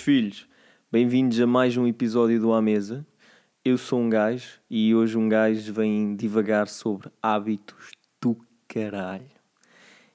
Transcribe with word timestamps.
filhos, 0.00 0.48
bem-vindos 0.90 1.38
a 1.40 1.46
mais 1.46 1.76
um 1.76 1.86
episódio 1.86 2.40
do 2.40 2.54
À 2.54 2.62
Mesa. 2.62 3.06
Eu 3.62 3.76
sou 3.76 4.00
um 4.00 4.08
gajo 4.08 4.58
e 4.70 4.94
hoje 4.94 5.18
um 5.18 5.28
gajo 5.28 5.74
vem 5.74 6.16
divagar 6.16 6.68
sobre 6.68 7.10
hábitos 7.22 7.90
do 8.18 8.34
caralho. 8.66 9.30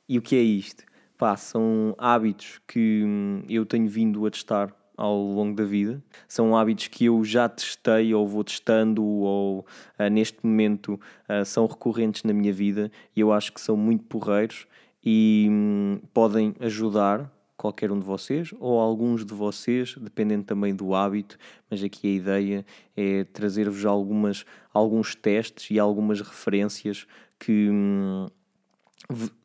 E 0.09 0.17
o 0.17 0.23
que 0.23 0.35
é 0.35 0.41
isto? 0.41 0.83
Pá, 1.19 1.37
são 1.37 1.93
hábitos 1.99 2.59
que 2.67 3.03
hum, 3.05 3.43
eu 3.47 3.63
tenho 3.63 3.87
vindo 3.87 4.25
a 4.25 4.31
testar 4.31 4.73
ao 4.97 5.15
longo 5.21 5.55
da 5.55 5.63
vida. 5.63 6.03
São 6.27 6.57
hábitos 6.57 6.87
que 6.87 7.05
eu 7.05 7.23
já 7.23 7.47
testei 7.47 8.11
ou 8.11 8.27
vou 8.27 8.43
testando 8.43 9.03
ou 9.03 9.59
uh, 9.99 10.09
neste 10.11 10.39
momento 10.43 10.99
uh, 11.29 11.45
são 11.45 11.67
recorrentes 11.67 12.23
na 12.23 12.33
minha 12.33 12.51
vida 12.51 12.91
e 13.15 13.19
eu 13.19 13.31
acho 13.31 13.53
que 13.53 13.61
são 13.61 13.77
muito 13.77 14.03
porreiros 14.05 14.65
e 15.03 15.47
hum, 15.47 15.99
podem 16.11 16.55
ajudar 16.59 17.34
qualquer 17.57 17.91
um 17.91 17.99
de 17.99 18.05
vocês 18.05 18.53
ou 18.59 18.79
alguns 18.79 19.25
de 19.25 19.33
vocês, 19.33 19.95
dependendo 19.99 20.43
também 20.43 20.75
do 20.75 20.93
hábito, 20.93 21.37
mas 21.69 21.83
aqui 21.83 22.07
a 22.07 22.11
ideia 22.11 22.65
é 22.95 23.23
trazer-vos 23.25 23.85
algumas, 23.85 24.45
alguns 24.73 25.15
testes 25.15 25.71
e 25.71 25.79
algumas 25.79 26.21
referências 26.21 27.07
que 27.39 27.69
hum, 27.69 28.27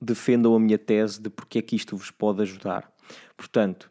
defendam 0.01 0.55
a 0.55 0.61
minha 0.61 0.79
tese 0.79 1.21
de 1.21 1.31
porque 1.31 1.59
é 1.59 1.63
que 1.63 1.77
isto 1.77 1.97
vos 1.97 2.11
pode 2.11 2.43
ajudar. 2.43 2.91
Portanto, 3.37 3.91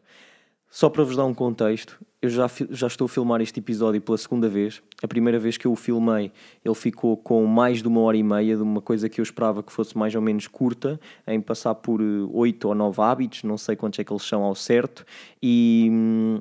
só 0.68 0.88
para 0.88 1.04
vos 1.04 1.16
dar 1.16 1.24
um 1.24 1.34
contexto, 1.34 1.98
eu 2.22 2.28
já, 2.28 2.50
já 2.70 2.86
estou 2.86 3.06
a 3.06 3.08
filmar 3.08 3.40
este 3.40 3.60
episódio 3.60 4.00
pela 4.00 4.18
segunda 4.18 4.48
vez. 4.48 4.82
A 5.02 5.08
primeira 5.08 5.38
vez 5.38 5.56
que 5.56 5.66
eu 5.66 5.72
o 5.72 5.76
filmei, 5.76 6.30
ele 6.62 6.74
ficou 6.74 7.16
com 7.16 7.46
mais 7.46 7.80
de 7.80 7.88
uma 7.88 8.00
hora 8.02 8.16
e 8.16 8.22
meia, 8.22 8.56
de 8.56 8.62
uma 8.62 8.82
coisa 8.82 9.08
que 9.08 9.20
eu 9.20 9.22
esperava 9.22 9.62
que 9.62 9.72
fosse 9.72 9.96
mais 9.96 10.14
ou 10.14 10.20
menos 10.20 10.46
curta, 10.46 11.00
em 11.26 11.40
passar 11.40 11.74
por 11.76 12.00
eh, 12.00 12.04
oito 12.32 12.68
ou 12.68 12.74
nove 12.74 13.00
hábitos, 13.00 13.42
não 13.42 13.56
sei 13.56 13.74
quantos 13.74 13.98
é 13.98 14.04
que 14.04 14.12
eles 14.12 14.22
são 14.22 14.42
ao 14.42 14.54
certo, 14.54 15.06
e, 15.42 15.88
hum, 15.90 16.40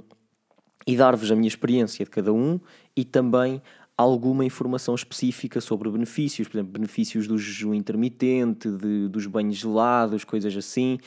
e 0.86 0.98
dar-vos 0.98 1.32
a 1.32 1.36
minha 1.36 1.48
experiência 1.48 2.04
de 2.04 2.12
cada 2.12 2.34
um 2.34 2.60
e 2.96 3.06
também 3.06 3.62
alguma 4.00 4.46
informação 4.46 4.96
específica 4.96 5.60
sobre 5.60 5.92
benefícios, 5.92 6.48
por 6.48 6.56
exemplo, 6.56 6.72
benefícios 6.72 7.28
do 7.28 7.38
jejum 7.38 7.74
intermitente, 7.74 8.72
de, 8.72 9.10
dos 9.10 9.28
banhos 9.28 9.58
gelados, 9.58 10.24
coisas 10.24 10.56
assim, 10.56 10.98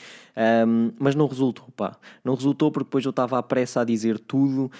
um, 0.67 0.91
mas 0.99 1.15
não 1.15 1.25
resultou, 1.25 1.65
pá. 1.75 1.97
Não 2.23 2.35
resultou 2.35 2.71
porque 2.71 2.85
depois 2.85 3.03
eu 3.03 3.09
estava 3.09 3.39
à 3.39 3.41
pressa 3.41 3.81
a 3.81 3.83
dizer 3.83 4.19
tudo, 4.19 4.71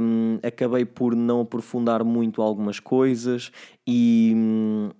um, 0.00 0.38
acabei 0.46 0.84
por 0.84 1.16
não 1.16 1.40
aprofundar 1.40 2.04
muito 2.04 2.40
algumas 2.40 2.78
coisas 2.78 3.50
e. 3.84 4.32
Um, 4.36 4.90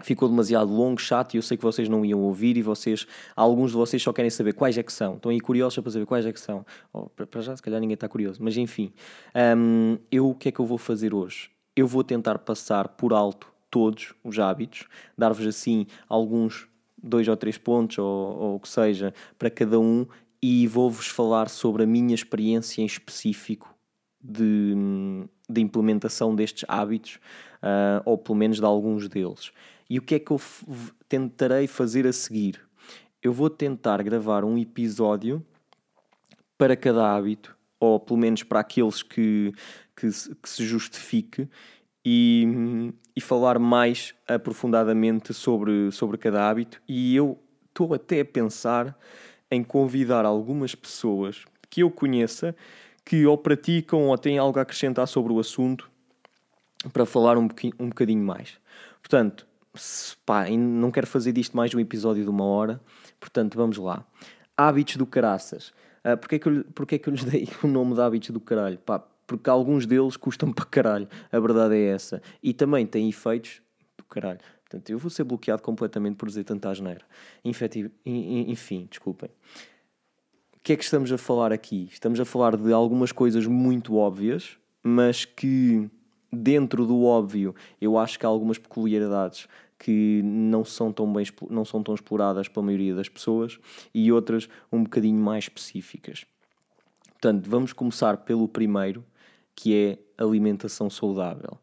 ficou 0.00 0.28
demasiado 0.28 0.72
longo, 0.72 1.00
chato, 1.00 1.34
e 1.34 1.38
eu 1.38 1.42
sei 1.42 1.56
que 1.56 1.64
vocês 1.64 1.88
não 1.88 2.04
iam 2.04 2.20
ouvir 2.20 2.56
e 2.56 2.62
vocês, 2.62 3.04
alguns 3.34 3.72
de 3.72 3.76
vocês 3.76 4.00
só 4.00 4.12
querem 4.12 4.30
saber 4.30 4.52
quais 4.52 4.78
é 4.78 4.82
que 4.84 4.92
são. 4.92 5.16
Estão 5.16 5.28
aí 5.28 5.40
curiosos 5.40 5.76
para 5.80 5.90
saber 5.90 6.06
quais 6.06 6.24
é 6.24 6.32
que 6.32 6.38
são. 6.38 6.64
Oh, 6.92 7.08
para 7.08 7.40
já, 7.40 7.56
se 7.56 7.60
calhar 7.60 7.80
ninguém 7.80 7.94
está 7.94 8.08
curioso, 8.08 8.38
mas 8.40 8.56
enfim. 8.56 8.92
Um, 9.34 9.98
eu 10.08 10.30
o 10.30 10.36
que 10.36 10.50
é 10.50 10.52
que 10.52 10.60
eu 10.60 10.64
vou 10.64 10.78
fazer 10.78 11.12
hoje? 11.12 11.50
Eu 11.78 11.86
vou 11.86 12.02
tentar 12.02 12.38
passar 12.38 12.88
por 12.88 13.12
alto 13.12 13.52
todos 13.70 14.12
os 14.24 14.38
hábitos, 14.38 14.88
dar-vos 15.16 15.46
assim 15.46 15.86
alguns 16.08 16.66
dois 17.00 17.28
ou 17.28 17.36
três 17.36 17.56
pontos 17.56 17.98
ou, 17.98 18.06
ou 18.06 18.54
o 18.56 18.60
que 18.60 18.68
seja 18.68 19.14
para 19.38 19.48
cada 19.48 19.78
um 19.78 20.04
e 20.42 20.66
vou-vos 20.66 21.06
falar 21.06 21.48
sobre 21.48 21.84
a 21.84 21.86
minha 21.86 22.14
experiência 22.14 22.82
em 22.82 22.86
específico 22.86 23.72
de, 24.20 24.74
de 25.48 25.60
implementação 25.60 26.34
destes 26.34 26.64
hábitos, 26.68 27.20
uh, 27.62 28.02
ou 28.04 28.18
pelo 28.18 28.36
menos 28.36 28.58
de 28.58 28.64
alguns 28.64 29.08
deles. 29.08 29.52
E 29.88 29.98
o 29.98 30.02
que 30.02 30.16
é 30.16 30.18
que 30.18 30.32
eu 30.32 30.40
tentarei 31.08 31.68
fazer 31.68 32.06
a 32.08 32.12
seguir? 32.12 32.60
Eu 33.22 33.32
vou 33.32 33.48
tentar 33.48 34.02
gravar 34.02 34.44
um 34.44 34.58
episódio 34.58 35.44
para 36.56 36.76
cada 36.76 37.14
hábito, 37.14 37.56
ou 37.78 38.00
pelo 38.00 38.18
menos 38.18 38.42
para 38.42 38.60
aqueles 38.60 39.02
que, 39.02 39.52
que, 39.98 40.08
que 40.40 40.48
se 40.48 40.64
justifique 40.64 41.48
e, 42.04 42.92
e 43.16 43.20
falar 43.20 43.58
mais 43.58 44.14
aprofundadamente 44.26 45.34
sobre, 45.34 45.90
sobre 45.90 46.16
cada 46.16 46.48
hábito. 46.48 46.80
E 46.88 47.16
eu 47.16 47.36
estou 47.66 47.92
até 47.92 48.20
a 48.20 48.24
pensar 48.24 48.96
em 49.50 49.64
convidar 49.64 50.24
algumas 50.24 50.74
pessoas 50.74 51.44
que 51.68 51.82
eu 51.82 51.90
conheça 51.90 52.54
que 53.04 53.26
ou 53.26 53.36
praticam 53.36 54.06
ou 54.08 54.16
têm 54.16 54.38
algo 54.38 54.58
a 54.58 54.62
acrescentar 54.62 55.08
sobre 55.08 55.32
o 55.32 55.40
assunto 55.40 55.90
para 56.92 57.04
falar 57.04 57.36
um, 57.36 57.48
um 57.80 57.88
bocadinho 57.88 58.22
mais. 58.22 58.58
Portanto, 59.02 59.46
se, 59.74 60.16
pá, 60.24 60.48
não 60.50 60.90
quero 60.90 61.06
fazer 61.06 61.32
disto 61.32 61.56
mais 61.56 61.74
um 61.74 61.80
episódio 61.80 62.22
de 62.22 62.30
uma 62.30 62.44
hora, 62.44 62.80
portanto, 63.18 63.56
vamos 63.56 63.78
lá. 63.78 64.04
Hábitos 64.56 64.96
do 64.96 65.06
caraças. 65.06 65.72
Uh, 66.04 66.16
porquê, 66.16 66.36
é 66.36 66.38
que 66.38 66.48
eu, 66.48 66.64
porquê 66.74 66.94
é 66.94 66.98
que 66.98 67.08
eu 67.08 67.12
lhes 67.12 67.24
dei 67.24 67.48
o 67.64 67.66
nome 67.66 67.94
de 67.94 68.00
hábitos 68.00 68.30
do 68.30 68.40
caralho? 68.40 68.78
Pá, 68.78 69.02
porque 69.28 69.48
alguns 69.48 69.86
deles 69.86 70.16
custam 70.16 70.50
para 70.52 70.64
caralho. 70.64 71.06
A 71.30 71.38
verdade 71.38 71.76
é 71.76 71.90
essa. 71.90 72.20
E 72.42 72.52
também 72.52 72.84
têm 72.84 73.08
efeitos 73.08 73.62
do 73.96 74.02
caralho. 74.04 74.40
Portanto, 74.62 74.90
eu 74.90 74.98
vou 74.98 75.10
ser 75.10 75.24
bloqueado 75.24 75.62
completamente 75.62 76.16
por 76.16 76.26
dizer 76.26 76.44
tanta 76.44 76.68
asneira. 76.68 77.02
Enfim, 77.44 78.86
desculpem. 78.90 79.30
O 80.56 80.60
que 80.62 80.72
é 80.72 80.76
que 80.76 80.84
estamos 80.84 81.12
a 81.12 81.16
falar 81.16 81.52
aqui? 81.52 81.88
Estamos 81.92 82.18
a 82.18 82.24
falar 82.24 82.56
de 82.56 82.72
algumas 82.72 83.12
coisas 83.12 83.46
muito 83.46 83.96
óbvias, 83.96 84.58
mas 84.82 85.24
que 85.24 85.88
dentro 86.30 86.84
do 86.84 87.04
óbvio 87.04 87.54
eu 87.80 87.96
acho 87.96 88.18
que 88.18 88.26
há 88.26 88.28
algumas 88.28 88.58
peculiaridades 88.58 89.48
que 89.78 90.20
não 90.22 90.64
são 90.64 90.92
tão 90.92 91.10
bem 91.10 91.24
não 91.48 91.64
são 91.64 91.82
tão 91.82 91.94
exploradas 91.94 92.48
pela 92.48 92.66
maioria 92.66 92.94
das 92.94 93.08
pessoas 93.08 93.58
e 93.94 94.10
outras 94.12 94.48
um 94.70 94.82
bocadinho 94.82 95.18
mais 95.18 95.44
específicas. 95.44 96.26
Portanto, 97.12 97.48
vamos 97.48 97.72
começar 97.72 98.18
pelo 98.18 98.46
primeiro, 98.46 99.04
que 99.58 99.74
é 99.74 99.98
alimentação 100.16 100.88
saudável. 100.88 101.58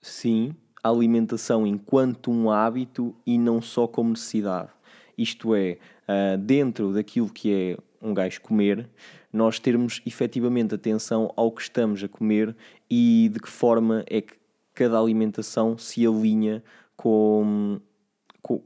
Sim, 0.00 0.54
alimentação 0.80 1.66
enquanto 1.66 2.30
um 2.30 2.48
hábito 2.48 3.12
e 3.26 3.36
não 3.36 3.60
só 3.60 3.88
como 3.88 4.10
necessidade. 4.10 4.70
Isto 5.18 5.52
é, 5.52 5.78
uh, 6.08 6.38
dentro 6.38 6.92
daquilo 6.92 7.28
que 7.28 7.52
é 7.52 7.78
um 8.00 8.14
gajo 8.14 8.40
comer, 8.40 8.88
nós 9.32 9.58
termos 9.58 10.00
efetivamente 10.06 10.76
atenção 10.76 11.32
ao 11.34 11.50
que 11.50 11.62
estamos 11.62 12.04
a 12.04 12.08
comer 12.08 12.54
e 12.88 13.28
de 13.32 13.40
que 13.40 13.48
forma 13.48 14.04
é 14.06 14.20
que 14.20 14.34
cada 14.72 14.96
alimentação 14.96 15.76
se 15.76 16.06
alinha 16.06 16.62
com, 16.96 17.80
com, 18.40 18.60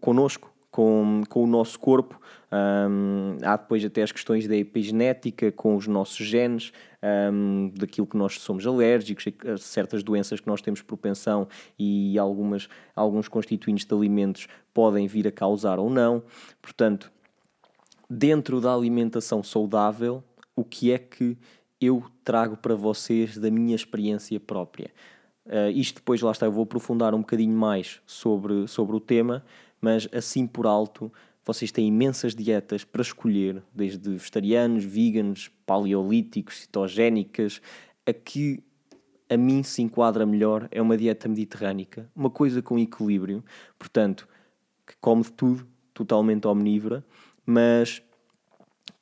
com, 0.79 1.25
com 1.29 1.43
o 1.43 1.47
nosso 1.49 1.77
corpo. 1.77 2.21
Um, 2.53 3.37
há 3.43 3.57
depois 3.57 3.85
até 3.85 4.01
as 4.01 4.13
questões 4.13 4.47
da 4.47 4.57
epigenética 4.57 5.51
com 5.51 5.75
os 5.75 5.89
nossos 5.89 6.25
genes, 6.25 6.73
um, 7.33 7.73
daquilo 7.75 8.07
que 8.07 8.17
nós 8.17 8.39
somos 8.39 8.65
alérgicos, 8.65 9.25
certas 9.59 10.05
doenças 10.05 10.39
que 10.39 10.47
nós 10.47 10.63
temos 10.63 10.81
propensão 10.81 11.49
e 11.77 12.17
algumas, 12.17 12.69
alguns 12.95 13.27
constituintes 13.27 13.85
de 13.85 13.93
alimentos 13.93 14.47
podem 14.73 15.09
vir 15.09 15.27
a 15.27 15.33
causar 15.33 15.81
ou 15.81 15.91
não. 15.91 16.23
Portanto, 16.63 17.11
dentro 18.09 18.61
da 18.61 18.73
alimentação 18.73 19.43
saudável, 19.43 20.23
o 20.55 20.65
que 20.65 20.93
é 20.93 20.99
que 20.99 21.37
eu 21.81 22.05
trago 22.23 22.57
para 22.57 22.77
vocês 22.77 23.37
da 23.37 23.51
minha 23.51 23.75
experiência 23.75 24.39
própria? 24.39 24.93
Uh, 25.45 25.71
isto 25.75 25.97
depois, 25.97 26.21
lá 26.21 26.31
está, 26.31 26.47
eu 26.47 26.53
vou 26.53 26.63
aprofundar 26.63 27.15
um 27.15 27.21
bocadinho 27.21 27.57
mais 27.57 28.01
sobre, 28.07 28.69
sobre 28.69 28.95
o 28.95 29.01
tema, 29.01 29.43
mas 29.81 30.09
assim 30.13 30.47
por 30.47 30.67
alto, 30.67 31.13
vocês 31.45 31.73
têm 31.73 31.89
imensas 31.89 32.35
dietas 32.35 32.85
para 32.85 33.01
escolher, 33.01 33.63
desde 33.73 34.11
vegetarianos, 34.11 34.85
veganos, 34.85 35.51
paleolíticos, 35.65 36.61
cetogénicas. 36.61 37.63
Aqui 38.07 38.63
a 39.31 39.37
mim 39.37 39.63
se 39.63 39.83
enquadra 39.83 40.27
melhor 40.27 40.69
é 40.71 40.81
uma 40.81 40.97
dieta 40.97 41.29
mediterrânica, 41.29 42.11
uma 42.15 42.31
coisa 42.31 42.63
com 42.63 42.79
equilíbrio, 42.79 43.45
portanto, 43.79 44.29
que 44.87 44.95
come 45.01 45.23
de 45.23 45.33
tudo, 45.33 45.67
totalmente 45.93 46.47
omnívora, 46.47 47.05
mas 47.45 48.03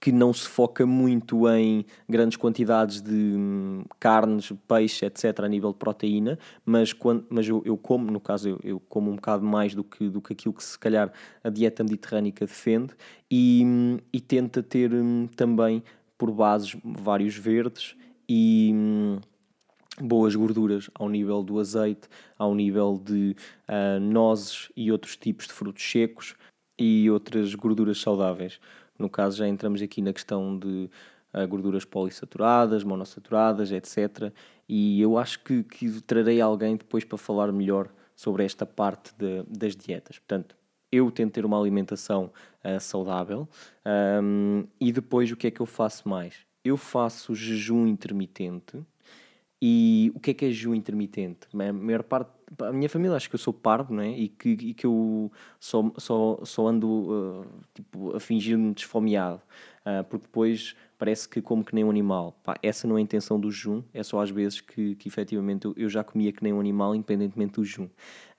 que 0.01 0.13
não 0.13 0.33
se 0.33 0.47
foca 0.47 0.87
muito 0.87 1.49
em 1.49 1.85
grandes 2.09 2.37
quantidades 2.37 3.01
de 3.01 3.13
hum, 3.13 3.85
carnes, 3.99 4.53
peixe, 4.69 5.07
etc., 5.07 5.41
a 5.41 5.49
nível 5.49 5.73
de 5.73 5.79
proteína, 5.79 6.39
mas, 6.65 6.93
quando, 6.93 7.27
mas 7.31 7.49
eu, 7.49 7.63
eu 7.65 7.77
como, 7.77 8.11
no 8.11 8.21
caso, 8.21 8.49
eu, 8.49 8.61
eu, 8.63 8.81
como 8.81 9.11
um 9.11 9.17
bocado 9.17 9.45
mais 9.45 9.75
do 9.75 9.83
que, 9.83 10.09
do 10.09 10.21
que 10.21 10.33
aquilo 10.33 10.55
que 10.55 10.63
se 10.63 10.79
calhar 10.79 11.13
a 11.43 11.49
dieta 11.49 11.83
mediterrânica 11.83 12.47
defende 12.47 12.95
e, 13.31 13.63
hum, 13.65 13.99
e 14.13 14.21
tenta 14.21 14.63
ter 14.63 14.93
hum, 14.93 15.29
também 15.35 15.83
por 16.19 16.31
bases 16.31 16.77
vários 16.85 17.37
verdes 17.37 17.97
e 18.29 18.73
boas 20.01 20.35
gorduras 20.35 20.91
ao 20.95 21.09
nível 21.09 21.43
do 21.43 21.59
azeite, 21.59 22.09
ao 22.39 22.55
nível 22.55 23.01
de 23.03 23.35
uh, 23.69 24.01
nozes 24.01 24.71
e 24.77 24.93
outros 24.93 25.17
tipos 25.17 25.47
de 25.47 25.53
frutos 25.53 25.83
secos 25.83 26.35
e 26.79 27.11
outras 27.11 27.55
gorduras 27.55 27.99
saudáveis. 27.99 28.61
No 28.99 29.09
caso, 29.09 29.39
já 29.39 29.49
entramos 29.49 29.83
aqui 29.83 30.01
na 30.03 30.13
questão 30.13 30.59
de 30.59 30.91
uh, 31.35 31.49
gorduras 31.49 31.85
polissaturadas, 31.85 32.85
monossaturadas, 32.85 33.73
etc. 33.73 34.33
E 34.69 35.01
eu 35.01 35.19
acho 35.19 35.43
que, 35.43 35.63
que 35.63 36.01
trarei 36.03 36.41
alguém 36.41 36.77
depois 36.77 37.05
para 37.05 37.19
falar 37.19 37.53
melhor 37.53 37.89
sobre 38.15 38.45
esta 38.45 38.65
parte 38.65 39.13
de, 39.19 39.43
das 39.49 39.77
dietas. 39.77 40.19
Portanto, 40.19 40.57
eu 40.91 41.11
tento 41.11 41.35
ter 41.35 41.45
uma 41.45 41.61
alimentação 41.61 42.31
uh, 42.65 42.81
saudável 42.81 43.49
um, 44.23 44.65
e 44.81 44.93
depois 44.93 45.31
o 45.31 45.37
que 45.37 45.49
é 45.49 45.51
que 45.51 45.61
eu 45.61 45.67
faço 45.67 46.09
mais? 46.09 46.47
eu 46.69 46.77
faço 46.77 47.35
jejum 47.35 47.87
intermitente. 47.87 48.79
E 49.63 50.13
o 50.15 50.21
que 50.21 50.33
é 50.33 50.35
que 50.35 50.45
é 50.45 50.49
jejum 50.49 50.75
intermitente? 50.75 51.47
A 51.53 51.73
maior 51.73 52.03
parte, 52.03 52.31
a 52.61 52.73
minha 52.73 52.89
família 52.89 53.17
acha 53.17 53.29
que 53.29 53.35
eu 53.35 53.39
sou 53.39 53.53
parvo, 53.53 53.93
não 53.93 54.03
é? 54.03 54.11
E 54.11 54.29
que, 54.29 54.51
e 54.51 54.75
que 54.75 54.87
eu 54.87 55.33
só, 55.59 55.91
só, 55.97 56.39
só 56.45 56.69
ando 56.69 56.89
uh, 56.89 57.47
tipo, 57.75 58.15
a 58.15 58.21
fingir-me 58.21 58.73
desfomeado, 58.73 59.41
uh, 59.81 60.05
porque 60.05 60.27
depois 60.27 60.77
parece 60.99 61.29
que 61.29 61.43
como 61.43 61.65
que 61.65 61.75
nem 61.75 61.85
um 61.85 61.91
animal. 61.91 62.39
Pá, 62.45 62.57
essa 62.63 62.87
não 62.87 62.97
é 62.97 63.01
a 63.01 63.03
intenção 63.03 63.39
do 63.39 63.51
jejum, 63.51 63.83
é 63.93 64.03
só 64.03 64.21
às 64.21 64.31
vezes 64.31 64.61
que, 64.61 64.95
que 64.95 65.09
efetivamente 65.09 65.67
eu, 65.67 65.75
eu 65.77 65.89
já 65.89 66.05
comia 66.05 66.33
que 66.33 66.43
nem 66.43 66.53
um 66.53 66.61
animal, 66.61 66.95
independentemente 66.95 67.55
do 67.55 67.65
jejum. 67.65 67.89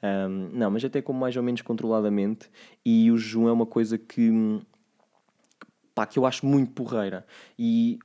Um, 0.01 0.50
não, 0.54 0.71
mas 0.71 0.83
até 0.86 1.01
como 1.01 1.19
mais 1.19 1.36
ou 1.36 1.44
menos 1.44 1.62
controladamente, 1.62 2.50
e 2.86 3.12
o 3.12 3.18
jejum 3.18 3.48
é 3.48 3.51
uma 3.51 3.65
coisa 3.65 3.98
que, 3.98 4.31
pá, 5.94 6.06
que 6.06 6.18
eu 6.18 6.25
acho 6.25 6.45
muito 6.45 6.71
porreira. 6.71 7.25
E 7.59 8.00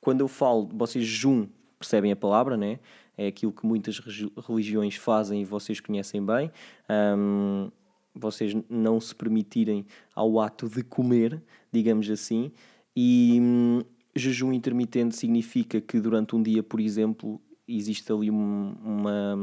quando 0.00 0.20
eu 0.20 0.28
falo, 0.28 0.68
vocês 0.72 1.04
jejum 1.04 1.48
percebem 1.78 2.12
a 2.12 2.16
palavra, 2.16 2.56
né? 2.56 2.78
É 3.16 3.26
aquilo 3.26 3.52
que 3.52 3.66
muitas 3.66 4.00
religiões 4.46 4.96
fazem 4.96 5.42
e 5.42 5.44
vocês 5.44 5.80
conhecem 5.80 6.24
bem. 6.24 6.50
Um, 6.88 7.70
vocês 8.14 8.54
não 8.68 9.00
se 9.00 9.14
permitirem 9.14 9.84
ao 10.14 10.40
ato 10.40 10.68
de 10.68 10.82
comer, 10.82 11.42
digamos 11.72 12.08
assim, 12.08 12.52
e 12.94 13.38
um, 13.40 13.82
jejum 14.14 14.52
intermitente 14.52 15.16
significa 15.16 15.80
que 15.80 15.98
durante 16.00 16.36
um 16.36 16.42
dia, 16.42 16.62
por 16.62 16.80
exemplo, 16.80 17.40
existe 17.66 18.12
ali 18.12 18.30
um, 18.30 18.74
uma, 18.82 19.34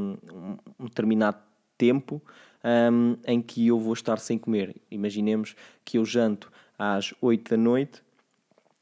um 0.79 0.85
determinado 0.85 1.38
tempo 1.77 2.21
um, 2.63 3.17
em 3.25 3.41
que 3.41 3.67
eu 3.67 3.79
vou 3.79 3.94
estar 3.94 4.19
sem 4.19 4.38
comer. 4.38 4.75
Imaginemos 4.89 5.56
que 5.83 5.97
eu 5.97 6.06
janto 6.06 6.51
às 6.77 7.13
8 7.19 7.51
da 7.51 7.57
noite 7.57 8.01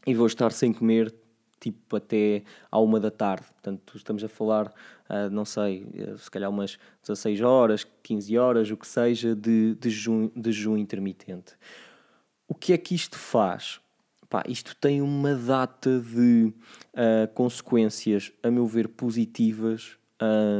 e 0.05 0.13
vou 0.13 0.27
estar 0.27 0.51
sem 0.51 0.71
comer 0.71 1.13
tipo 1.59 1.95
até 1.95 2.43
à 2.71 2.79
uma 2.79 2.99
da 2.99 3.11
tarde. 3.11 3.45
Portanto, 3.53 3.95
estamos 3.95 4.23
a 4.23 4.29
falar, 4.29 4.67
uh, 5.09 5.29
não 5.31 5.45
sei, 5.45 5.83
uh, 5.83 6.17
se 6.17 6.29
calhar 6.29 6.49
umas 6.49 6.77
16 7.01 7.41
horas, 7.41 7.87
15 8.03 8.37
horas, 8.37 8.71
o 8.71 8.77
que 8.77 8.87
seja, 8.87 9.35
de, 9.35 9.75
de, 9.75 9.89
jejum, 9.89 10.29
de 10.35 10.51
jejum 10.51 10.77
intermitente. 10.77 11.53
O 12.47 12.55
que 12.55 12.73
é 12.73 12.77
que 12.77 12.95
isto 12.95 13.17
faz? 13.17 13.79
Pá, 14.29 14.43
isto 14.47 14.75
tem 14.75 15.01
uma 15.01 15.33
data 15.35 15.99
de 15.99 16.53
uh, 16.93 17.33
consequências, 17.33 18.31
a 18.43 18.49
meu 18.49 18.65
ver, 18.65 18.87
positivas 18.87 19.97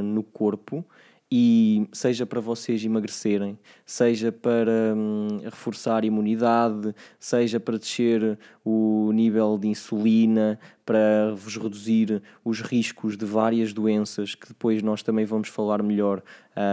no 0.01 0.24
corpo 0.24 0.86
e 1.31 1.88
seja 1.92 2.26
para 2.26 2.42
vocês 2.42 2.84
emagrecerem, 2.84 3.58
seja 3.86 4.31
para 4.31 4.96
hum, 4.96 5.40
reforçar 5.44 6.04
a 6.04 6.06
imunidade, 6.06 6.96
seja 7.20 7.60
para 7.60 7.78
descer 7.78 8.38
o 8.66 9.12
nível 9.14 9.58
de 9.58 9.68
insulina, 9.68 10.60
para 10.84 11.34
vos 11.36 11.56
reduzir 11.56 12.22
os 12.44 12.62
riscos 12.62 13.16
de 13.16 13.26
várias 13.26 13.74
doenças 13.74 14.34
que 14.34 14.48
depois 14.48 14.81
nós 14.81 15.04
também 15.04 15.26
vamos 15.26 15.50
falar 15.50 15.84
melhor 15.84 16.24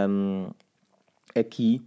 hum, 0.08 0.48
aqui. 1.34 1.82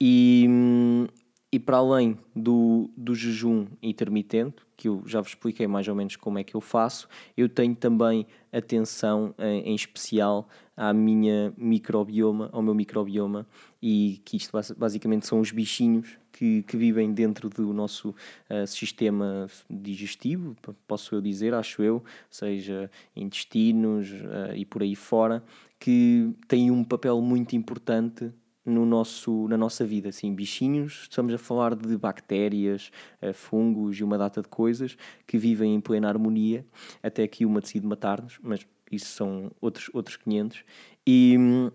E, 0.00 0.46
hum, 0.48 1.06
e 1.52 1.58
para 1.58 1.76
além 1.76 2.18
do, 2.34 2.90
do 2.96 3.14
jejum 3.14 3.66
intermitente, 3.82 4.56
que 4.76 4.88
eu 4.88 5.02
já 5.06 5.20
vos 5.20 5.30
expliquei 5.30 5.66
mais 5.66 5.86
ou 5.88 5.94
menos 5.94 6.16
como 6.16 6.38
é 6.38 6.44
que 6.44 6.54
eu 6.54 6.60
faço, 6.60 7.08
eu 7.36 7.48
tenho 7.48 7.74
também 7.74 8.26
atenção 8.52 9.34
em, 9.38 9.70
em 9.70 9.74
especial 9.74 10.48
à 10.76 10.92
minha 10.92 11.54
microbioma, 11.56 12.50
ao 12.52 12.60
meu 12.60 12.74
microbioma, 12.74 13.46
e 13.80 14.20
que 14.24 14.36
isto 14.36 14.52
basicamente 14.76 15.26
são 15.26 15.40
os 15.40 15.50
bichinhos 15.50 16.18
que, 16.32 16.62
que 16.64 16.76
vivem 16.76 17.14
dentro 17.14 17.48
do 17.48 17.72
nosso 17.72 18.10
uh, 18.10 18.66
sistema 18.66 19.46
digestivo, 19.70 20.54
posso 20.86 21.14
eu 21.14 21.22
dizer, 21.22 21.54
acho 21.54 21.82
eu, 21.82 22.04
seja 22.28 22.90
intestinos 23.14 24.10
uh, 24.10 24.54
e 24.54 24.66
por 24.66 24.82
aí 24.82 24.94
fora, 24.94 25.42
que 25.78 26.30
têm 26.46 26.70
um 26.70 26.84
papel 26.84 27.20
muito 27.22 27.56
importante 27.56 28.30
no 28.66 28.84
nosso, 28.84 29.46
na 29.48 29.56
nossa 29.56 29.86
vida. 29.86 30.08
Assim, 30.08 30.34
bichinhos, 30.34 31.02
estamos 31.08 31.32
a 31.32 31.38
falar 31.38 31.74
de 31.74 31.96
bactérias, 31.96 32.90
eh, 33.22 33.32
fungos 33.32 33.98
e 33.98 34.04
uma 34.04 34.18
data 34.18 34.42
de 34.42 34.48
coisas 34.48 34.96
que 35.26 35.38
vivem 35.38 35.74
em 35.74 35.80
plena 35.80 36.08
harmonia, 36.08 36.66
até 37.02 37.26
que 37.28 37.46
uma 37.46 37.60
decide 37.60 37.86
matar-nos, 37.86 38.38
mas 38.42 38.66
isso 38.90 39.06
são 39.06 39.50
outros, 39.60 39.88
outros 39.94 40.16
500. 40.16 40.64
E 41.06 41.36
hum, 41.38 41.70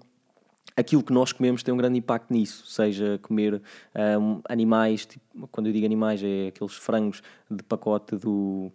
aquilo 0.75 1.03
que 1.03 1.13
nós 1.13 1.31
comemos 1.31 1.63
tem 1.63 1.73
um 1.73 1.77
grande 1.77 1.97
impacto 1.97 2.31
nisso, 2.33 2.65
seja 2.67 3.19
comer 3.21 3.61
um, 4.19 4.41
animais, 4.47 5.05
tipo, 5.05 5.47
quando 5.47 5.67
eu 5.67 5.73
digo 5.73 5.85
animais, 5.85 6.21
é 6.23 6.47
aqueles 6.47 6.73
frangos 6.75 7.21
de 7.49 7.63
pacote 7.63 8.15
do 8.15 8.71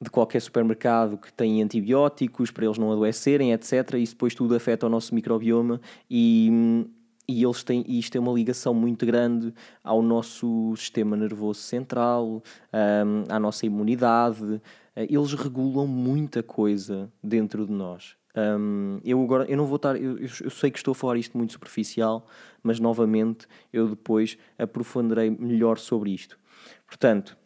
de 0.00 0.10
qualquer 0.10 0.40
supermercado 0.40 1.16
que 1.16 1.32
têm 1.32 1.62
antibióticos 1.62 2.50
para 2.50 2.64
eles 2.64 2.76
não 2.76 2.90
adoecerem, 2.90 3.52
etc. 3.52 3.94
Isso 3.98 4.14
depois 4.14 4.34
tudo 4.34 4.52
afeta 4.52 4.84
o 4.84 4.88
nosso 4.88 5.14
microbioma 5.14 5.80
e 6.10 6.48
hum, 6.50 6.86
e 7.28 7.42
eles 7.42 7.62
têm, 7.62 7.84
e 7.86 7.98
isto 7.98 8.16
é 8.16 8.20
uma 8.20 8.32
ligação 8.32 8.74
muito 8.74 9.06
grande 9.06 9.54
ao 9.82 10.02
nosso 10.02 10.74
sistema 10.76 11.16
nervoso 11.16 11.60
central, 11.60 12.42
um, 12.72 13.24
à 13.28 13.38
nossa 13.38 13.64
imunidade. 13.64 14.60
Eh, 14.96 15.06
eles 15.10 15.32
regulam 15.34 15.86
muita 15.86 16.42
coisa 16.42 17.10
dentro 17.22 17.66
de 17.66 17.72
nós. 17.72 18.16
Um, 18.34 18.98
eu 19.04 19.22
agora 19.22 19.44
eu 19.44 19.56
não 19.58 19.66
vou 19.66 19.76
estar, 19.76 19.94
eu, 19.94 20.18
eu, 20.18 20.50
sei 20.50 20.70
que 20.70 20.78
estou 20.78 20.92
a 20.92 20.94
falar 20.94 21.18
isto 21.18 21.36
muito 21.36 21.52
superficial, 21.52 22.26
mas 22.62 22.80
novamente 22.80 23.46
eu 23.70 23.88
depois 23.88 24.38
aprofundarei 24.58 25.30
melhor 25.30 25.78
sobre 25.78 26.10
isto. 26.10 26.38
Portanto, 26.86 27.36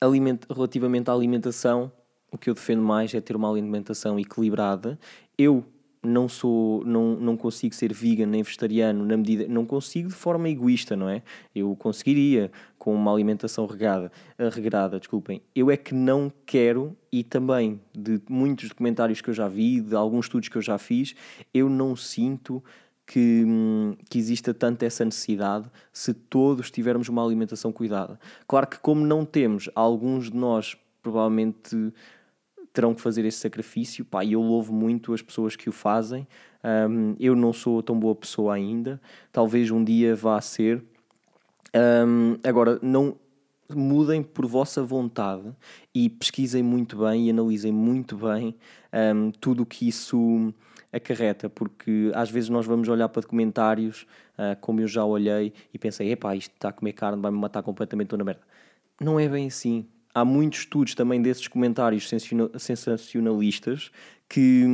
aliment, 0.00 0.38
relativamente 0.48 1.10
à 1.10 1.12
alimentação, 1.12 1.92
o 2.32 2.38
que 2.38 2.48
eu 2.48 2.54
defendo 2.54 2.82
mais 2.82 3.12
é 3.14 3.20
ter 3.20 3.36
uma 3.36 3.50
alimentação 3.50 4.18
equilibrada. 4.18 4.98
Eu 5.36 5.64
não 6.02 6.28
sou 6.28 6.84
não, 6.84 7.14
não 7.16 7.36
consigo 7.36 7.74
ser 7.74 7.92
vegan 7.92 8.26
nem 8.26 8.42
vegetariano 8.42 9.04
na 9.04 9.16
medida 9.16 9.46
não 9.46 9.66
consigo 9.66 10.08
de 10.08 10.14
forma 10.14 10.48
egoísta 10.48 10.96
não 10.96 11.08
é? 11.08 11.22
Eu 11.54 11.76
conseguiria 11.76 12.50
com 12.78 12.94
uma 12.94 13.12
alimentação 13.12 13.66
regada 13.66 14.10
regrada 14.38 14.98
desculpem. 14.98 15.42
Eu 15.54 15.70
é 15.70 15.76
que 15.76 15.94
não 15.94 16.32
quero 16.46 16.96
e 17.12 17.22
também 17.22 17.80
de 17.94 18.20
muitos 18.28 18.70
documentários 18.70 19.20
que 19.20 19.28
eu 19.28 19.34
já 19.34 19.48
vi 19.48 19.80
de 19.80 19.94
alguns 19.94 20.24
estudos 20.24 20.48
que 20.48 20.56
eu 20.56 20.62
já 20.62 20.78
fiz 20.78 21.14
eu 21.52 21.68
não 21.68 21.94
sinto 21.94 22.62
que, 23.06 23.44
que 24.08 24.18
exista 24.18 24.54
tanto 24.54 24.84
essa 24.84 25.04
necessidade 25.04 25.68
se 25.92 26.14
todos 26.14 26.70
tivermos 26.70 27.08
uma 27.08 27.24
alimentação 27.24 27.72
cuidada. 27.72 28.20
Claro 28.46 28.68
que 28.68 28.78
como 28.78 29.04
não 29.04 29.24
temos 29.24 29.68
alguns 29.74 30.30
de 30.30 30.36
nós 30.36 30.76
provavelmente 31.02 31.92
terão 32.72 32.94
que 32.94 33.00
fazer 33.00 33.24
esse 33.24 33.38
sacrifício. 33.38 34.04
Pá, 34.04 34.24
e 34.24 34.32
eu 34.32 34.40
louvo 34.40 34.72
muito 34.72 35.12
as 35.12 35.22
pessoas 35.22 35.56
que 35.56 35.68
o 35.68 35.72
fazem. 35.72 36.26
Um, 36.62 37.14
eu 37.18 37.34
não 37.34 37.52
sou 37.52 37.82
tão 37.82 37.98
boa 37.98 38.14
pessoa 38.14 38.54
ainda, 38.54 39.00
talvez 39.32 39.70
um 39.70 39.82
dia 39.82 40.14
vá 40.14 40.40
ser. 40.40 40.82
Um, 41.74 42.36
agora, 42.44 42.78
não 42.82 43.16
mudem 43.74 44.22
por 44.22 44.46
vossa 44.46 44.82
vontade 44.82 45.54
e 45.94 46.08
pesquisem 46.08 46.62
muito 46.62 46.98
bem 46.98 47.26
e 47.26 47.30
analisem 47.30 47.72
muito 47.72 48.16
bem 48.16 48.54
um, 49.14 49.30
tudo 49.30 49.62
o 49.62 49.66
que 49.66 49.88
isso 49.88 50.52
acarreta, 50.92 51.48
porque 51.48 52.10
às 52.14 52.30
vezes 52.30 52.50
nós 52.50 52.66
vamos 52.66 52.88
olhar 52.88 53.08
para 53.08 53.22
documentários, 53.22 54.06
uh, 54.34 54.58
como 54.60 54.80
eu 54.80 54.88
já 54.88 55.04
olhei, 55.04 55.52
e 55.72 55.78
pensei, 55.78 56.10
epá, 56.10 56.34
isto 56.34 56.52
está 56.52 56.70
a 56.70 56.72
comer 56.72 56.92
carne, 56.94 57.22
vai-me 57.22 57.38
matar 57.38 57.62
completamente, 57.62 58.06
estou 58.06 58.18
na 58.18 58.24
merda. 58.24 58.42
Não 59.00 59.18
é 59.18 59.28
bem 59.28 59.46
assim 59.46 59.86
há 60.14 60.24
muitos 60.24 60.60
estudos 60.60 60.94
também 60.94 61.20
desses 61.22 61.46
comentários 61.48 62.08
sensacionalistas 62.58 63.90
que, 64.28 64.64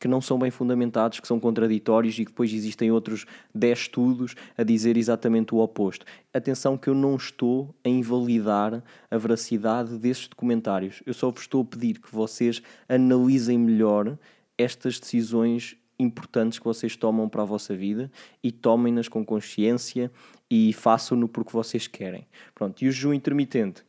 que 0.00 0.06
não 0.06 0.20
são 0.20 0.38
bem 0.38 0.50
fundamentados, 0.50 1.18
que 1.18 1.26
são 1.26 1.40
contraditórios 1.40 2.14
e 2.18 2.24
que 2.24 2.30
depois 2.30 2.52
existem 2.52 2.92
outros 2.92 3.26
10 3.52 3.78
estudos 3.78 4.34
a 4.56 4.62
dizer 4.62 4.96
exatamente 4.96 5.54
o 5.54 5.58
oposto. 5.58 6.06
Atenção 6.32 6.78
que 6.78 6.88
eu 6.88 6.94
não 6.94 7.16
estou 7.16 7.74
a 7.84 7.88
invalidar 7.88 8.82
a 9.10 9.18
veracidade 9.18 9.98
desses 9.98 10.28
documentários. 10.28 11.02
Eu 11.04 11.14
só 11.14 11.30
vos 11.30 11.42
estou 11.42 11.62
a 11.62 11.64
pedir 11.64 11.98
que 11.98 12.14
vocês 12.14 12.62
analisem 12.88 13.58
melhor 13.58 14.16
estas 14.56 15.00
decisões 15.00 15.76
importantes 15.98 16.58
que 16.58 16.64
vocês 16.64 16.96
tomam 16.96 17.28
para 17.28 17.42
a 17.42 17.44
vossa 17.44 17.76
vida 17.76 18.10
e 18.42 18.52
tomem-nas 18.52 19.08
com 19.08 19.24
consciência 19.24 20.10
e 20.48 20.72
façam-no 20.72 21.26
porque 21.28 21.52
vocês 21.52 21.88
querem. 21.88 22.26
Pronto, 22.54 22.82
e 22.84 22.88
o 22.88 22.92
jejum 22.92 23.12
intermitente? 23.12 23.84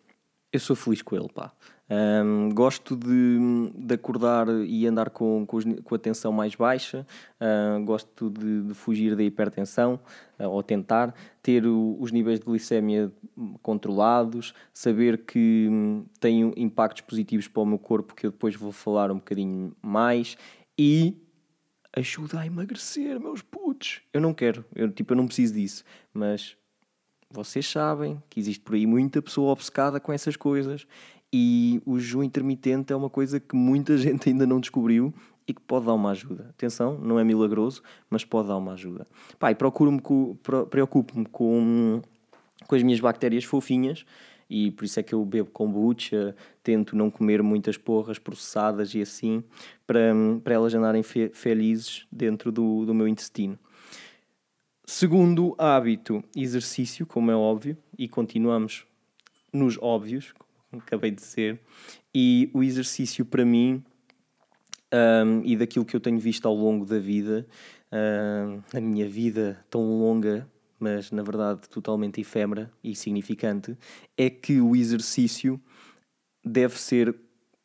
Eu 0.53 0.60
sou 0.60 0.75
feliz 0.75 1.01
com 1.01 1.15
ele, 1.15 1.27
pá. 1.33 1.51
Um, 1.89 2.50
gosto 2.53 2.95
de, 2.95 3.39
de, 3.75 3.93
acordar 3.93 4.48
e 4.65 4.88
andar 4.88 5.10
com, 5.10 5.45
com, 5.45 5.57
os, 5.57 5.65
com 5.83 5.95
a 5.95 6.00
tensão 6.00 6.31
mais 6.31 6.55
baixa, 6.55 7.05
gosto 7.83 8.29
de, 8.29 8.62
de, 8.62 8.74
fugir 8.74 9.15
da 9.15 9.24
hipertensão, 9.24 10.00
uh, 10.39 10.48
ou 10.48 10.63
tentar 10.63 11.13
ter 11.41 11.65
o, 11.65 11.98
os 12.00 12.12
níveis 12.12 12.39
de 12.39 12.45
glicémia 12.45 13.12
controlados, 13.62 14.53
saber 14.72 15.25
que 15.25 15.67
um, 15.69 16.05
tenho 16.19 16.53
impactos 16.55 17.01
positivos 17.01 17.48
para 17.48 17.63
o 17.63 17.65
meu 17.65 17.79
corpo, 17.79 18.15
que 18.15 18.27
eu 18.27 18.31
depois 18.31 18.55
vou 18.55 18.72
falar 18.72 19.12
um 19.12 19.15
bocadinho 19.15 19.75
mais, 19.81 20.38
e 20.77 21.17
ajuda 21.95 22.39
a 22.39 22.45
emagrecer, 22.45 23.19
meus 23.19 23.41
putos. 23.41 24.01
Eu 24.13 24.22
não 24.22 24.33
quero, 24.33 24.63
eu, 24.75 24.89
tipo, 24.89 25.13
eu 25.13 25.17
não 25.17 25.25
preciso 25.25 25.53
disso, 25.53 25.83
mas 26.13 26.55
vocês 27.34 27.68
sabem 27.68 28.22
que 28.30 28.40
existe 28.40 28.62
por 28.62 28.75
aí 28.75 28.86
muita 28.86 29.22
pessoa 29.22 29.52
obcecada 29.52 30.00
com 30.00 30.13
essas 30.13 30.36
coisas 30.38 30.86
E 31.32 31.82
o 31.84 32.00
jejum 32.00 32.22
intermitente 32.22 32.94
é 32.94 32.96
uma 32.96 33.10
coisa 33.10 33.40
que 33.40 33.56
muita 33.56 33.98
gente 34.00 34.30
ainda 34.30 34.46
não 34.46 34.60
descobriu 34.60 35.13
e 35.48 35.54
que 35.54 35.62
pode 35.62 35.88
dar 35.88 35.94
uma 35.94 36.12
ajuda. 36.12 36.48
Atenção, 36.52 36.98
não 37.00 37.20
é 37.20 37.24
milagroso, 37.24 37.82
mas 38.10 38.24
pode 38.24 38.48
dar 38.48 38.58
uma 38.58 38.74
ajuda. 38.74 39.08
Pá, 39.40 39.52
e 39.52 39.56
procuro-me 39.56 40.00
com, 40.00 40.38
preocupo-me 40.70 41.25
com, 41.25 42.02
com 42.68 42.75
as 42.75 42.84
minhas 42.84 43.00
bactérias 43.00 43.44
fofinhas 43.44 44.06
e 44.50 44.70
por 44.70 44.86
isso 44.86 45.00
é 45.00 45.04
que 45.04 45.13
eu 45.13 45.25
bebo 45.25 45.50
kombucha, 45.50 46.36
tento 46.62 46.96
não 46.96 47.10
comer 47.10 47.42
muitas 47.42 47.78
porras 47.78 48.20
processadas 48.20 48.94
e 48.94 49.02
assim, 49.02 49.44
para, 49.88 50.13
para 50.44 50.54
elas 50.54 50.74
andarem 50.75 51.02
fe 51.02 51.32
felizes 51.34 52.06
dentro 52.12 52.52
do, 52.52 52.86
do 52.86 52.94
meu 52.94 53.08
intestino. 53.08 53.58
Segundo 54.86 55.56
hábito, 55.58 56.22
exercício, 56.36 57.06
como 57.06 57.32
é 57.32 57.36
óbvio, 57.36 57.78
e 57.98 58.06
continuamos 58.06 58.86
nos 59.52 59.78
óbvios, 59.82 60.34
como 60.70 60.82
acabei 60.82 61.10
de 61.10 61.22
dizer, 61.22 61.62
e 62.13 62.50
o 62.54 62.62
exercício 62.62 63.25
para 63.25 63.46
mim 63.46 63.82
um, 64.94 65.42
e 65.46 65.56
daquilo 65.56 65.86
que 65.86 65.96
eu 65.96 66.02
tenho 66.02 66.20
visto 66.20 66.46
ao 66.50 66.54
longo 66.54 66.86
da 66.86 67.00
vida, 67.00 67.48
um, 67.94 68.62
a 68.78 68.82
minha 68.82 69.08
vida 69.08 69.66
tão 69.70 69.82
longa, 70.00 70.46
mas 70.78 71.12
na 71.12 71.24
verdade 71.24 71.62
totalmente 71.70 72.20
efêmera 72.20 72.70
e 72.84 72.94
significante, 72.94 73.78
é 74.18 74.30
que 74.30 74.60
o 74.60 74.75
exercício 74.75 75.62
deve 76.44 76.78
ser 76.78 77.16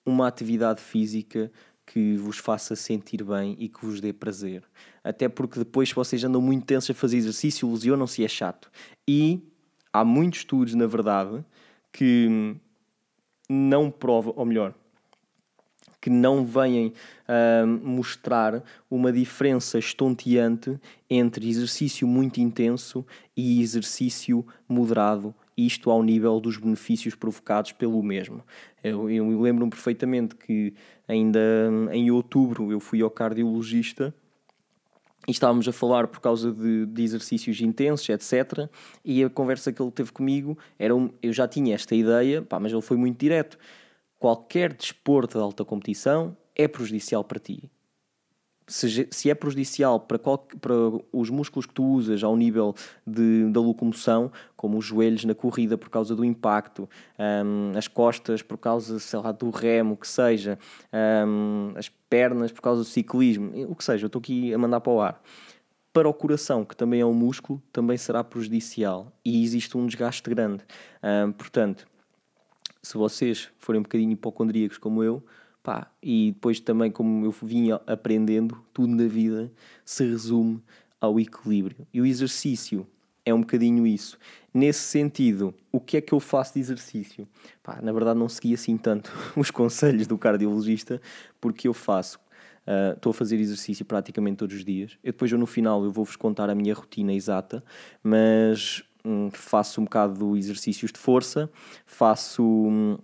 uma 0.06 0.28
atividade 0.28 0.80
física 0.80 1.50
que 1.84 2.16
vos 2.16 2.38
faça 2.38 2.76
sentir 2.76 3.24
bem 3.24 3.56
e 3.58 3.68
que 3.68 3.84
vos 3.84 4.00
dê 4.00 4.12
prazer. 4.12 4.62
Até 5.08 5.26
porque 5.26 5.58
depois, 5.58 5.90
vocês 5.90 6.22
andam 6.22 6.38
muito 6.38 6.66
tensos 6.66 6.90
a 6.90 6.94
fazer 6.94 7.16
exercício, 7.16 7.66
ilusionam-se 7.66 8.20
e 8.20 8.26
é 8.26 8.28
chato. 8.28 8.70
E 9.08 9.40
há 9.90 10.04
muitos 10.04 10.40
estudos, 10.40 10.74
na 10.74 10.86
verdade, 10.86 11.42
que 11.90 12.54
não 13.48 13.90
provam, 13.90 14.34
ou 14.36 14.44
melhor, 14.44 14.74
que 15.98 16.10
não 16.10 16.44
venham 16.44 16.88
uh, 16.92 17.66
mostrar 17.66 18.62
uma 18.90 19.10
diferença 19.10 19.78
estonteante 19.78 20.78
entre 21.08 21.48
exercício 21.48 22.06
muito 22.06 22.38
intenso 22.38 23.02
e 23.34 23.62
exercício 23.62 24.46
moderado, 24.68 25.34
isto 25.56 25.90
ao 25.90 26.02
nível 26.02 26.38
dos 26.38 26.58
benefícios 26.58 27.14
provocados 27.14 27.72
pelo 27.72 28.02
mesmo. 28.02 28.44
Eu, 28.84 29.08
eu 29.08 29.40
lembro-me 29.40 29.70
perfeitamente 29.70 30.34
que 30.34 30.74
ainda 31.08 31.40
em 31.92 32.10
outubro 32.10 32.70
eu 32.70 32.78
fui 32.78 33.00
ao 33.00 33.10
cardiologista 33.10 34.14
e 35.28 35.30
estávamos 35.30 35.68
a 35.68 35.72
falar 35.72 36.08
por 36.08 36.20
causa 36.20 36.50
de, 36.50 36.86
de, 36.86 37.02
exercícios 37.02 37.60
intensos, 37.60 38.08
etc. 38.08 38.68
E 39.04 39.22
a 39.22 39.28
conversa 39.28 39.70
que 39.70 39.80
ele 39.80 39.90
teve 39.90 40.10
comigo 40.10 40.58
era 40.78 40.96
um, 40.96 41.10
eu 41.22 41.32
já 41.34 41.46
tinha 41.46 41.74
esta 41.74 41.94
ideia, 41.94 42.40
pá, 42.40 42.58
mas 42.58 42.72
ele 42.72 42.80
foi 42.80 42.96
muito 42.96 43.20
direto 43.20 43.58
qualquer 44.18 44.72
desporto 44.72 45.38
de 45.38 45.44
alta 45.44 45.64
competição 45.64 46.36
é 46.54 46.66
prejudicial 46.66 47.22
para 47.22 47.38
ti. 47.38 47.70
Se, 48.68 49.08
se 49.10 49.30
é 49.30 49.34
prejudicial 49.34 49.98
para, 49.98 50.18
qual, 50.18 50.38
para, 50.60 50.74
os 51.10 51.30
músculos 51.30 51.64
que 51.66 51.72
tu 51.72 51.84
usas 51.84 52.22
ao 52.22 52.36
nível 52.36 52.74
de, 53.06 53.50
da 53.50 53.60
locomoção, 53.60 54.30
como 54.56 54.76
os 54.78 54.84
joelhos 54.84 55.24
na 55.24 55.34
corrida 55.34 55.78
por 55.78 55.88
causa 55.88 56.14
do 56.14 56.24
impacto, 56.24 56.88
um, 57.18 57.76
as 57.76 57.88
costas 57.88 58.42
por 58.42 58.58
causa, 58.58 58.98
sei 58.98 59.18
lá, 59.18 59.32
do 59.32 59.48
remo, 59.50 59.96
que 59.96 60.06
seja, 60.06 60.58
um, 61.26 61.72
as 61.76 61.88
pernas 61.88 62.52
por 62.52 62.60
causa 62.60 62.82
do 62.82 62.86
ciclismo, 62.86 63.50
o 63.70 63.74
que 63.74 63.82
seja, 63.82 64.04
eu 64.04 64.08
estou 64.08 64.20
aqui 64.20 64.52
a 64.52 64.58
mandar 64.58 64.80
para 64.80 64.92
o 64.92 65.00
ar. 65.00 65.22
Para 65.92 66.08
o 66.08 66.14
coração, 66.14 66.64
que 66.64 66.76
também 66.76 67.00
é 67.00 67.06
um 67.06 67.14
músculo, 67.14 67.62
também 67.72 67.96
será 67.96 68.22
prejudicial 68.22 69.10
e 69.24 69.42
existe 69.42 69.76
um 69.76 69.86
desgaste 69.86 70.28
grande. 70.28 70.62
Um, 71.02 71.32
portanto, 71.32 71.86
se 72.82 72.96
vocês 72.96 73.48
forem 73.58 73.80
um 73.80 73.82
bocadinho 73.82 74.12
hipocondríacos 74.12 74.78
como 74.78 75.02
eu, 75.02 75.22
pá, 75.68 75.92
e 76.02 76.32
depois 76.32 76.60
também 76.60 76.90
como 76.90 77.26
eu 77.26 77.34
vinha 77.42 77.78
aprendendo, 77.86 78.58
tudo 78.72 78.96
na 78.96 79.06
vida 79.06 79.52
se 79.84 80.02
resume 80.02 80.62
ao 80.98 81.20
equilíbrio. 81.20 81.86
E 81.92 82.00
o 82.00 82.06
exercício 82.06 82.86
é 83.22 83.34
um 83.34 83.40
bocadinho 83.40 83.86
isso. 83.86 84.18
Nesse 84.54 84.80
sentido, 84.80 85.54
o 85.70 85.78
que 85.78 85.98
é 85.98 86.00
que 86.00 86.14
eu 86.14 86.20
faço 86.20 86.54
de 86.54 86.60
exercício? 86.60 87.28
Pá, 87.62 87.80
na 87.82 87.92
verdade 87.92 88.18
não 88.18 88.30
segui 88.30 88.54
assim 88.54 88.78
tanto 88.78 89.12
os 89.36 89.50
conselhos 89.50 90.06
do 90.06 90.16
cardiologista, 90.16 91.02
porque 91.38 91.68
eu 91.68 91.74
faço 91.74 92.18
ah, 92.66 92.94
estou 92.96 93.10
uh, 93.10 93.14
a 93.14 93.18
fazer 93.18 93.36
exercício 93.38 93.84
praticamente 93.84 94.38
todos 94.38 94.56
os 94.56 94.64
dias. 94.64 94.92
Eu 95.04 95.12
depois, 95.12 95.30
eu, 95.30 95.36
no 95.36 95.46
final, 95.46 95.84
eu 95.84 95.90
vou-vos 95.90 96.16
contar 96.16 96.48
a 96.48 96.54
minha 96.54 96.72
rotina 96.72 97.12
exata, 97.12 97.62
mas 98.02 98.82
Hum, 99.04 99.30
faço 99.30 99.80
um 99.80 99.84
bocado 99.84 100.32
de 100.32 100.38
exercícios 100.38 100.92
de 100.92 100.98
força, 100.98 101.48
faço 101.86 102.42
um, 102.42 102.98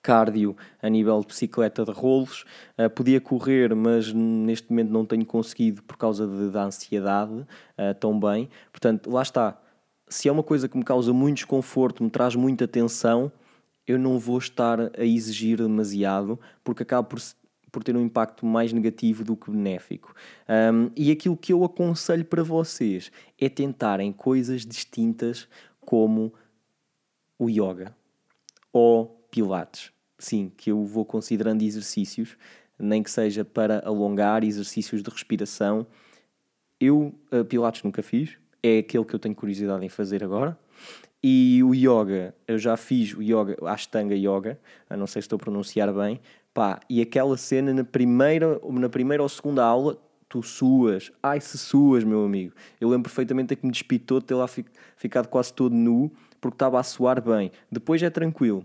cardio 0.00 0.56
a 0.82 0.88
nível 0.88 1.20
de 1.20 1.26
bicicleta 1.26 1.84
de 1.84 1.90
rolos. 1.90 2.44
Uh, 2.78 2.88
podia 2.90 3.20
correr, 3.20 3.74
mas 3.74 4.12
neste 4.12 4.70
momento 4.70 4.90
não 4.90 5.04
tenho 5.04 5.24
conseguido 5.24 5.82
por 5.82 5.96
causa 5.96 6.26
de, 6.26 6.50
da 6.50 6.64
ansiedade 6.64 7.32
uh, 7.32 7.94
tão 7.98 8.18
bem. 8.18 8.48
Portanto, 8.70 9.10
lá 9.10 9.22
está. 9.22 9.60
Se 10.08 10.28
é 10.28 10.32
uma 10.32 10.42
coisa 10.42 10.68
que 10.68 10.76
me 10.76 10.84
causa 10.84 11.12
muito 11.12 11.36
desconforto, 11.36 12.02
me 12.04 12.10
traz 12.10 12.36
muita 12.36 12.68
tensão, 12.68 13.30
eu 13.86 13.98
não 13.98 14.18
vou 14.18 14.38
estar 14.38 14.78
a 14.80 15.04
exigir 15.04 15.58
demasiado, 15.58 16.38
porque 16.62 16.82
acaba 16.82 17.06
por 17.06 17.20
por 17.76 17.84
ter 17.84 17.94
um 17.94 18.00
impacto 18.00 18.46
mais 18.46 18.72
negativo 18.72 19.22
do 19.22 19.36
que 19.36 19.50
benéfico. 19.50 20.14
Um, 20.48 20.90
e 20.96 21.10
aquilo 21.10 21.36
que 21.36 21.52
eu 21.52 21.62
aconselho 21.62 22.24
para 22.24 22.42
vocês 22.42 23.12
é 23.38 23.50
tentarem 23.50 24.14
coisas 24.14 24.64
distintas 24.64 25.46
como 25.78 26.32
o 27.38 27.50
yoga 27.50 27.94
ou 28.72 29.15
pilates. 29.36 29.92
Sim, 30.18 30.50
que 30.56 30.70
eu 30.70 30.82
vou 30.82 31.04
considerando 31.04 31.60
exercícios, 31.60 32.38
nem 32.78 33.02
que 33.02 33.10
seja 33.10 33.44
para 33.44 33.86
alongar, 33.86 34.42
exercícios 34.42 35.02
de 35.02 35.10
respiração. 35.10 35.86
Eu 36.80 37.14
uh, 37.30 37.44
pilates 37.44 37.82
nunca 37.82 38.02
fiz, 38.02 38.38
é 38.62 38.78
aquele 38.78 39.04
que 39.04 39.14
eu 39.14 39.18
tenho 39.18 39.34
curiosidade 39.34 39.84
em 39.84 39.90
fazer 39.90 40.24
agora. 40.24 40.58
E 41.22 41.62
o 41.62 41.74
yoga, 41.74 42.34
eu 42.48 42.58
já 42.58 42.78
fiz 42.78 43.12
o 43.12 43.20
yoga, 43.22 43.56
Ashtanga 43.66 44.14
Yoga, 44.14 44.58
não 44.90 45.06
sei 45.06 45.20
se 45.20 45.26
estou 45.26 45.36
a 45.36 45.40
pronunciar 45.40 45.92
bem, 45.92 46.18
Pá, 46.54 46.80
e 46.88 47.02
aquela 47.02 47.36
cena 47.36 47.74
na 47.74 47.84
primeira, 47.84 48.58
na 48.72 48.88
primeira 48.88 49.22
ou 49.22 49.28
segunda 49.28 49.62
aula, 49.62 49.98
tu 50.26 50.42
suas. 50.42 51.12
Ai, 51.22 51.38
se 51.38 51.58
suas, 51.58 52.02
meu 52.02 52.24
amigo. 52.24 52.54
Eu 52.80 52.88
lembro 52.88 53.10
perfeitamente 53.10 53.54
que 53.54 53.66
me 53.66 53.70
despitou 53.70 54.20
de 54.20 54.26
ter 54.26 54.34
lá 54.34 54.46
ficado 54.96 55.28
quase 55.28 55.52
todo 55.52 55.74
nu, 55.74 56.10
porque 56.40 56.54
estava 56.54 56.80
a 56.80 56.82
suar 56.82 57.20
bem. 57.20 57.52
Depois 57.70 58.02
é 58.02 58.08
tranquilo. 58.08 58.64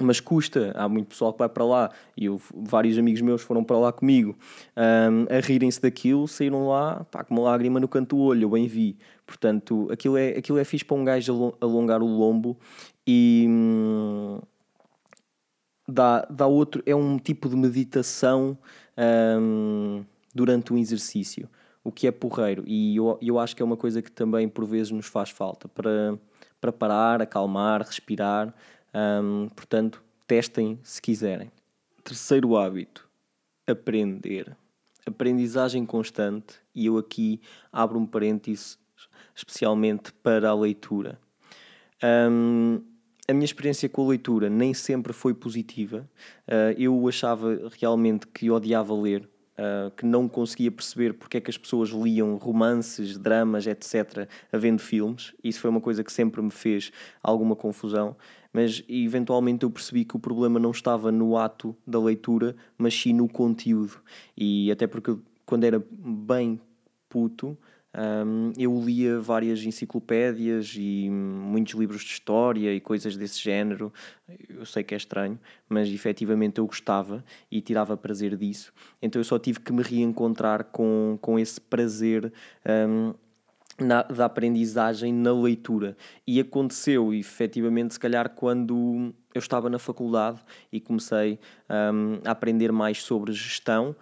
Mas 0.00 0.20
custa, 0.20 0.72
há 0.76 0.88
muito 0.88 1.08
pessoal 1.08 1.32
que 1.32 1.38
vai 1.40 1.48
para 1.48 1.64
lá 1.64 1.90
e 2.16 2.26
eu, 2.26 2.40
vários 2.54 2.96
amigos 2.96 3.20
meus 3.20 3.42
foram 3.42 3.64
para 3.64 3.76
lá 3.76 3.92
comigo 3.92 4.36
um, 4.76 5.36
a 5.36 5.40
rirem-se 5.40 5.82
daquilo, 5.82 6.28
saíram 6.28 6.68
lá 6.68 7.04
pá, 7.10 7.24
com 7.24 7.34
uma 7.34 7.42
lágrima 7.42 7.80
no 7.80 7.88
canto 7.88 8.14
do 8.14 8.22
olho, 8.22 8.44
eu 8.44 8.50
bem 8.50 8.66
vi. 8.68 8.96
Portanto, 9.26 9.88
aquilo 9.90 10.16
é, 10.16 10.28
aquilo 10.38 10.58
é 10.58 10.64
fixe 10.64 10.84
para 10.84 10.96
um 10.96 11.04
gajo 11.04 11.54
alongar 11.60 12.02
o 12.02 12.06
lombo 12.06 12.56
e. 13.06 13.46
Hum, 13.48 14.38
dá, 15.88 16.26
dá 16.28 16.46
outro, 16.46 16.82
é 16.84 16.94
um 16.94 17.18
tipo 17.18 17.48
de 17.48 17.56
meditação 17.56 18.58
um, 19.40 20.04
durante 20.34 20.72
um 20.72 20.78
exercício, 20.78 21.48
o 21.82 21.90
que 21.90 22.06
é 22.06 22.10
porreiro. 22.10 22.62
E 22.66 22.96
eu, 22.96 23.18
eu 23.22 23.38
acho 23.38 23.56
que 23.56 23.62
é 23.62 23.64
uma 23.64 23.76
coisa 23.76 24.02
que 24.02 24.12
também 24.12 24.48
por 24.48 24.66
vezes 24.66 24.92
nos 24.92 25.06
faz 25.06 25.30
falta 25.30 25.66
para, 25.66 26.18
para 26.60 26.70
parar, 26.70 27.22
acalmar, 27.22 27.80
respirar. 27.80 28.54
Um, 28.94 29.48
portanto, 29.48 30.02
testem 30.26 30.78
se 30.82 31.00
quiserem. 31.00 31.50
Terceiro 32.02 32.56
hábito: 32.56 33.08
aprender. 33.66 34.56
Aprendizagem 35.06 35.86
constante, 35.86 36.56
e 36.74 36.86
eu 36.86 36.98
aqui 36.98 37.40
abro 37.72 37.98
um 37.98 38.06
parênteses 38.06 38.78
especialmente 39.34 40.12
para 40.12 40.50
a 40.50 40.54
leitura. 40.54 41.18
Um, 42.02 42.82
a 43.26 43.32
minha 43.32 43.44
experiência 43.44 43.88
com 43.88 44.04
a 44.04 44.08
leitura 44.08 44.48
nem 44.48 44.72
sempre 44.72 45.12
foi 45.12 45.34
positiva. 45.34 46.08
Uh, 46.46 46.74
eu 46.78 47.06
achava 47.08 47.70
realmente 47.78 48.26
que 48.26 48.50
odiava 48.50 48.94
ler, 48.94 49.28
uh, 49.58 49.90
que 49.96 50.06
não 50.06 50.28
conseguia 50.28 50.70
perceber 50.70 51.12
porque 51.12 51.36
é 51.36 51.40
que 51.40 51.50
as 51.50 51.58
pessoas 51.58 51.90
liam 51.90 52.36
romances, 52.36 53.18
dramas, 53.18 53.66
etc., 53.66 54.28
havendo 54.52 54.80
filmes. 54.80 55.34
Isso 55.44 55.60
foi 55.60 55.70
uma 55.70 55.80
coisa 55.80 56.02
que 56.02 56.12
sempre 56.12 56.40
me 56.40 56.50
fez 56.50 56.90
alguma 57.22 57.54
confusão. 57.54 58.16
Mas 58.52 58.82
eventualmente 58.88 59.64
eu 59.64 59.70
percebi 59.70 60.04
que 60.04 60.16
o 60.16 60.20
problema 60.20 60.58
não 60.58 60.70
estava 60.70 61.12
no 61.12 61.36
ato 61.36 61.76
da 61.86 62.00
leitura, 62.00 62.56
mas 62.76 62.94
sim 62.94 63.12
no 63.12 63.28
conteúdo. 63.28 64.00
E 64.36 64.70
até 64.70 64.86
porque 64.86 65.16
quando 65.44 65.64
era 65.64 65.82
bem 65.90 66.60
puto, 67.08 67.56
um, 67.94 68.52
eu 68.56 68.78
lia 68.84 69.18
várias 69.18 69.64
enciclopédias 69.64 70.74
e 70.76 71.08
muitos 71.10 71.74
livros 71.74 72.02
de 72.02 72.10
história 72.10 72.72
e 72.74 72.80
coisas 72.80 73.16
desse 73.16 73.40
género. 73.40 73.92
Eu 74.48 74.64
sei 74.66 74.84
que 74.84 74.94
é 74.94 74.96
estranho, 74.96 75.38
mas 75.68 75.88
efetivamente 75.88 76.58
eu 76.58 76.66
gostava 76.66 77.24
e 77.50 77.60
tirava 77.60 77.96
prazer 77.96 78.36
disso. 78.36 78.72
Então 79.00 79.18
eu 79.18 79.24
só 79.24 79.38
tive 79.38 79.60
que 79.60 79.72
me 79.72 79.82
reencontrar 79.82 80.64
com, 80.64 81.18
com 81.20 81.38
esse 81.38 81.60
prazer. 81.60 82.32
Um, 82.66 83.14
na, 83.78 84.02
da 84.02 84.24
aprendizagem 84.24 85.12
na 85.12 85.32
leitura. 85.32 85.96
E 86.26 86.40
aconteceu, 86.40 87.14
efetivamente, 87.14 87.94
se 87.94 88.00
calhar, 88.00 88.30
quando 88.30 89.14
eu 89.34 89.38
estava 89.38 89.70
na 89.70 89.78
faculdade 89.78 90.40
e 90.72 90.80
comecei 90.80 91.38
um, 91.70 92.20
a 92.24 92.32
aprender 92.32 92.72
mais 92.72 93.02
sobre 93.02 93.32
gestão 93.32 93.94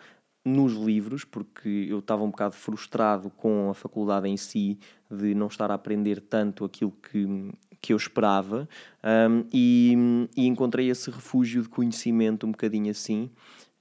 nos 0.45 0.75
livros, 0.75 1.25
porque 1.25 1.87
eu 1.90 1.99
estava 1.99 2.23
um 2.23 2.30
bocado 2.30 2.54
frustrado 2.54 3.30
com 3.30 3.68
a 3.68 3.75
faculdade 3.75 4.28
em 4.28 4.37
si, 4.37 4.78
de 5.11 5.35
não 5.35 5.49
estar 5.49 5.71
a 5.71 5.75
aprender 5.75 6.21
tanto 6.21 6.64
aquilo 6.64 6.92
que, 6.92 7.52
que 7.80 7.92
eu 7.92 7.97
esperava, 7.97 8.68
um, 9.02 9.45
e, 9.52 10.28
e, 10.37 10.47
encontrei 10.47 10.88
esse 10.88 11.11
refúgio 11.11 11.62
de 11.62 11.68
conhecimento 11.68 12.47
um 12.47 12.52
bocadinho 12.52 12.90
assim 12.92 13.28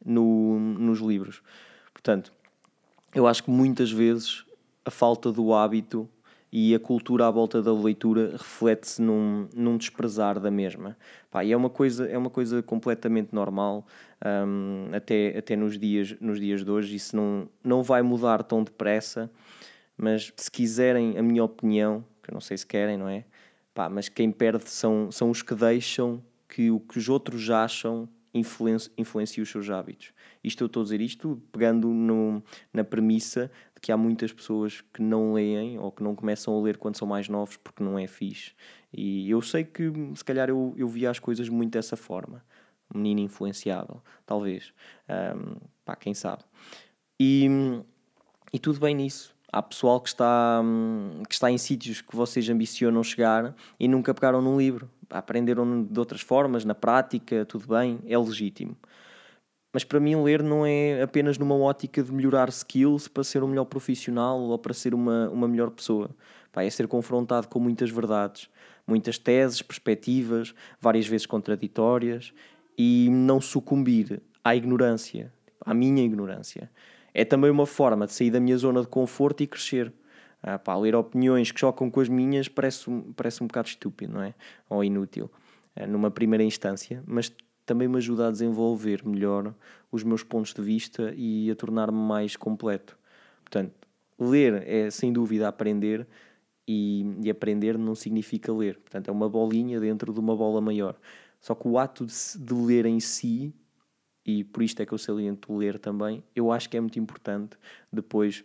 no, 0.04 0.60
nos 0.60 1.00
livros. 1.00 1.44
Portanto, 1.94 2.34
eu 3.14 3.28
acho 3.28 3.44
que 3.44 3.52
muitas 3.52 3.92
vezes 3.92 4.44
a 4.86 4.92
falta 4.92 5.32
do 5.32 5.54
hábito 5.54 6.08
e 6.52 6.74
a 6.74 6.80
cultura 6.80 7.28
à 7.28 7.32
volta 7.32 7.62
da 7.62 7.74
leitura 7.74 8.32
reflete-se 8.32 9.02
num, 9.02 9.50
num 9.54 9.76
desprezar 9.78 10.40
da 10.40 10.50
mesma. 10.50 10.96
Pá, 11.30 11.44
e 11.44 11.52
é 11.52 11.58
uma 11.58 11.70
coisa, 11.70 12.08
é 12.08 12.18
uma 12.18 12.30
coisa 12.30 12.64
completamente 12.64 13.34
normal, 13.34 13.86
um, 14.48 14.90
até, 14.96 15.38
até 15.38 15.56
nos, 15.56 15.78
dias, 15.78 16.16
nos 16.22 16.40
dias 16.40 16.64
de 16.64 16.72
hoje. 16.72 16.96
Isso 16.96 17.16
não, 17.16 17.50
não 17.62 17.84
vai 17.84 18.02
mudar 18.02 18.42
tão 18.44 18.64
depressa, 18.64 19.30
mas 19.98 20.32
se 20.38 20.50
quiserem 20.50 21.18
a 21.18 21.22
minha 21.22 21.44
opinião, 21.44 22.06
que 22.24 22.30
eu 22.30 22.34
não 22.34 22.42
sei 22.42 22.58
se 22.58 22.66
querem, 22.66 22.96
não 22.96 23.10
é? 23.10 23.26
Pá, 23.74 23.90
mas 23.90 24.08
quem 24.08 24.32
perde 24.32 24.70
são, 24.70 25.12
são 25.12 25.30
os 25.30 25.42
que 25.42 25.54
deixam 25.54 26.24
que 26.48 26.72
o 26.72 26.80
que 26.80 26.98
os 26.98 27.10
outros 27.10 27.50
acham 27.50 28.08
influencie, 28.34 28.92
influencie 28.98 29.44
os 29.44 29.50
seus 29.50 29.70
hábitos. 29.70 30.14
Isto 30.46 30.64
eu 30.64 30.68
estou 30.68 30.82
a 30.82 30.84
dizer 30.84 31.02
isto 31.02 31.42
pegando 31.52 31.88
no, 31.90 32.44
na 32.72 32.84
premissa 32.84 33.52
de 33.74 33.82
que 33.82 33.92
há 33.92 33.98
muitas 33.98 34.32
pessoas 34.32 34.82
que 34.94 35.02
não 35.02 35.34
leem 35.34 35.80
ou 35.80 35.92
que 35.92 36.04
não 36.04 36.16
começam 36.16 36.58
a 36.58 36.62
ler 36.62 36.78
quando 36.78 36.98
são 36.98 37.08
mais 37.08 37.28
novos 37.28 37.58
porque 37.58 37.84
não 37.84 37.98
é 37.98 38.08
fixe. 38.08 38.54
E 38.94 39.30
eu 39.30 39.42
sei 39.42 39.64
que 39.64 39.92
se 40.16 40.24
calhar 40.24 40.50
eu, 40.50 40.74
eu 40.78 40.88
via 40.88 41.10
as 41.10 41.20
coisas 41.20 41.50
muito 41.50 41.74
dessa 41.74 41.98
forma. 41.98 42.44
Menino 42.94 43.22
influenciável, 43.22 44.02
talvez. 44.26 44.72
Um, 45.10 45.58
pá, 45.84 45.96
quem 45.96 46.14
sabe. 46.14 46.44
E, 47.20 47.48
e 48.54 48.60
tudo 48.60 48.80
bem 48.80 48.94
nisso. 48.94 49.34
Há 49.52 49.62
pessoal 49.62 50.02
que 50.02 50.10
está, 50.10 50.62
que 51.28 51.34
está 51.34 51.50
em 51.50 51.58
sítios 51.58 52.02
que 52.02 52.16
vocês 52.16 52.48
ambicionam 52.50 53.02
chegar 53.04 53.56
e 53.80 53.88
nunca 53.88 54.14
pegaram 54.14 54.42
num 54.42 54.58
livro 54.58 54.90
aprenderam 55.10 55.84
de 55.84 56.00
outras 56.00 56.22
formas, 56.22 56.66
na 56.66 56.76
prática, 56.76 57.46
tudo 57.46 57.68
bem, 57.68 58.00
é 58.08 58.18
legítimo. 58.18 58.76
Mas 59.76 59.84
para 59.84 60.00
mim, 60.00 60.16
ler 60.16 60.42
não 60.42 60.66
é 60.66 61.02
apenas 61.02 61.38
numa 61.38 61.54
ótica 61.54 62.02
de 62.02 62.10
melhorar 62.10 62.48
skills 62.48 63.10
para 63.10 63.26
ser 63.26 63.44
um 63.44 63.48
melhor 63.50 63.66
profissional 63.66 64.40
ou 64.40 64.58
para 64.58 64.74
ser 64.74 64.94
uma, 64.94 65.30
uma 65.30 65.50
melhor 65.50 65.70
pessoa. 65.70 66.12
Pá, 66.50 66.64
é 66.64 66.70
ser 66.70 66.88
confrontado 66.88 67.50
com 67.50 67.60
muitas 67.60 67.90
verdades, 67.90 68.50
muitas 68.88 69.18
teses, 69.18 69.62
perspectivas, 69.62 70.56
várias 70.80 71.06
vezes 71.06 71.26
contraditórias 71.26 72.32
e 72.78 73.10
não 73.12 73.42
sucumbir 73.42 74.22
à 74.42 74.56
ignorância, 74.56 75.34
à 75.60 75.74
minha 75.74 76.06
ignorância. 76.06 76.72
É 77.14 77.26
também 77.26 77.52
uma 77.52 77.66
forma 77.66 78.06
de 78.06 78.14
sair 78.14 78.32
da 78.32 78.40
minha 78.40 78.58
zona 78.58 78.80
de 78.80 78.88
conforto 78.88 79.44
e 79.44 79.48
crescer. 79.48 79.92
Ah, 80.42 80.58
pá, 80.58 80.74
ler 80.78 80.96
opiniões 80.96 81.52
que 81.52 81.60
chocam 81.60 81.92
com 81.92 82.00
as 82.00 82.08
minhas 82.08 82.48
parece, 82.48 82.86
parece 83.14 83.44
um 83.44 83.48
bocado 83.48 83.68
estúpido, 83.68 84.14
não 84.14 84.22
é? 84.22 84.34
Ou 84.70 84.86
inútil, 84.86 85.30
ah, 85.76 85.86
numa 85.86 86.10
primeira 86.10 86.46
instância, 86.46 87.04
mas 87.06 87.30
também 87.66 87.88
me 87.88 87.98
ajuda 87.98 88.28
a 88.28 88.32
desenvolver 88.32 89.06
melhor 89.06 89.54
os 89.92 90.04
meus 90.04 90.24
pontos 90.24 90.54
de 90.54 90.62
vista 90.62 91.14
e 91.16 91.50
a 91.50 91.56
tornar-me 91.56 91.98
mais 91.98 92.36
completo. 92.36 92.98
Portanto, 93.42 93.74
ler 94.20 94.68
é 94.68 94.90
sem 94.90 95.12
dúvida 95.12 95.48
aprender 95.48 96.08
e, 96.68 97.06
e, 97.24 97.30
aprender 97.30 97.78
não 97.78 97.96
significa 97.96 98.52
ler. 98.54 98.78
Portanto, 98.78 99.08
é 99.10 99.12
uma 99.12 99.30
bolinha 99.30 99.80
dentro 99.80 100.14
de 100.14 100.20
uma 100.20 100.36
bola 100.36 100.60
maior. 100.62 100.98
Só 101.40 101.54
que 101.54 101.68
o 101.68 101.78
ato 101.78 102.06
de, 102.06 102.14
de 102.38 102.54
ler 102.54 102.86
em 102.86 103.00
si, 103.00 103.54
e 104.26 104.44
por 104.44 104.64
isto 104.64 104.82
é 104.82 104.86
que 104.86 104.94
eu 104.94 104.98
saliento 104.98 105.56
ler 105.56 105.78
também, 105.78 106.24
eu 106.36 106.52
acho 106.52 106.70
que 106.70 106.78
é 106.78 106.82
muito 106.82 106.98
importante 107.00 107.58
depois 107.92 108.44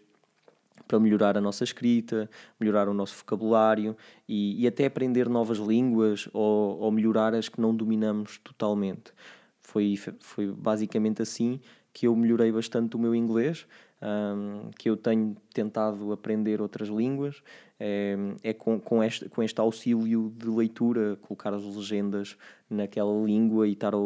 para 0.91 0.99
melhorar 0.99 1.39
a 1.39 1.41
nossa 1.41 1.63
escrita, 1.63 2.29
melhorar 2.59 2.89
o 2.89 2.93
nosso 2.93 3.15
vocabulário 3.19 3.97
e, 4.29 4.61
e 4.61 4.67
até 4.67 4.87
aprender 4.87 5.29
novas 5.29 5.59
línguas 5.59 6.29
ou, 6.33 6.81
ou, 6.81 6.91
melhorar 6.91 7.33
as 7.33 7.49
que 7.49 7.61
não 7.61 7.73
dominamos 7.73 8.39
totalmente. 8.39 9.13
Foi, 9.61 9.95
foi 10.19 10.49
basicamente 10.49 11.23
assim 11.23 11.61
que 11.93 12.09
eu 12.09 12.17
melhorei 12.17 12.51
bastante 12.51 12.97
o 12.97 12.99
meu 12.99 13.15
inglês, 13.15 13.69
um, 14.03 14.71
que 14.77 14.91
eu 14.91 14.97
tenho 14.97 15.37
tentado 15.55 16.11
aprender 16.11 16.61
outras 16.61 16.89
línguas, 16.89 17.41
é, 17.79 18.17
é 18.43 18.53
com, 18.53 18.81
com, 18.81 19.01
este, 19.01 19.29
com 19.29 19.45
este 19.45 19.61
auxílio 19.61 20.33
de 20.37 20.49
leitura, 20.49 21.17
colocar 21.23 21.55
as 21.55 21.63
legendas 21.63 22.37
naquela 22.69 23.13
língua 23.25 23.69
e 23.69 23.75
estar 23.75 23.95
a, 23.95 23.99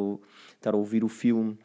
estar 0.53 0.75
a 0.75 0.77
ouvir 0.77 1.03
o 1.03 1.09
filme 1.09 1.57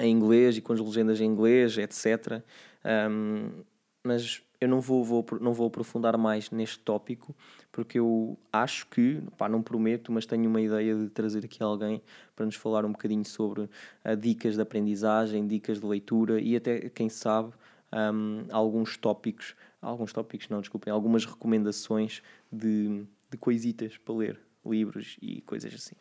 em 0.00 0.10
inglês 0.10 0.56
e 0.56 0.60
com 0.60 0.72
as 0.72 0.80
legendas 0.80 1.20
em 1.20 1.26
inglês, 1.26 1.78
etc. 1.78 2.42
Um, 2.84 3.62
mas 4.04 4.42
eu 4.60 4.68
não 4.68 4.80
vou, 4.80 5.02
vou, 5.04 5.26
não 5.40 5.52
vou 5.52 5.66
aprofundar 5.66 6.16
mais 6.16 6.50
neste 6.50 6.78
tópico, 6.78 7.34
porque 7.70 7.98
eu 7.98 8.38
acho 8.52 8.86
que, 8.86 9.20
pá, 9.36 9.48
não 9.48 9.62
prometo, 9.62 10.12
mas 10.12 10.24
tenho 10.24 10.48
uma 10.48 10.60
ideia 10.60 10.94
de 10.94 11.08
trazer 11.08 11.44
aqui 11.44 11.62
alguém 11.62 12.00
para 12.36 12.46
nos 12.46 12.54
falar 12.54 12.84
um 12.84 12.92
bocadinho 12.92 13.24
sobre 13.24 13.62
uh, 13.62 14.16
dicas 14.16 14.54
de 14.54 14.62
aprendizagem, 14.62 15.46
dicas 15.46 15.80
de 15.80 15.86
leitura 15.86 16.40
e 16.40 16.54
até, 16.54 16.88
quem 16.90 17.08
sabe, 17.08 17.52
um, 17.92 18.44
alguns 18.50 18.96
tópicos, 18.96 19.54
alguns 19.80 20.12
tópicos 20.12 20.48
não, 20.48 20.60
desculpem, 20.60 20.92
algumas 20.92 21.24
recomendações 21.24 22.22
de, 22.50 23.04
de 23.30 23.36
coisitas 23.38 23.98
para 23.98 24.14
ler, 24.14 24.40
livros 24.64 25.16
e 25.20 25.40
coisas 25.42 25.74
assim. 25.74 25.96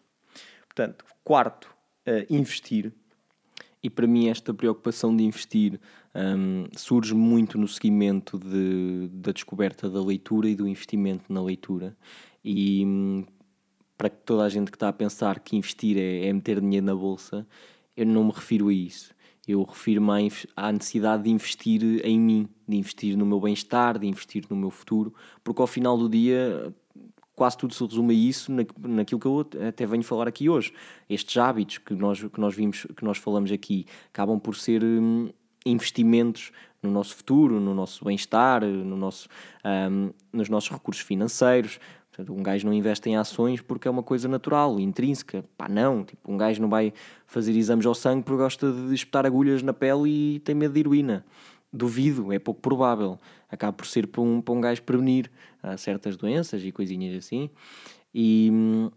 Portanto, 0.67 1.03
quarto, 1.23 1.75
uh, 2.07 2.33
investir 2.33 2.93
e 3.83 3.89
para 3.89 4.05
mim 4.05 4.29
esta 4.29 4.53
preocupação 4.53 5.15
de 5.15 5.23
investir 5.23 5.79
um, 6.15 6.65
surge 6.75 7.13
muito 7.13 7.57
no 7.57 7.67
seguimento 7.67 8.37
de, 8.37 9.09
da 9.13 9.31
descoberta 9.31 9.89
da 9.89 10.03
leitura 10.03 10.49
e 10.49 10.55
do 10.55 10.67
investimento 10.67 11.31
na 11.31 11.41
leitura. 11.41 11.95
E 12.43 12.85
um, 12.85 13.25
para 13.97 14.09
toda 14.09 14.43
a 14.43 14.49
gente 14.49 14.71
que 14.71 14.77
está 14.77 14.89
a 14.89 14.93
pensar 14.93 15.39
que 15.39 15.55
investir 15.55 15.97
é, 15.97 16.27
é, 16.27 16.33
meter 16.33 16.59
dinheiro 16.59 16.85
na 16.85 16.95
bolsa, 16.95 17.47
eu 17.95 18.05
não 18.05 18.23
me 18.25 18.31
refiro 18.31 18.69
a 18.69 18.73
isso. 18.73 19.13
Eu 19.47 19.63
refiro-me 19.63 20.31
à 20.55 20.71
necessidade 20.71 21.23
de 21.23 21.29
investir 21.29 21.81
em 22.05 22.19
mim, 22.19 22.47
de 22.67 22.77
investir 22.77 23.17
no 23.17 23.25
meu 23.25 23.39
bem-estar, 23.39 23.97
de 23.97 24.07
investir 24.07 24.45
no 24.49 24.55
meu 24.55 24.69
futuro, 24.69 25.13
porque 25.43 25.61
ao 25.61 25.67
final 25.67 25.97
do 25.97 26.07
dia 26.07 26.73
quase 27.35 27.57
tudo 27.57 27.73
se 27.73 27.83
resume 27.83 28.13
a 28.13 28.17
isso 28.17 28.51
na, 28.51 28.63
naquilo 28.87 29.19
que 29.19 29.25
eu 29.25 29.39
até 29.67 29.85
venho 29.85 30.03
falar 30.03 30.27
aqui 30.27 30.47
hoje. 30.47 30.73
Estes 31.09 31.37
hábitos 31.37 31.79
que 31.79 31.93
nós, 31.95 32.21
que 32.21 32.39
nós 32.39 32.55
vimos, 32.55 32.85
que 32.95 33.03
nós 33.03 33.17
falamos 33.17 33.51
aqui, 33.51 33.85
acabam 34.13 34.39
por 34.39 34.55
ser 34.55 34.83
hum, 34.83 35.29
investimentos 35.65 36.51
no 36.81 36.89
nosso 36.89 37.15
futuro, 37.15 37.59
no 37.59 37.73
nosso 37.75 38.03
bem-estar, 38.03 38.65
no 38.65 38.97
nosso, 38.97 39.27
um, 39.63 40.11
nos 40.33 40.49
nossos 40.49 40.69
recursos 40.69 41.03
financeiros. 41.03 41.79
Portanto, 42.09 42.33
um 42.37 42.43
gajo 42.43 42.65
não 42.65 42.73
investe 42.73 43.09
em 43.09 43.15
ações 43.15 43.61
porque 43.61 43.87
é 43.87 43.91
uma 43.91 44.03
coisa 44.03 44.27
natural, 44.27 44.79
intrínseca. 44.79 45.43
Pá, 45.57 45.69
não. 45.69 46.03
Tipo, 46.03 46.31
um 46.31 46.37
gajo 46.37 46.61
não 46.61 46.69
vai 46.69 46.93
fazer 47.25 47.55
exames 47.55 47.85
ao 47.85 47.93
sangue 47.93 48.23
porque 48.23 48.41
gosta 48.41 48.71
de 48.71 48.93
espetar 48.93 49.25
agulhas 49.25 49.61
na 49.61 49.73
pele 49.73 50.09
e 50.09 50.39
tem 50.39 50.55
medo 50.55 50.73
de 50.73 50.79
heroína 50.81 51.25
duvido, 51.71 52.33
é 52.33 52.39
pouco 52.39 52.61
provável. 52.61 53.19
Acaba 53.49 53.73
por 53.73 53.85
ser 53.85 54.07
para 54.07 54.21
um, 54.21 54.41
para 54.41 54.53
um 54.53 54.61
gajo 54.61 54.83
prevenir 54.83 55.31
uh, 55.63 55.77
certas 55.77 56.17
doenças 56.17 56.63
e 56.63 56.71
coisinhas 56.71 57.15
assim. 57.15 57.49
E 58.13 58.49
hum, 58.51 58.91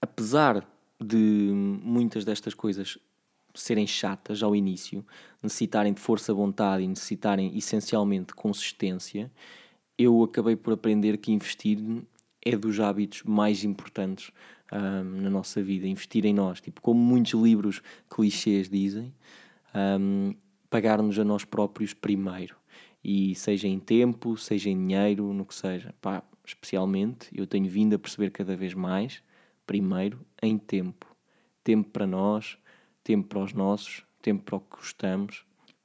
apesar 0.00 0.66
de 1.00 1.50
muitas 1.52 2.24
destas 2.24 2.54
coisas 2.54 2.98
serem 3.60 3.86
chatas 3.86 4.42
ao 4.42 4.54
início, 4.54 5.04
necessitarem 5.42 5.92
de 5.92 6.00
força, 6.00 6.32
vontade 6.32 6.82
e 6.82 6.88
necessitarem 6.88 7.56
essencialmente 7.56 8.34
consistência, 8.34 9.30
eu 9.96 10.22
acabei 10.22 10.54
por 10.56 10.72
aprender 10.72 11.16
que 11.18 11.32
investir 11.32 11.78
é 12.44 12.56
dos 12.56 12.78
hábitos 12.80 13.22
mais 13.24 13.64
importantes 13.64 14.30
um, 14.72 15.22
na 15.22 15.30
nossa 15.30 15.62
vida. 15.62 15.86
Investir 15.86 16.24
em 16.24 16.32
nós, 16.32 16.60
tipo, 16.60 16.80
como 16.80 17.00
muitos 17.00 17.32
livros 17.32 17.82
clichês 18.08 18.68
dizem, 18.68 19.12
um, 19.74 20.34
pagar-nos 20.70 21.18
a 21.18 21.24
nós 21.24 21.44
próprios 21.44 21.92
primeiro. 21.92 22.56
E 23.02 23.34
seja 23.34 23.68
em 23.68 23.78
tempo, 23.78 24.36
seja 24.36 24.70
em 24.70 24.76
dinheiro, 24.76 25.32
no 25.32 25.44
que 25.44 25.54
seja. 25.54 25.94
Pá, 26.00 26.22
especialmente, 26.44 27.28
eu 27.32 27.46
tenho 27.46 27.68
vindo 27.68 27.94
a 27.94 27.98
perceber 27.98 28.30
cada 28.30 28.56
vez 28.56 28.74
mais, 28.74 29.22
primeiro, 29.66 30.20
em 30.42 30.58
tempo. 30.58 31.06
Tempo 31.62 31.90
para 31.90 32.06
nós, 32.06 32.56
tempo 33.08 33.26
para 33.26 33.38
os 33.38 33.54
nossos, 33.54 34.02
tempo 34.20 34.44
para 34.44 34.56
o 34.56 34.60
que 34.60 34.76
gostamos. 34.76 35.42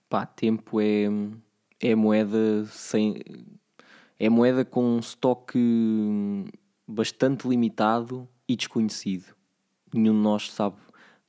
Pá, 0.10 0.26
tempo 0.26 0.82
é, 0.82 1.06
é 1.80 1.96
moeda 1.96 2.66
sem. 2.66 3.16
É 4.20 4.30
moeda 4.30 4.66
com 4.66 4.84
um 4.84 5.00
estoque 5.00 5.58
bastante 6.86 7.48
limitado 7.48 8.28
e 8.48 8.58
desconhecido. 8.58 9.34
Nenhum 9.94 10.14
de 10.14 10.20
nós 10.20 10.52
sabe 10.52 10.76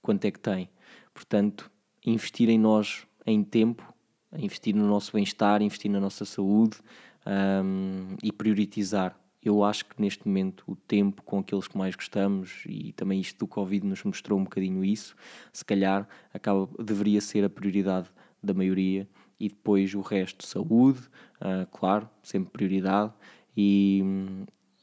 quanto 0.02 0.24
é 0.24 0.32
que 0.32 0.40
tem. 0.40 0.68
Portanto, 1.12 1.70
investir 2.04 2.48
em 2.48 2.58
nós 2.58 3.06
em 3.24 3.44
tempo, 3.44 3.94
investir 4.36 4.74
no 4.74 4.88
nosso 4.88 5.12
bem-estar, 5.12 5.62
investir 5.62 5.90
na 5.90 6.00
nossa 6.00 6.24
saúde 6.24 6.76
um, 7.24 8.16
e 8.20 8.32
prioritizar 8.32 9.16
eu 9.44 9.62
acho 9.62 9.84
que 9.84 10.00
neste 10.00 10.26
momento 10.26 10.64
o 10.66 10.74
tempo 10.74 11.22
com 11.22 11.38
aqueles 11.38 11.68
que 11.68 11.76
mais 11.76 11.94
gostamos 11.94 12.62
e 12.66 12.92
também 12.92 13.20
isto 13.20 13.38
do 13.38 13.46
Covid 13.46 13.86
nos 13.86 14.02
mostrou 14.02 14.38
um 14.38 14.44
bocadinho 14.44 14.84
isso, 14.84 15.14
se 15.52 15.64
calhar 15.64 16.08
acaba, 16.32 16.68
deveria 16.82 17.20
ser 17.20 17.44
a 17.44 17.50
prioridade 17.50 18.08
da 18.42 18.54
maioria 18.54 19.08
e 19.38 19.48
depois 19.48 19.94
o 19.94 20.00
resto, 20.00 20.46
saúde, 20.46 21.00
uh, 21.40 21.66
claro, 21.70 22.08
sempre 22.22 22.50
prioridade 22.50 23.12
e, 23.56 24.02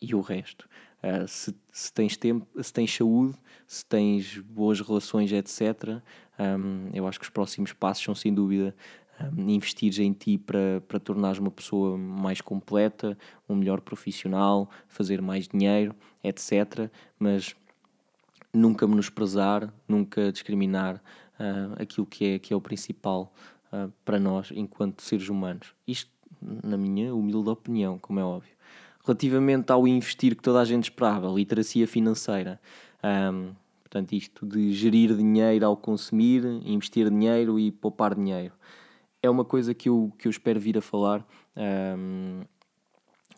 e 0.01 0.13
o 0.13 0.21
resto. 0.21 0.69
Uh, 1.01 1.27
se, 1.27 1.55
se, 1.71 1.91
tens 1.91 2.15
tempo, 2.15 2.47
se 2.61 2.71
tens 2.71 2.95
saúde, 2.95 3.35
se 3.65 3.83
tens 3.83 4.37
boas 4.37 4.79
relações, 4.79 5.31
etc., 5.31 6.01
um, 6.39 6.89
eu 6.93 7.07
acho 7.07 7.19
que 7.19 7.25
os 7.25 7.29
próximos 7.29 7.73
passos 7.73 8.03
são 8.03 8.15
sem 8.15 8.33
dúvida 8.33 8.75
investir 9.37 9.99
em 10.01 10.13
ti 10.13 10.37
para, 10.37 10.81
para 10.87 10.99
tornares 10.99 11.39
uma 11.39 11.51
pessoa 11.51 11.97
mais 11.97 12.41
completa, 12.41 13.17
um 13.47 13.55
melhor 13.55 13.81
profissional, 13.81 14.69
fazer 14.87 15.21
mais 15.21 15.47
dinheiro, 15.47 15.95
etc. 16.23 16.89
Mas 17.19 17.55
nunca 18.53 18.87
menosprezar, 18.87 19.73
nunca 19.87 20.31
discriminar 20.31 20.95
uh, 20.95 21.81
aquilo 21.81 22.05
que 22.05 22.25
é, 22.25 22.39
que 22.39 22.53
é 22.53 22.55
o 22.55 22.61
principal 22.61 23.33
uh, 23.71 23.91
para 24.03 24.19
nós 24.19 24.51
enquanto 24.53 25.01
seres 25.01 25.29
humanos. 25.29 25.73
Isto, 25.87 26.11
na 26.41 26.77
minha 26.77 27.13
humilde 27.13 27.49
opinião, 27.49 27.97
como 27.99 28.19
é 28.19 28.23
óbvio. 28.23 28.51
Relativamente 29.05 29.71
ao 29.71 29.87
investir 29.87 30.35
que 30.35 30.43
toda 30.43 30.59
a 30.59 30.65
gente 30.65 30.83
esperava, 30.83 31.27
literacia 31.27 31.87
financeira, 31.87 32.61
um, 33.33 33.53
portanto, 33.81 34.13
isto 34.13 34.45
de 34.45 34.71
gerir 34.73 35.15
dinheiro 35.15 35.65
ao 35.65 35.75
consumir, 35.75 36.45
investir 36.63 37.09
dinheiro 37.09 37.59
e 37.59 37.71
poupar 37.71 38.13
dinheiro 38.13 38.53
é 39.21 39.29
uma 39.29 39.45
coisa 39.45 39.73
que 39.73 39.89
eu, 39.89 40.11
que 40.17 40.27
eu 40.27 40.29
espero 40.29 40.59
vir 40.59 40.77
a 40.77 40.81
falar 40.81 41.25
um, 41.97 42.41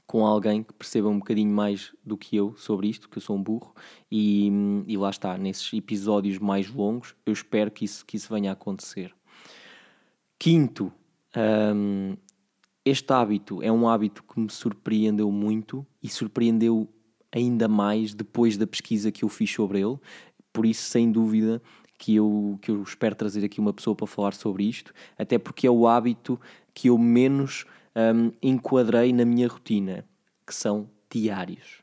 com 0.06 0.26
alguém 0.26 0.64
que 0.64 0.74
perceba 0.74 1.08
um 1.10 1.20
bocadinho 1.20 1.54
mais 1.54 1.94
do 2.06 2.18
que 2.18 2.36
eu 2.36 2.56
sobre 2.56 2.88
isto, 2.88 3.10
que 3.10 3.18
eu 3.18 3.22
sou 3.22 3.36
um 3.36 3.44
burro, 3.44 3.74
e, 4.12 4.50
e 4.88 4.98
lá 4.98 5.10
está, 5.10 5.38
nesses 5.38 5.74
episódios 5.74 6.40
mais 6.40 6.70
longos, 6.70 7.16
eu 7.26 7.34
espero 7.34 7.72
que 7.72 7.86
isso, 7.86 8.06
que 8.06 8.16
isso 8.16 8.32
venha 8.34 8.52
a 8.52 8.54
acontecer. 8.54 9.14
Quinto, 10.38 10.92
um, 11.76 12.16
este 12.86 13.12
hábito 13.14 13.62
é 13.64 13.72
um 13.72 13.88
hábito 13.88 14.24
que 14.24 14.40
me 14.40 14.50
surpreendeu 14.50 15.32
muito 15.32 15.86
e 16.02 16.10
surpreendeu 16.10 16.88
ainda 17.32 17.68
mais 17.68 18.14
depois 18.14 18.58
da 18.58 18.68
pesquisa 18.68 19.12
que 19.12 19.24
eu 19.24 19.30
fiz 19.30 19.52
sobre 19.52 19.80
ele, 19.80 19.98
por 20.52 20.66
isso, 20.66 20.84
sem 20.84 21.12
dúvida, 21.12 21.62
que 22.04 22.16
eu, 22.16 22.60
que 22.62 22.70
eu 22.70 22.84
espero 22.84 23.16
trazer 23.16 23.46
aqui 23.46 23.62
uma 23.62 23.72
pessoa 23.72 23.96
para 23.96 24.06
falar 24.06 24.34
sobre 24.34 24.66
isto, 24.66 24.94
até 25.18 25.38
porque 25.38 25.66
é 25.66 25.72
o 25.72 25.88
hábito 25.88 26.38
que 26.74 26.90
eu 26.90 26.98
menos 26.98 27.66
um, 27.96 28.30
enquadrei 28.42 29.14
na 29.14 29.24
minha 29.24 29.48
rotina, 29.48 30.04
que 30.46 30.54
são 30.54 30.90
diários. 31.10 31.82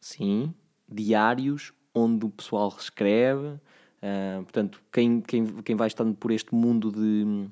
Sim, 0.00 0.54
diários 0.88 1.72
onde 1.92 2.24
o 2.24 2.30
pessoal 2.30 2.72
escreve, 2.78 3.46
uh, 3.48 4.44
portanto, 4.44 4.80
quem, 4.92 5.20
quem, 5.20 5.44
quem 5.44 5.74
vai 5.74 5.88
estando 5.88 6.14
por 6.14 6.30
este 6.30 6.54
mundo 6.54 6.92
de 6.92 7.48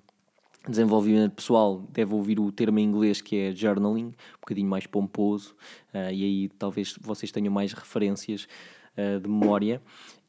desenvolvimento 0.69 1.33
pessoal 1.33 1.85
deve 1.91 2.15
ouvir 2.15 2.39
o 2.39 2.53
termo 2.53 2.79
em 2.79 2.85
inglês 2.85 3.21
que 3.21 3.37
é 3.37 3.53
journaling, 3.53 4.07
um 4.07 4.41
bocadinho 4.41 4.69
mais 4.69 4.87
pomposo, 4.87 5.57
uh, 5.93 6.13
e 6.13 6.23
aí 6.23 6.49
talvez 6.51 6.95
vocês 7.01 7.33
tenham 7.33 7.53
mais 7.53 7.73
referências 7.73 8.47
uh, 8.97 9.19
de 9.19 9.29
memória. 9.29 9.83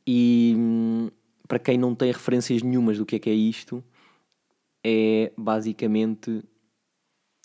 E, 0.07 0.55
hum, 0.57 1.09
para 1.47 1.59
quem 1.59 1.77
não 1.77 1.93
tem 1.93 2.11
referências 2.11 2.61
nenhumas 2.61 2.97
do 2.97 3.05
que 3.05 3.15
é 3.15 3.19
que 3.19 3.29
é 3.29 3.33
isto, 3.33 3.83
é 4.83 5.31
basicamente 5.37 6.43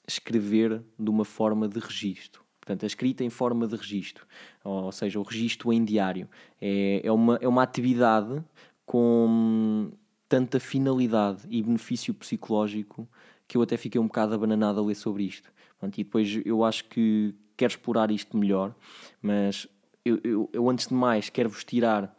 escrever 0.06 0.82
de 0.98 1.10
uma 1.10 1.24
forma 1.24 1.68
de 1.68 1.78
registro. 1.78 2.44
Portanto, 2.60 2.84
a 2.84 2.86
escrita 2.86 3.24
em 3.24 3.30
forma 3.30 3.66
de 3.66 3.74
registro, 3.74 4.26
ou 4.62 4.92
seja, 4.92 5.18
o 5.18 5.22
registro 5.22 5.72
em 5.72 5.84
diário. 5.84 6.28
É, 6.60 7.00
é, 7.04 7.12
uma, 7.12 7.36
é 7.40 7.48
uma 7.48 7.62
atividade 7.62 8.44
com 8.84 9.90
tanta 10.28 10.60
finalidade 10.60 11.42
e 11.48 11.62
benefício 11.62 12.12
psicológico 12.14 13.08
que 13.48 13.56
eu 13.56 13.62
até 13.62 13.76
fiquei 13.76 14.00
um 14.00 14.06
bocado 14.06 14.34
abananado 14.34 14.78
a 14.78 14.84
ler 14.84 14.94
sobre 14.94 15.24
isto. 15.24 15.50
Portanto, 15.78 15.98
e 15.98 16.04
depois 16.04 16.40
eu 16.44 16.62
acho 16.62 16.84
que 16.84 17.34
quero 17.56 17.72
explorar 17.72 18.10
isto 18.10 18.36
melhor, 18.36 18.74
mas 19.20 19.66
eu, 20.04 20.20
eu, 20.22 20.50
eu 20.52 20.70
antes 20.70 20.86
de 20.86 20.94
mais 20.94 21.28
quero-vos 21.28 21.64
tirar 21.64 22.16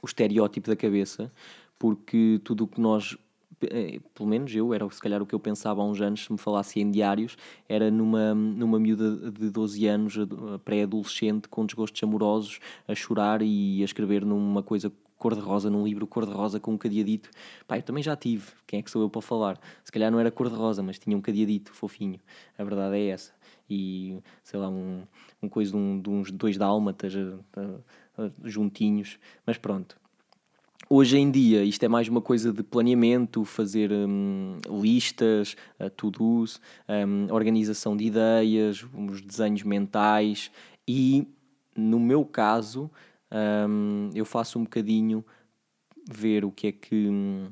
o 0.00 0.06
estereótipo 0.06 0.68
da 0.68 0.76
cabeça, 0.76 1.32
porque 1.78 2.40
tudo 2.44 2.64
o 2.64 2.66
que 2.68 2.80
nós 2.80 3.16
eh, 3.70 4.00
pelo 4.14 4.28
menos 4.28 4.54
eu, 4.54 4.72
era 4.72 4.88
se 4.90 5.00
calhar 5.00 5.22
o 5.22 5.26
que 5.26 5.34
eu 5.34 5.40
pensava 5.40 5.82
há 5.82 5.84
uns 5.84 6.00
anos, 6.00 6.24
se 6.24 6.32
me 6.32 6.38
falasse 6.38 6.80
em 6.80 6.90
diários, 6.90 7.36
era 7.68 7.90
numa, 7.90 8.34
numa 8.34 8.78
miúda 8.78 9.30
de 9.30 9.50
12 9.50 9.86
anos, 9.86 10.14
pré-adolescente, 10.64 11.48
com 11.48 11.64
desgostos 11.64 12.02
amorosos, 12.02 12.58
a 12.88 12.94
chorar 12.94 13.42
e 13.42 13.82
a 13.82 13.84
escrever 13.84 14.24
numa 14.24 14.62
coisa 14.62 14.92
cor-de-rosa, 15.22 15.70
num 15.70 15.84
livro 15.84 16.04
cor-de-rosa 16.04 16.58
com 16.58 16.72
um 16.72 16.78
cadeadito. 16.78 17.30
Pá, 17.68 17.78
eu 17.78 17.82
também 17.82 18.02
já 18.02 18.16
tive, 18.16 18.50
quem 18.66 18.80
é 18.80 18.82
que 18.82 18.90
sou 18.90 19.02
eu 19.02 19.08
para 19.08 19.22
falar? 19.22 19.60
Se 19.84 19.92
calhar 19.92 20.10
não 20.10 20.18
era 20.18 20.32
cor-de-rosa, 20.32 20.82
mas 20.82 20.98
tinha 20.98 21.16
um 21.16 21.20
cadeadito 21.20 21.72
fofinho, 21.72 22.18
a 22.58 22.64
verdade 22.64 22.96
é 22.96 23.08
essa. 23.08 23.32
E, 23.70 24.18
sei 24.42 24.58
lá, 24.58 24.68
um, 24.68 25.04
um 25.40 25.48
coisa 25.48 25.70
de, 25.70 25.76
um, 25.76 26.00
de 26.00 26.10
uns 26.10 26.32
dois 26.32 26.58
dálmatas 26.58 27.14
juntinhos, 28.44 29.18
mas 29.46 29.58
pronto. 29.58 30.00
Hoje 30.94 31.16
em 31.16 31.30
dia 31.30 31.64
isto 31.64 31.82
é 31.84 31.88
mais 31.88 32.08
uma 32.08 32.20
coisa 32.20 32.52
de 32.52 32.62
planeamento, 32.62 33.44
fazer 33.44 33.90
hum, 33.90 34.58
listas, 34.68 35.56
uh, 35.80 35.88
to-dos, 35.88 36.60
um, 36.88 37.32
organização 37.32 37.96
de 37.96 38.04
ideias, 38.04 38.84
os 38.92 39.22
desenhos 39.22 39.62
mentais 39.62 40.50
e, 40.86 41.26
no 41.74 41.98
meu 41.98 42.24
caso, 42.26 42.90
um, 43.32 44.10
eu 44.14 44.26
faço 44.26 44.58
um 44.58 44.64
bocadinho 44.64 45.24
ver 46.06 46.44
o 46.44 46.50
que 46.50 46.66
é 46.66 46.72
que. 46.72 47.08
Hum, 47.08 47.48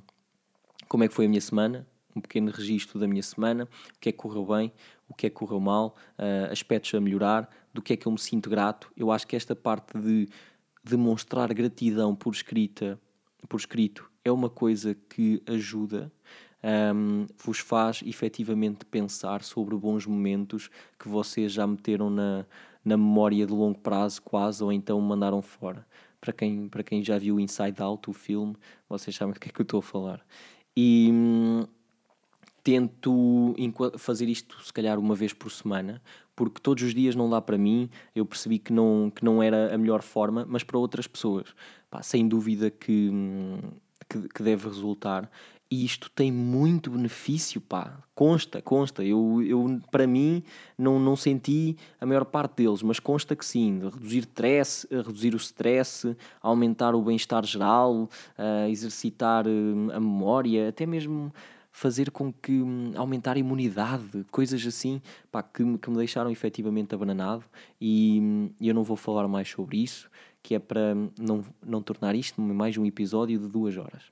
como 0.86 1.04
é 1.04 1.08
que 1.08 1.14
foi 1.14 1.24
a 1.26 1.28
minha 1.28 1.40
semana, 1.40 1.86
um 2.14 2.20
pequeno 2.20 2.50
registro 2.50 2.98
da 2.98 3.06
minha 3.06 3.22
semana, 3.22 3.64
o 3.64 4.00
que 4.00 4.08
é 4.08 4.12
que 4.12 4.18
correu 4.18 4.44
bem, 4.44 4.72
o 5.08 5.14
que 5.14 5.26
é 5.26 5.30
que 5.30 5.36
correu 5.36 5.60
mal, 5.60 5.96
uh, 6.18 6.52
aspectos 6.52 6.92
a 6.94 7.00
melhorar, 7.00 7.48
do 7.72 7.80
que 7.80 7.92
é 7.92 7.96
que 7.96 8.06
eu 8.06 8.12
me 8.12 8.18
sinto 8.18 8.50
grato. 8.50 8.92
Eu 8.96 9.10
acho 9.10 9.26
que 9.26 9.36
esta 9.36 9.54
parte 9.54 9.98
de 9.98 10.28
demonstrar 10.82 11.52
gratidão 11.52 12.14
por 12.14 12.32
escrita, 12.32 13.00
por 13.48 13.58
escrito, 13.58 14.10
é 14.24 14.30
uma 14.30 14.50
coisa 14.50 14.94
que 14.94 15.42
ajuda, 15.46 16.12
um, 16.94 17.26
vos 17.42 17.58
faz 17.58 18.02
efetivamente 18.04 18.84
pensar 18.84 19.42
sobre 19.42 19.76
bons 19.76 20.06
momentos 20.06 20.70
que 20.98 21.08
vocês 21.08 21.52
já 21.52 21.66
meteram 21.66 22.10
na, 22.10 22.46
na 22.84 22.96
memória 22.96 23.46
de 23.46 23.52
longo 23.52 23.78
prazo, 23.78 24.20
quase, 24.22 24.62
ou 24.62 24.72
então 24.72 25.00
mandaram 25.00 25.40
fora. 25.40 25.86
Para 26.20 26.32
quem, 26.34 26.68
para 26.68 26.82
quem 26.82 27.02
já 27.02 27.18
viu 27.18 27.40
Inside 27.40 27.82
Out, 27.82 28.10
o 28.10 28.12
filme, 28.12 28.54
vocês 28.88 29.16
sabem 29.16 29.32
do 29.32 29.40
que 29.40 29.48
é 29.48 29.52
que 29.52 29.60
eu 29.60 29.64
estou 29.64 29.80
a 29.80 29.82
falar. 29.82 30.24
E 30.76 31.08
hum, 31.10 31.66
tento 32.62 33.54
fazer 33.98 34.28
isto, 34.28 34.62
se 34.62 34.72
calhar, 34.72 34.98
uma 34.98 35.14
vez 35.14 35.32
por 35.32 35.50
semana, 35.50 36.00
porque 36.40 36.60
todos 36.60 36.82
os 36.82 36.94
dias 36.94 37.14
não 37.14 37.28
dá 37.28 37.40
para 37.40 37.58
mim. 37.58 37.90
Eu 38.14 38.24
percebi 38.24 38.58
que 38.58 38.72
não, 38.72 39.12
que 39.14 39.24
não 39.24 39.42
era 39.42 39.74
a 39.74 39.78
melhor 39.78 40.02
forma, 40.02 40.46
mas 40.48 40.64
para 40.64 40.78
outras 40.78 41.06
pessoas, 41.06 41.54
pá, 41.90 42.02
sem 42.02 42.26
dúvida 42.26 42.70
que, 42.70 43.10
que, 44.08 44.28
que, 44.28 44.42
deve 44.42 44.66
resultar. 44.66 45.30
E 45.70 45.84
isto 45.84 46.10
tem 46.10 46.32
muito 46.32 46.90
benefício, 46.90 47.60
pá. 47.60 48.02
Consta, 48.14 48.60
consta. 48.60 49.04
Eu, 49.04 49.42
eu 49.42 49.80
para 49.90 50.06
mim, 50.06 50.42
não, 50.76 50.98
não 50.98 51.14
senti 51.14 51.76
a 52.00 52.06
maior 52.06 52.24
parte 52.24 52.62
deles, 52.62 52.82
mas 52.82 52.98
consta 52.98 53.36
que 53.36 53.44
sim. 53.44 53.78
Reduzir, 53.78 54.20
stress, 54.20 54.88
reduzir 54.90 55.34
o 55.34 55.36
stress, 55.36 56.16
aumentar 56.40 56.94
o 56.94 57.02
bem-estar 57.02 57.44
geral, 57.44 58.08
uh, 58.38 58.68
exercitar 58.68 59.46
uh, 59.46 59.92
a 59.92 60.00
memória, 60.00 60.70
até 60.70 60.86
mesmo 60.86 61.32
fazer 61.72 62.10
com 62.10 62.32
que 62.32 62.52
hum, 62.52 62.92
aumentar 62.96 63.36
a 63.36 63.38
imunidade, 63.38 64.24
coisas 64.30 64.64
assim, 64.66 65.00
pá, 65.30 65.42
que, 65.42 65.64
que 65.78 65.90
me 65.90 65.96
deixaram 65.96 66.30
efetivamente 66.30 66.94
abananado 66.94 67.44
e, 67.80 68.18
hum, 68.20 68.50
eu 68.60 68.74
não 68.74 68.82
vou 68.82 68.96
falar 68.96 69.26
mais 69.28 69.48
sobre 69.48 69.78
isso, 69.78 70.10
que 70.42 70.54
é 70.54 70.58
para 70.58 70.94
não, 71.18 71.44
não 71.64 71.82
tornar 71.82 72.14
isto 72.14 72.40
mais 72.40 72.76
um 72.76 72.84
episódio 72.84 73.38
de 73.38 73.48
duas 73.48 73.76
horas. 73.76 74.02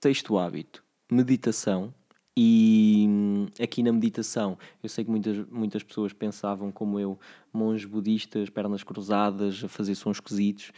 Sexto 0.00 0.38
hábito, 0.38 0.84
meditação. 1.10 1.92
E 2.38 3.06
hum, 3.08 3.46
aqui 3.58 3.82
na 3.82 3.90
meditação, 3.92 4.58
eu 4.82 4.90
sei 4.90 5.04
que 5.04 5.10
muitas, 5.10 5.48
muitas 5.48 5.82
pessoas 5.82 6.12
pensavam 6.12 6.70
como 6.70 7.00
eu, 7.00 7.18
monges 7.50 7.86
budistas, 7.86 8.50
pernas 8.50 8.82
cruzadas, 8.82 9.64
a 9.64 9.68
fazer 9.68 9.94
sons 9.94 10.18
esquisitos, 10.18 10.70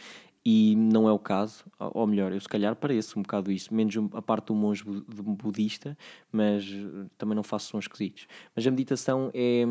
e 0.45 0.75
não 0.75 1.07
é 1.07 1.11
o 1.11 1.19
caso, 1.19 1.65
ou 1.77 2.07
melhor, 2.07 2.31
eu 2.31 2.39
se 2.39 2.47
calhar 2.47 2.75
pareço 2.75 3.19
um 3.19 3.21
bocado 3.21 3.51
isso, 3.51 3.73
menos 3.73 3.95
a 4.13 4.21
parte 4.21 4.47
do 4.47 4.55
monge 4.55 4.83
budista, 4.83 5.97
mas 6.31 6.63
eh, 6.65 7.07
também 7.17 7.35
não 7.35 7.43
faço 7.43 7.67
sons 7.67 7.83
esquisitos. 7.83 8.27
Mas 8.55 8.65
a 8.65 8.71
meditação 8.71 9.29
é, 9.33 9.63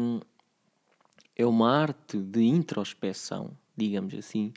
é 1.36 1.46
uma 1.46 1.70
arte 1.70 2.18
de 2.18 2.42
introspeção, 2.44 3.56
digamos 3.76 4.14
assim, 4.14 4.52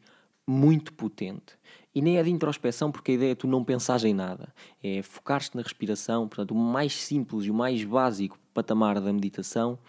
muito 0.46 0.94
potente. 0.94 1.58
E 1.96 2.02
nem 2.02 2.18
é 2.18 2.24
de 2.24 2.30
introspeção 2.30 2.92
porque 2.92 3.12
a 3.12 3.16
ideia 3.16 3.32
é 3.32 3.36
tu 3.36 3.48
não 3.48 3.64
pensares 3.64 4.04
em 4.04 4.14
nada, 4.14 4.54
é 4.84 5.02
focar-te 5.02 5.56
na 5.56 5.62
respiração, 5.62 6.28
portanto, 6.28 6.52
o 6.52 6.56
mais 6.56 6.94
simples 6.94 7.46
e 7.46 7.52
o 7.52 7.54
mais 7.54 7.84
básico 7.84 8.38
patamar 8.54 9.00
da 9.00 9.14
meditação 9.14 9.80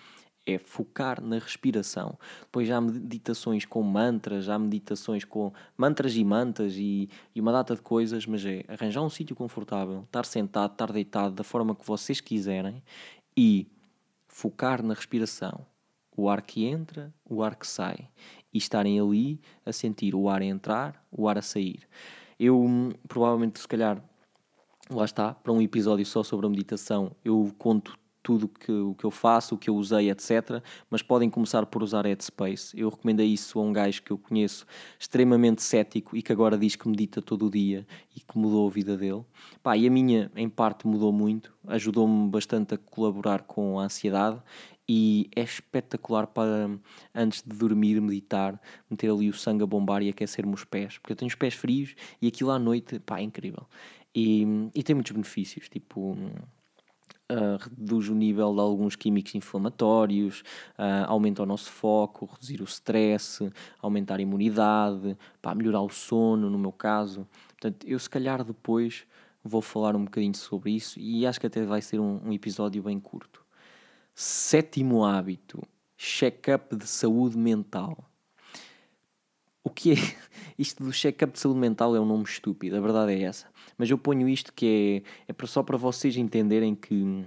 é 0.44 0.58
focar 0.58 1.22
na 1.22 1.38
respiração. 1.38 2.18
Depois 2.40 2.66
já 2.66 2.76
há 2.76 2.80
meditações 2.80 3.64
com 3.64 3.82
mantras, 3.82 4.44
já 4.44 4.54
há 4.54 4.58
meditações 4.58 5.24
com 5.24 5.52
mantras 5.76 6.16
e 6.16 6.24
mantas 6.24 6.74
e, 6.76 7.08
e 7.34 7.40
uma 7.40 7.52
data 7.52 7.74
de 7.74 7.82
coisas, 7.82 8.26
mas 8.26 8.44
é 8.44 8.64
arranjar 8.68 9.02
um 9.02 9.10
sítio 9.10 9.36
confortável, 9.36 10.02
estar 10.02 10.24
sentado, 10.24 10.72
estar 10.72 10.92
deitado 10.92 11.34
da 11.34 11.44
forma 11.44 11.74
que 11.74 11.86
vocês 11.86 12.20
quiserem 12.20 12.82
e 13.36 13.66
focar 14.26 14.82
na 14.82 14.94
respiração. 14.94 15.64
O 16.14 16.28
ar 16.28 16.42
que 16.42 16.64
entra, 16.66 17.12
o 17.24 17.42
ar 17.42 17.56
que 17.56 17.66
sai. 17.66 18.08
E 18.52 18.58
estarem 18.58 19.00
ali 19.00 19.40
a 19.64 19.72
sentir 19.72 20.14
o 20.14 20.28
ar 20.28 20.42
a 20.42 20.44
entrar, 20.44 21.02
o 21.10 21.26
ar 21.26 21.38
a 21.38 21.42
sair. 21.42 21.88
Eu, 22.38 22.60
hum, 22.60 22.90
provavelmente, 23.08 23.60
se 23.60 23.66
calhar, 23.66 24.02
lá 24.90 25.04
está, 25.04 25.32
para 25.32 25.52
um 25.52 25.62
episódio 25.62 26.04
só 26.04 26.22
sobre 26.22 26.46
a 26.46 26.50
meditação, 26.50 27.12
eu 27.24 27.54
conto 27.56 27.96
tudo 28.22 28.48
que, 28.48 28.70
o 28.70 28.94
que 28.94 29.04
eu 29.04 29.10
faço, 29.10 29.54
o 29.54 29.58
que 29.58 29.68
eu 29.68 29.74
usei, 29.74 30.10
etc. 30.10 30.62
Mas 30.88 31.02
podem 31.02 31.28
começar 31.28 31.66
por 31.66 31.82
usar 31.82 32.06
Headspace. 32.06 32.78
Eu 32.78 32.88
recomendo 32.88 33.22
isso 33.22 33.58
a 33.58 33.62
um 33.62 33.72
gajo 33.72 34.02
que 34.02 34.10
eu 34.10 34.18
conheço, 34.18 34.64
extremamente 34.98 35.62
cético 35.62 36.16
e 36.16 36.22
que 36.22 36.32
agora 36.32 36.56
diz 36.56 36.76
que 36.76 36.88
medita 36.88 37.20
todo 37.20 37.46
o 37.46 37.50
dia 37.50 37.86
e 38.14 38.20
que 38.20 38.38
mudou 38.38 38.68
a 38.68 38.70
vida 38.70 38.96
dele. 38.96 39.24
Pá, 39.62 39.76
e 39.76 39.86
a 39.86 39.90
minha, 39.90 40.30
em 40.36 40.48
parte, 40.48 40.86
mudou 40.86 41.12
muito, 41.12 41.52
ajudou-me 41.66 42.30
bastante 42.30 42.74
a 42.74 42.78
colaborar 42.78 43.42
com 43.42 43.78
a 43.80 43.84
ansiedade 43.84 44.40
e 44.88 45.30
é 45.34 45.42
espetacular 45.42 46.26
para 46.26 46.70
antes 47.14 47.42
de 47.42 47.56
dormir 47.56 48.00
meditar, 48.00 48.60
meter 48.90 49.10
ali 49.10 49.28
o 49.28 49.34
sangue 49.34 49.62
a 49.62 49.66
bombar 49.66 50.02
e 50.02 50.08
aquecer-me 50.08 50.54
os 50.54 50.64
pés, 50.64 50.98
porque 50.98 51.12
eu 51.12 51.16
tenho 51.16 51.28
os 51.28 51.34
pés 51.34 51.54
frios 51.54 51.94
e 52.20 52.26
aquilo 52.28 52.50
à 52.50 52.58
noite, 52.58 52.98
pá, 52.98 53.18
é 53.18 53.22
incrível. 53.22 53.66
E, 54.14 54.44
e 54.74 54.82
tem 54.82 54.94
muitos 54.94 55.12
benefícios, 55.12 55.68
tipo 55.68 56.16
Uh, 57.32 57.56
reduz 57.56 58.08
o 58.08 58.14
nível 58.14 58.52
de 58.52 58.60
alguns 58.60 58.94
químicos 58.94 59.34
inflamatórios, 59.34 60.42
uh, 60.78 61.06
aumenta 61.06 61.42
o 61.42 61.46
nosso 61.46 61.70
foco, 61.70 62.26
reduzir 62.26 62.60
o 62.60 62.64
stress, 62.64 63.50
aumentar 63.80 64.18
a 64.18 64.22
imunidade, 64.22 65.16
pá, 65.40 65.54
melhorar 65.54 65.80
o 65.80 65.88
sono, 65.88 66.50
no 66.50 66.58
meu 66.58 66.72
caso. 66.72 67.26
Portanto, 67.48 67.86
eu 67.86 67.98
se 67.98 68.10
calhar 68.10 68.44
depois 68.44 69.06
vou 69.42 69.62
falar 69.62 69.96
um 69.96 70.04
bocadinho 70.04 70.36
sobre 70.36 70.72
isso 70.72 71.00
e 71.00 71.26
acho 71.26 71.40
que 71.40 71.46
até 71.46 71.64
vai 71.64 71.80
ser 71.80 71.98
um, 71.98 72.20
um 72.24 72.32
episódio 72.32 72.82
bem 72.82 73.00
curto. 73.00 73.42
Sétimo 74.14 75.04
hábito: 75.04 75.62
check-up 75.96 76.76
de 76.76 76.86
saúde 76.86 77.38
mental. 77.38 78.04
O 79.64 79.70
que 79.70 79.92
é? 79.92 80.21
Isto 80.58 80.84
do 80.84 80.92
check-up 80.92 81.32
de 81.32 81.40
saúde 81.40 81.58
mental 81.58 81.96
é 81.96 82.00
um 82.00 82.04
nome 82.04 82.24
estúpido, 82.24 82.76
a 82.76 82.80
verdade 82.80 83.12
é 83.12 83.22
essa. 83.22 83.46
Mas 83.76 83.90
eu 83.90 83.98
ponho 83.98 84.28
isto 84.28 84.52
que 84.52 85.04
é, 85.28 85.32
é 85.32 85.46
só 85.46 85.62
para 85.62 85.76
vocês 85.76 86.16
entenderem 86.16 86.74
que, 86.74 87.24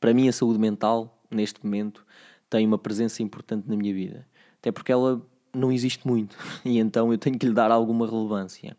para 0.00 0.12
mim, 0.12 0.28
a 0.28 0.32
saúde 0.32 0.58
mental, 0.58 1.18
neste 1.30 1.64
momento, 1.64 2.04
tem 2.48 2.66
uma 2.66 2.78
presença 2.78 3.22
importante 3.22 3.68
na 3.68 3.76
minha 3.76 3.92
vida. 3.92 4.26
Até 4.60 4.70
porque 4.70 4.92
ela 4.92 5.24
não 5.54 5.72
existe 5.72 6.06
muito 6.06 6.36
e 6.64 6.78
então 6.78 7.10
eu 7.12 7.18
tenho 7.18 7.38
que 7.38 7.46
lhe 7.46 7.52
dar 7.52 7.70
alguma 7.70 8.06
relevância. 8.06 8.76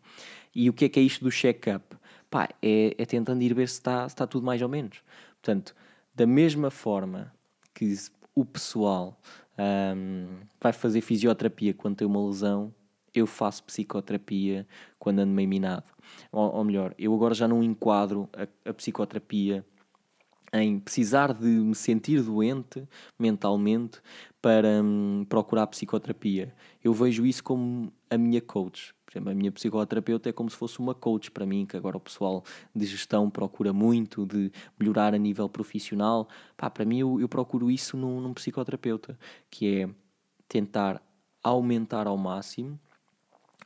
E 0.54 0.68
o 0.68 0.72
que 0.72 0.86
é 0.86 0.88
que 0.88 0.98
é 0.98 1.02
isto 1.02 1.24
do 1.24 1.30
check-up? 1.30 1.96
Pá, 2.30 2.48
é, 2.62 2.94
é 2.98 3.06
tentando 3.06 3.42
ir 3.42 3.54
ver 3.54 3.68
se 3.68 3.74
está, 3.74 4.08
se 4.08 4.14
está 4.14 4.26
tudo 4.26 4.44
mais 4.44 4.60
ou 4.60 4.68
menos. 4.68 5.02
Portanto, 5.40 5.74
da 6.14 6.26
mesma 6.26 6.70
forma 6.70 7.32
que 7.74 7.94
o 8.34 8.44
pessoal 8.44 9.18
um, 9.58 10.26
vai 10.60 10.72
fazer 10.72 11.00
fisioterapia 11.00 11.74
quando 11.74 11.96
tem 11.96 12.06
uma 12.06 12.24
lesão, 12.26 12.72
eu 13.18 13.26
faço 13.26 13.64
psicoterapia 13.64 14.66
quando 14.98 15.20
ando 15.20 15.32
meio 15.32 15.48
minado. 15.48 15.90
Ou, 16.32 16.56
ou 16.56 16.64
melhor, 16.64 16.94
eu 16.98 17.14
agora 17.14 17.34
já 17.34 17.46
não 17.46 17.62
enquadro 17.62 18.28
a, 18.32 18.70
a 18.70 18.74
psicoterapia 18.74 19.64
em 20.52 20.78
precisar 20.78 21.32
de 21.32 21.46
me 21.46 21.74
sentir 21.74 22.22
doente 22.22 22.88
mentalmente 23.18 24.00
para 24.40 24.82
hum, 24.82 25.26
procurar 25.28 25.66
psicoterapia. 25.66 26.54
Eu 26.82 26.92
vejo 26.94 27.26
isso 27.26 27.44
como 27.44 27.92
a 28.08 28.16
minha 28.16 28.40
coach. 28.40 28.94
Por 29.04 29.12
exemplo, 29.12 29.30
a 29.30 29.34
minha 29.34 29.50
psicoterapeuta 29.50 30.28
é 30.28 30.32
como 30.32 30.50
se 30.50 30.56
fosse 30.56 30.78
uma 30.78 30.94
coach 30.94 31.30
para 31.30 31.46
mim, 31.46 31.64
que 31.64 31.76
agora 31.76 31.96
o 31.96 32.00
pessoal 32.00 32.44
de 32.74 32.84
gestão 32.84 33.30
procura 33.30 33.72
muito, 33.72 34.26
de 34.26 34.52
melhorar 34.78 35.14
a 35.14 35.18
nível 35.18 35.48
profissional. 35.48 36.28
Pá, 36.56 36.68
para 36.68 36.84
mim, 36.84 36.98
eu, 36.98 37.20
eu 37.20 37.28
procuro 37.28 37.70
isso 37.70 37.96
num, 37.96 38.20
num 38.20 38.34
psicoterapeuta, 38.34 39.18
que 39.50 39.82
é 39.82 39.90
tentar 40.46 41.02
aumentar 41.42 42.06
ao 42.06 42.16
máximo 42.16 42.78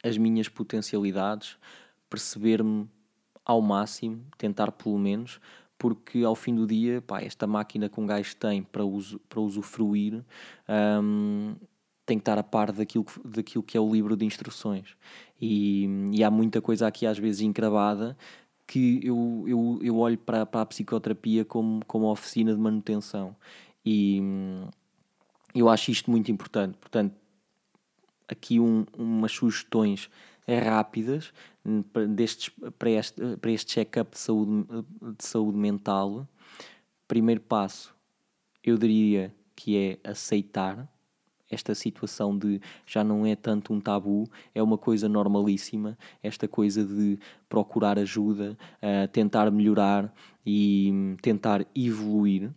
as 0.03 0.19
minhas 0.19 0.49
potencialidades, 0.49 1.57
perceber-me 2.09 2.89
ao 3.45 3.61
máximo, 3.61 4.25
tentar 4.37 4.73
pelo 4.73 4.99
menos, 4.99 5.41
porque 5.79 6.23
ao 6.23 6.35
fim 6.35 6.55
do 6.55 6.67
dia, 6.67 7.03
pá, 7.03 7.21
esta 7.21 7.47
máquina 7.47 7.89
que 7.89 8.01
um 8.01 8.07
gajo 8.07 8.37
tem 8.37 8.63
para, 8.63 8.85
uso, 8.85 9.19
para 9.29 9.41
usufruir 9.41 10.25
um, 11.03 11.57
tem 12.07 12.19
que 12.19 12.23
estar 12.23 12.39
a 12.39 12.43
par 12.43 12.71
daquilo, 12.73 13.05
daquilo 13.25 13.63
que 13.63 13.77
é 13.77 13.81
o 13.81 13.93
livro 13.93 14.17
de 14.17 14.25
instruções. 14.25 14.97
E, 15.41 15.87
e 16.13 16.23
há 16.23 16.31
muita 16.31 16.61
coisa 16.61 16.87
aqui 16.87 17.07
às 17.07 17.19
vezes 17.19 17.41
encravada 17.41 18.17
que 18.67 19.01
eu, 19.05 19.45
eu, 19.47 19.81
eu 19.83 19.99
olho 19.99 20.19
para, 20.19 20.47
para 20.47 20.61
a 20.63 20.67
psicoterapia 20.67 21.45
como, 21.45 21.85
como 21.87 22.11
oficina 22.11 22.55
de 22.55 22.61
manutenção. 22.61 23.35
E 23.85 24.21
eu 25.55 25.69
acho 25.69 25.91
isto 25.91 26.11
muito 26.11 26.31
importante. 26.31 26.79
Portanto, 26.79 27.15
aqui 28.33 28.59
um, 28.59 28.85
umas 28.97 29.33
sugestões 29.33 30.11
rápidas 30.65 31.33
destes, 32.09 32.51
para 32.79 32.91
este, 32.91 33.37
para 33.37 33.51
este 33.51 33.73
check-up 33.73 34.11
de 34.11 34.19
saúde, 34.19 34.67
de 35.17 35.25
saúde 35.25 35.57
mental. 35.57 36.27
Primeiro 37.07 37.41
passo, 37.41 37.95
eu 38.65 38.77
diria 38.77 39.35
que 39.55 39.77
é 39.77 40.11
aceitar 40.11 40.89
esta 41.51 41.75
situação 41.75 42.37
de 42.37 42.61
já 42.87 43.05
não 43.05 43.27
é 43.27 43.37
tanto 43.37 43.75
um 43.75 43.81
tabu, 43.81 44.29
é 44.55 44.63
uma 44.63 44.79
coisa 44.79 45.09
normalíssima, 45.09 45.99
esta 46.23 46.49
coisa 46.49 46.83
de 46.83 47.19
procurar 47.49 47.99
ajuda, 47.99 48.57
uh, 48.83 49.07
tentar 49.09 49.51
melhorar 49.51 50.13
e 50.45 50.91
um, 50.91 51.17
tentar 51.21 51.67
evoluir. 51.77 52.51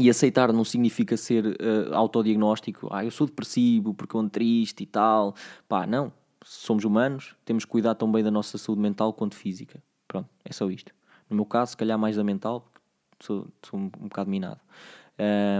E 0.00 0.08
aceitar 0.08 0.50
não 0.50 0.64
significa 0.64 1.14
ser 1.14 1.44
uh, 1.44 1.94
autodiagnóstico, 1.94 2.88
ah, 2.90 3.04
eu 3.04 3.10
sou 3.10 3.26
depressivo 3.26 3.92
porque 3.92 4.16
ando 4.16 4.30
triste 4.30 4.82
e 4.82 4.86
tal. 4.86 5.34
Pá, 5.68 5.86
não. 5.86 6.10
Somos 6.42 6.86
humanos, 6.86 7.36
temos 7.44 7.66
que 7.66 7.70
cuidar 7.70 7.94
tão 7.94 8.10
bem 8.10 8.24
da 8.24 8.30
nossa 8.30 8.56
saúde 8.56 8.80
mental 8.80 9.12
quanto 9.12 9.34
física. 9.34 9.82
Pronto, 10.08 10.26
é 10.42 10.54
só 10.54 10.70
isto. 10.70 10.94
No 11.28 11.36
meu 11.36 11.44
caso, 11.44 11.72
se 11.72 11.76
calhar 11.76 11.98
mais 11.98 12.16
da 12.16 12.24
mental, 12.24 12.62
porque 12.62 12.80
sou, 13.20 13.46
sou 13.62 13.78
um, 13.78 13.84
um 14.00 14.08
bocado 14.08 14.30
minado. 14.30 14.58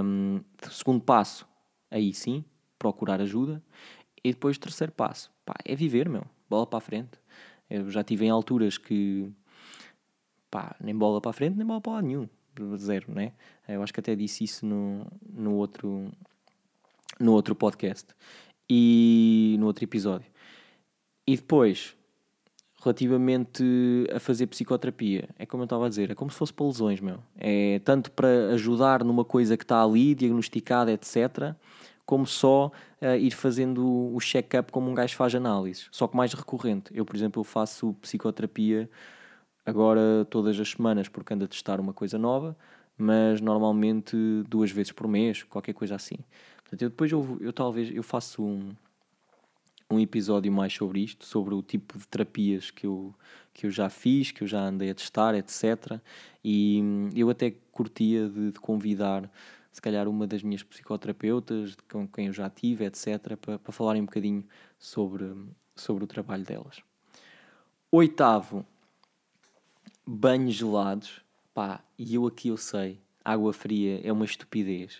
Um, 0.02 0.40
segundo 0.70 1.02
passo, 1.02 1.46
aí 1.90 2.14
sim, 2.14 2.42
procurar 2.78 3.20
ajuda. 3.20 3.62
E 4.24 4.32
depois, 4.32 4.56
terceiro 4.56 4.92
passo, 4.92 5.30
pá, 5.44 5.52
é 5.66 5.76
viver, 5.76 6.08
meu, 6.08 6.24
bola 6.48 6.66
para 6.66 6.78
a 6.78 6.80
frente. 6.80 7.20
Eu 7.68 7.90
já 7.90 8.02
tive 8.02 8.24
em 8.24 8.30
alturas 8.30 8.78
que, 8.78 9.30
pá, 10.50 10.74
nem 10.80 10.96
bola 10.96 11.20
para 11.20 11.28
a 11.28 11.34
frente, 11.34 11.58
nem 11.58 11.66
bola 11.66 11.82
para 11.82 11.92
lado 11.92 12.06
nenhum, 12.06 12.26
zero, 12.76 13.12
né? 13.12 13.32
Eu 13.68 13.82
acho 13.82 13.92
que 13.92 14.00
até 14.00 14.14
disse 14.14 14.44
isso 14.44 14.66
no, 14.66 15.06
no, 15.32 15.54
outro, 15.54 16.10
no 17.18 17.32
outro 17.32 17.54
podcast 17.54 18.08
e 18.68 19.56
no 19.58 19.66
outro 19.66 19.84
episódio. 19.84 20.30
E 21.26 21.36
depois, 21.36 21.94
relativamente 22.82 23.62
a 24.14 24.18
fazer 24.18 24.46
psicoterapia, 24.46 25.28
é 25.38 25.46
como 25.46 25.62
eu 25.62 25.64
estava 25.64 25.86
a 25.86 25.88
dizer, 25.88 26.10
é 26.10 26.14
como 26.14 26.30
se 26.30 26.36
fosse 26.36 26.52
para 26.52 26.66
lesões, 26.66 27.00
meu. 27.00 27.18
É 27.36 27.80
tanto 27.84 28.10
para 28.10 28.50
ajudar 28.54 29.04
numa 29.04 29.24
coisa 29.24 29.56
que 29.56 29.64
está 29.64 29.82
ali, 29.82 30.14
diagnosticada, 30.14 30.92
etc., 30.92 31.54
como 32.06 32.26
só 32.26 32.72
uh, 33.00 33.14
ir 33.16 33.30
fazendo 33.30 33.86
o 34.12 34.18
check-up 34.18 34.72
como 34.72 34.90
um 34.90 34.94
gajo 34.94 35.14
faz 35.14 35.32
análises, 35.32 35.86
só 35.92 36.08
que 36.08 36.16
mais 36.16 36.32
recorrente. 36.34 36.90
Eu, 36.92 37.04
por 37.04 37.14
exemplo, 37.14 37.38
eu 37.38 37.44
faço 37.44 37.94
psicoterapia 38.00 38.90
agora 39.64 40.26
todas 40.30 40.58
as 40.58 40.70
semanas 40.70 41.08
porque 41.08 41.32
ando 41.32 41.44
a 41.44 41.48
testar 41.48 41.80
uma 41.80 41.92
coisa 41.92 42.18
nova, 42.18 42.56
mas 42.96 43.40
normalmente 43.40 44.16
duas 44.48 44.70
vezes 44.70 44.92
por 44.92 45.08
mês, 45.08 45.42
qualquer 45.42 45.72
coisa 45.72 45.94
assim. 45.94 46.16
Portanto, 46.62 46.82
eu 46.82 46.90
depois 46.90 47.10
eu, 47.10 47.38
eu 47.40 47.52
talvez 47.52 47.94
eu 47.94 48.02
faço 48.02 48.42
um, 48.42 48.72
um 49.90 49.98
episódio 49.98 50.52
mais 50.52 50.72
sobre 50.72 51.00
isto, 51.00 51.24
sobre 51.24 51.54
o 51.54 51.62
tipo 51.62 51.98
de 51.98 52.06
terapias 52.06 52.70
que 52.70 52.86
eu, 52.86 53.14
que 53.52 53.66
eu 53.66 53.70
já 53.70 53.88
fiz, 53.88 54.30
que 54.30 54.42
eu 54.42 54.46
já 54.46 54.60
andei 54.60 54.90
a 54.90 54.94
testar, 54.94 55.34
etc. 55.34 56.00
E 56.44 56.80
hum, 56.82 57.08
eu 57.14 57.28
até 57.28 57.50
curtia 57.72 58.28
de, 58.28 58.52
de 58.52 58.60
convidar 58.60 59.30
se 59.72 59.80
calhar 59.80 60.08
uma 60.08 60.26
das 60.26 60.42
minhas 60.42 60.62
psicoterapeutas, 60.62 61.76
com 61.90 62.06
quem 62.06 62.26
eu 62.26 62.32
já 62.32 62.50
tive, 62.50 62.84
etc., 62.84 63.36
para, 63.36 63.58
para 63.58 63.72
falarem 63.72 64.02
um 64.02 64.06
bocadinho 64.06 64.44
sobre, 64.78 65.32
sobre 65.76 66.04
o 66.04 66.06
trabalho 66.06 66.44
delas. 66.44 66.82
Oitavo, 67.90 68.64
banhos 70.06 70.54
gelados. 70.54 71.22
Pá, 71.52 71.82
e 71.98 72.14
eu 72.14 72.26
aqui 72.26 72.48
eu 72.48 72.56
sei, 72.56 73.00
água 73.24 73.52
fria 73.52 74.00
é 74.02 74.12
uma 74.12 74.24
estupidez. 74.24 74.98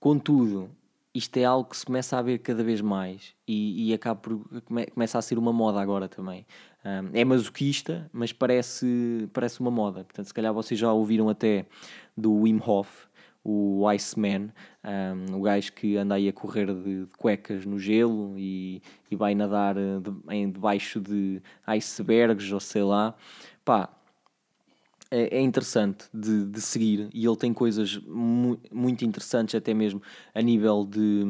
Contudo, 0.00 0.70
isto 1.16 1.36
é 1.38 1.44
algo 1.44 1.70
que 1.70 1.76
se 1.76 1.86
começa 1.86 2.18
a 2.18 2.22
ver 2.22 2.38
cada 2.38 2.62
vez 2.62 2.80
mais 2.80 3.34
e, 3.48 3.88
e 3.88 3.94
acaba 3.94 4.20
por, 4.20 4.38
come, 4.66 4.86
começa 4.86 5.18
a 5.18 5.22
ser 5.22 5.38
uma 5.38 5.52
moda 5.52 5.80
agora 5.80 6.08
também. 6.08 6.46
Um, 6.84 7.10
é 7.14 7.24
masoquista, 7.24 8.08
mas 8.12 8.32
parece, 8.32 9.28
parece 9.32 9.60
uma 9.60 9.70
moda. 9.70 10.04
Portanto, 10.04 10.26
se 10.26 10.34
calhar 10.34 10.52
vocês 10.52 10.78
já 10.78 10.92
ouviram 10.92 11.28
até 11.28 11.66
do 12.16 12.42
Wim 12.42 12.60
Hof, 12.64 13.06
o 13.42 13.86
Iceman, 13.88 14.50
um, 14.84 15.36
o 15.36 15.42
gajo 15.42 15.72
que 15.72 15.96
anda 15.96 16.16
aí 16.16 16.28
a 16.28 16.32
correr 16.32 16.66
de, 16.66 17.06
de 17.06 17.16
cuecas 17.16 17.64
no 17.64 17.78
gelo 17.78 18.34
e, 18.36 18.82
e 19.10 19.16
vai 19.16 19.34
nadar 19.34 19.76
de, 19.76 20.34
em, 20.34 20.50
debaixo 20.50 21.00
de 21.00 21.40
icebergs 21.66 22.52
ou 22.52 22.60
sei 22.60 22.82
lá. 22.82 23.14
Pá, 23.66 23.95
é, 25.10 25.38
é 25.38 25.40
interessante 25.40 26.06
de, 26.12 26.46
de, 26.46 26.60
seguir 26.60 27.08
e 27.14 27.24
ele 27.24 27.36
tem 27.36 27.52
coisas 27.52 27.96
mu 27.98 28.58
muito 28.72 29.04
interessantes, 29.04 29.54
até 29.54 29.72
mesmo 29.72 30.02
a 30.34 30.42
nível 30.42 30.84
de, 30.84 31.24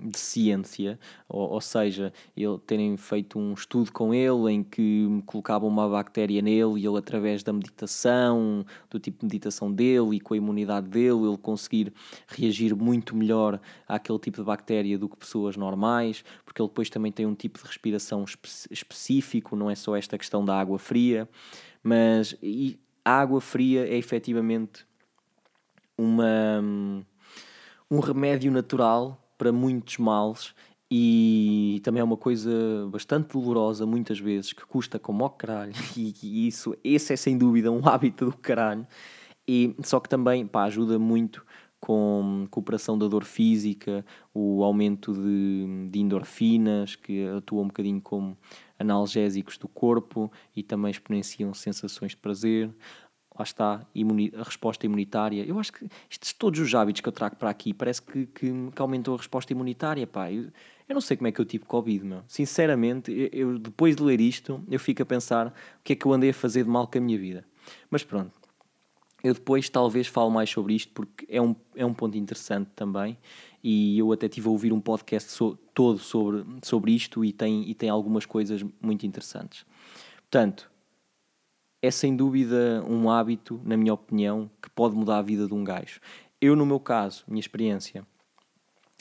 de 0.00 0.18
ciência. 0.18 0.98
Ou, 1.28 1.52
ou, 1.52 1.60
seja, 1.60 2.12
ele 2.36 2.58
terem 2.66 2.96
feito 2.96 3.38
um 3.38 3.54
estudo 3.54 3.90
com 3.90 4.12
ele 4.12 4.52
em 4.52 4.62
que 4.62 5.06
colocavam 5.24 5.68
uma 5.68 5.88
bactéria 5.88 6.42
nele 6.42 6.80
e 6.80 6.86
ele, 6.86 6.98
através 6.98 7.42
da 7.42 7.52
meditação, 7.52 8.64
do 8.90 8.98
tipo 8.98 9.20
de 9.20 9.26
meditação 9.26 9.72
dele 9.72 10.16
e 10.16 10.20
com 10.20 10.34
a 10.34 10.36
imunidade 10.36 10.88
dele, 10.88 11.26
ele 11.26 11.38
conseguir 11.38 11.92
reagir 12.26 12.74
muito 12.76 13.16
melhor 13.16 13.60
àquele 13.88 14.18
tipo 14.18 14.38
de 14.38 14.44
bactéria 14.44 14.98
do 14.98 15.08
que 15.08 15.16
pessoas 15.16 15.56
normais, 15.56 16.22
porque 16.44 16.60
ele 16.60 16.68
depois 16.68 16.90
também 16.90 17.10
tem 17.10 17.24
um 17.24 17.34
tipo 17.34 17.58
de 17.58 17.64
respiração 17.64 18.24
espe 18.24 18.48
específico, 18.70 19.56
não 19.56 19.70
é 19.70 19.74
só 19.74 19.96
esta 19.96 20.18
questão 20.18 20.44
da 20.44 20.58
água 20.58 20.78
fria. 20.78 21.28
Mas 21.82 22.34
a 23.06 23.20
água 23.20 23.40
fria 23.40 23.86
é 23.86 23.96
efetivamente 23.96 24.84
uma, 25.96 26.60
um 27.88 28.00
remédio 28.00 28.50
natural 28.50 29.16
para 29.38 29.52
muitos 29.52 29.98
males 29.98 30.52
e 30.90 31.80
também 31.84 32.00
é 32.00 32.04
uma 32.04 32.16
coisa 32.16 32.50
bastante 32.90 33.28
dolorosa 33.28 33.86
muitas 33.86 34.18
vezes 34.18 34.52
que 34.52 34.66
custa 34.66 34.98
como 34.98 35.22
ao 35.22 35.30
caralho. 35.30 35.72
E, 35.96 36.12
e 36.20 36.48
isso 36.48 36.76
esse 36.82 37.12
é 37.12 37.16
sem 37.16 37.38
dúvida 37.38 37.70
um 37.70 37.80
hábito 37.86 38.24
do 38.24 38.36
caralho. 38.36 38.84
E 39.46 39.72
só 39.84 40.00
que 40.00 40.08
também 40.08 40.44
pá, 40.44 40.64
ajuda 40.64 40.98
muito 40.98 41.46
com 41.78 42.48
cooperação 42.50 42.98
da 42.98 43.06
dor 43.06 43.24
física, 43.24 44.04
o 44.34 44.64
aumento 44.64 45.12
de, 45.12 45.88
de 45.92 46.00
endorfinas 46.00 46.96
que 46.96 47.24
atuam 47.28 47.62
um 47.62 47.68
bocadinho 47.68 48.00
como 48.00 48.36
analgésicos 48.78 49.58
do 49.58 49.68
corpo 49.68 50.30
e 50.54 50.62
também 50.62 50.90
exponenciam 50.90 51.52
sensações 51.54 52.12
de 52.12 52.18
prazer. 52.18 52.70
Lá 53.38 53.42
está, 53.42 53.86
a 54.34 54.42
resposta 54.42 54.86
imunitária. 54.86 55.44
Eu 55.44 55.58
acho 55.58 55.72
que 55.72 55.86
estes 56.10 56.32
todos 56.32 56.58
os 56.58 56.74
hábitos 56.74 57.02
que 57.02 57.08
eu 57.08 57.12
trago 57.12 57.36
para 57.36 57.50
aqui 57.50 57.74
parece 57.74 58.00
que, 58.00 58.26
que, 58.26 58.70
que 58.74 58.82
aumentou 58.82 59.14
a 59.14 59.18
resposta 59.18 59.52
imunitária, 59.52 60.06
pá. 60.06 60.32
Eu, 60.32 60.44
eu, 60.88 60.94
não 60.94 61.02
sei 61.02 61.18
como 61.18 61.28
é 61.28 61.32
que 61.32 61.40
eu 61.40 61.44
tive 61.44 61.64
Covid, 61.66 62.02
meu. 62.04 62.22
Sinceramente, 62.26 63.12
eu, 63.32 63.58
depois 63.58 63.94
de 63.94 64.02
ler 64.02 64.22
isto, 64.22 64.64
eu 64.70 64.80
fico 64.80 65.02
a 65.02 65.06
pensar 65.06 65.48
o 65.48 65.52
que 65.84 65.92
é 65.92 65.96
que 65.96 66.06
eu 66.06 66.12
andei 66.14 66.30
a 66.30 66.34
fazer 66.34 66.64
de 66.64 66.70
mal 66.70 66.86
com 66.86 66.96
a 66.96 67.00
minha 67.00 67.18
vida. 67.18 67.44
Mas 67.90 68.02
pronto, 68.02 68.32
eu 69.22 69.34
depois 69.34 69.68
talvez 69.68 70.06
falo 70.06 70.30
mais 70.30 70.48
sobre 70.48 70.74
isto 70.74 70.92
porque 70.92 71.26
é 71.28 71.42
um, 71.42 71.54
é 71.74 71.84
um 71.84 71.92
ponto 71.92 72.16
interessante 72.16 72.70
também 72.74 73.18
e 73.68 73.98
eu 73.98 74.12
até 74.12 74.28
tive 74.28 74.46
a 74.46 74.50
ouvir 74.52 74.72
um 74.72 74.80
podcast 74.80 75.28
so, 75.32 75.58
todo 75.74 75.98
sobre, 75.98 76.44
sobre 76.62 76.92
isto 76.92 77.24
e 77.24 77.32
tem, 77.32 77.68
e 77.68 77.74
tem 77.74 77.88
algumas 77.88 78.24
coisas 78.24 78.64
muito 78.80 79.04
interessantes. 79.04 79.66
Portanto, 80.18 80.70
é 81.82 81.90
sem 81.90 82.14
dúvida 82.14 82.84
um 82.88 83.10
hábito, 83.10 83.60
na 83.64 83.76
minha 83.76 83.92
opinião, 83.92 84.48
que 84.62 84.70
pode 84.70 84.94
mudar 84.94 85.18
a 85.18 85.22
vida 85.22 85.48
de 85.48 85.52
um 85.52 85.64
gajo. 85.64 85.98
Eu, 86.40 86.54
no 86.54 86.64
meu 86.64 86.78
caso, 86.78 87.24
minha 87.26 87.40
experiência, 87.40 88.06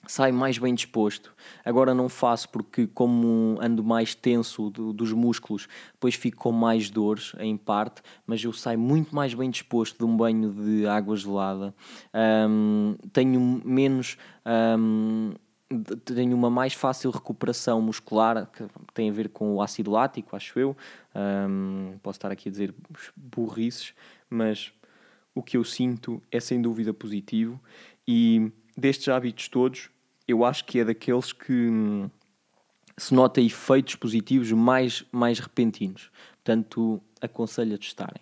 saio 0.08 0.34
mais 0.34 0.58
bem 0.58 0.74
disposto. 0.74 1.34
Agora 1.64 1.94
não 1.94 2.10
faço 2.10 2.50
porque, 2.50 2.88
como 2.88 3.58
ando 3.62 3.84
mais 3.84 4.16
tenso 4.16 4.70
do, 4.70 4.94
dos 4.94 5.12
músculos, 5.12 5.68
depois 5.94 6.16
fico 6.16 6.38
com 6.38 6.52
mais 6.52 6.90
dores, 6.90 7.34
em 7.40 7.58
parte, 7.58 8.02
mas 8.26 8.44
eu 8.44 8.54
saio 8.54 8.80
muito 8.80 9.14
mais 9.16 9.34
bem 9.34 9.50
disposto 9.50 9.98
de 9.98 10.06
um 10.06 10.16
banho 10.16 10.52
de 10.52 10.88
água 10.88 11.16
gelada. 11.16 11.74
Um, 12.50 12.96
tenho 13.12 13.62
menos. 13.64 14.18
Um, 14.46 15.34
tenho 16.06 16.36
uma 16.36 16.50
mais 16.50 16.74
fácil 16.74 17.10
recuperação 17.10 17.82
muscular 17.82 18.48
que 18.52 18.66
tem 18.94 19.10
a 19.10 19.14
ver 19.14 19.30
com 19.30 19.56
o 19.56 19.62
ácido 19.62 19.92
lático, 19.92 20.36
acho 20.36 20.60
eu. 20.60 20.78
Um, 21.16 21.98
posso 22.04 22.18
estar 22.18 22.32
aqui 22.32 22.50
a 22.50 22.52
dizer 22.52 22.74
burrices, 23.16 23.94
mas 24.30 24.72
o 25.34 25.42
que 25.42 25.58
eu 25.58 25.64
sinto 25.64 26.22
é 26.32 26.40
sem 26.40 26.62
dúvida 26.62 26.94
positivo 26.94 27.60
e 28.08 28.52
destes 28.78 29.10
hábitos 29.10 29.50
todos 29.50 29.90
eu 30.28 30.44
acho 30.44 30.66
que 30.66 30.80
é 30.80 30.86
daqueles 30.86 31.32
que 31.32 31.54
hum, 31.54 32.10
se 32.98 33.14
nota 33.14 33.42
efeitos 33.42 33.96
positivos 33.96 34.52
mais, 34.52 35.06
mais 35.12 35.40
repentinos. 35.40 36.10
Portanto, 36.44 37.02
aconselho 37.22 37.76
a 37.76 37.78
testarem. 37.78 38.22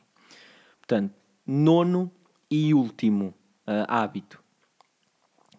Portanto, 0.79 1.13
nono 1.45 2.11
e 2.49 2.73
último 2.73 3.33
uh, 3.67 3.85
hábito, 3.87 4.41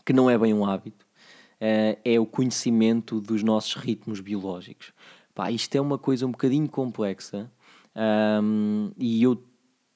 que 0.05 0.13
não 0.13 0.29
é 0.29 0.37
bem 0.37 0.53
um 0.53 0.65
hábito, 0.65 1.05
uh, 1.05 1.99
é 2.05 2.19
o 2.19 2.27
conhecimento 2.27 3.21
dos 3.21 3.43
nossos 3.43 3.75
ritmos 3.75 4.21
biológicos. 4.21 4.93
Pá, 5.35 5.51
isto 5.51 5.75
é 5.75 5.81
uma 5.81 5.99
coisa 5.99 6.27
um 6.27 6.31
bocadinho 6.31 6.69
complexa 6.69 7.51
um, 8.43 8.93
e 8.97 9.23
eu, 9.23 9.43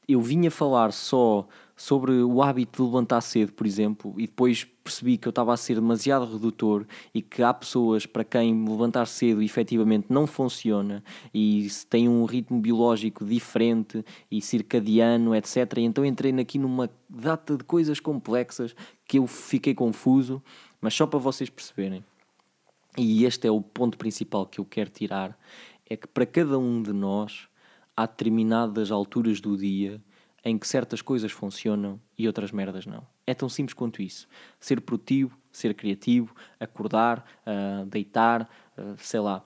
eu 0.08 0.20
vinha 0.20 0.50
falar 0.50 0.92
só 0.92 1.46
sobre 1.76 2.12
o 2.22 2.42
hábito 2.42 2.82
de 2.82 2.88
levantar 2.88 3.20
cedo, 3.20 3.52
por 3.52 3.66
exemplo, 3.66 4.14
e 4.18 4.26
depois 4.26 4.64
percebi 4.88 5.18
que 5.18 5.28
eu 5.28 5.30
estava 5.30 5.52
a 5.52 5.56
ser 5.56 5.74
demasiado 5.74 6.24
redutor 6.24 6.86
e 7.12 7.20
que 7.20 7.42
há 7.42 7.52
pessoas 7.52 8.06
para 8.06 8.24
quem 8.24 8.66
levantar 8.66 9.06
cedo 9.06 9.42
efetivamente 9.42 10.06
não 10.08 10.26
funciona 10.26 11.04
e 11.32 11.68
tem 11.90 12.08
um 12.08 12.24
ritmo 12.24 12.58
biológico 12.58 13.22
diferente 13.22 14.02
e 14.30 14.40
circadiano, 14.40 15.34
etc. 15.34 15.56
E 15.76 15.82
então 15.82 16.04
entrei 16.06 16.32
aqui 16.40 16.58
numa 16.58 16.90
data 17.06 17.54
de 17.54 17.64
coisas 17.64 18.00
complexas 18.00 18.74
que 19.06 19.18
eu 19.18 19.26
fiquei 19.26 19.74
confuso, 19.74 20.42
mas 20.80 20.94
só 20.94 21.06
para 21.06 21.18
vocês 21.18 21.50
perceberem. 21.50 22.02
E 22.96 23.26
este 23.26 23.46
é 23.46 23.50
o 23.50 23.60
ponto 23.60 23.98
principal 23.98 24.46
que 24.46 24.58
eu 24.58 24.64
quero 24.64 24.88
tirar: 24.88 25.38
é 25.88 25.96
que 25.96 26.08
para 26.08 26.24
cada 26.24 26.58
um 26.58 26.82
de 26.82 26.94
nós 26.94 27.46
há 27.94 28.06
determinadas 28.06 28.90
alturas 28.90 29.38
do 29.38 29.54
dia 29.54 30.00
em 30.44 30.58
que 30.58 30.66
certas 30.66 31.02
coisas 31.02 31.32
funcionam 31.32 32.00
e 32.16 32.26
outras 32.26 32.52
merdas 32.52 32.86
não. 32.86 33.06
É 33.26 33.34
tão 33.34 33.48
simples 33.48 33.74
quanto 33.74 34.00
isso. 34.00 34.28
Ser 34.60 34.80
produtivo, 34.80 35.36
ser 35.50 35.74
criativo, 35.74 36.34
acordar, 36.58 37.24
uh, 37.46 37.84
deitar, 37.86 38.48
uh, 38.76 38.96
sei 38.98 39.20
lá, 39.20 39.44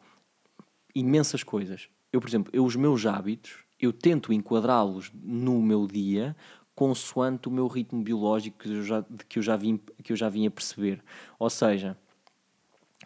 imensas 0.94 1.42
coisas. 1.42 1.88
Eu, 2.12 2.20
por 2.20 2.28
exemplo, 2.28 2.52
eu, 2.54 2.64
os 2.64 2.76
meus 2.76 3.06
hábitos, 3.06 3.64
eu 3.80 3.92
tento 3.92 4.32
enquadrá-los 4.32 5.10
no 5.14 5.60
meu 5.60 5.86
dia 5.86 6.36
consoante 6.74 7.48
o 7.48 7.50
meu 7.50 7.66
ritmo 7.66 8.02
biológico 8.02 8.58
que 8.58 8.68
eu 8.68 8.82
já, 8.82 9.04
que 9.28 9.38
eu 9.38 9.42
já, 9.42 9.56
vim, 9.56 9.78
que 10.02 10.12
eu 10.12 10.16
já 10.16 10.28
vim 10.28 10.46
a 10.46 10.50
perceber. 10.50 11.02
Ou 11.38 11.50
seja, 11.50 11.96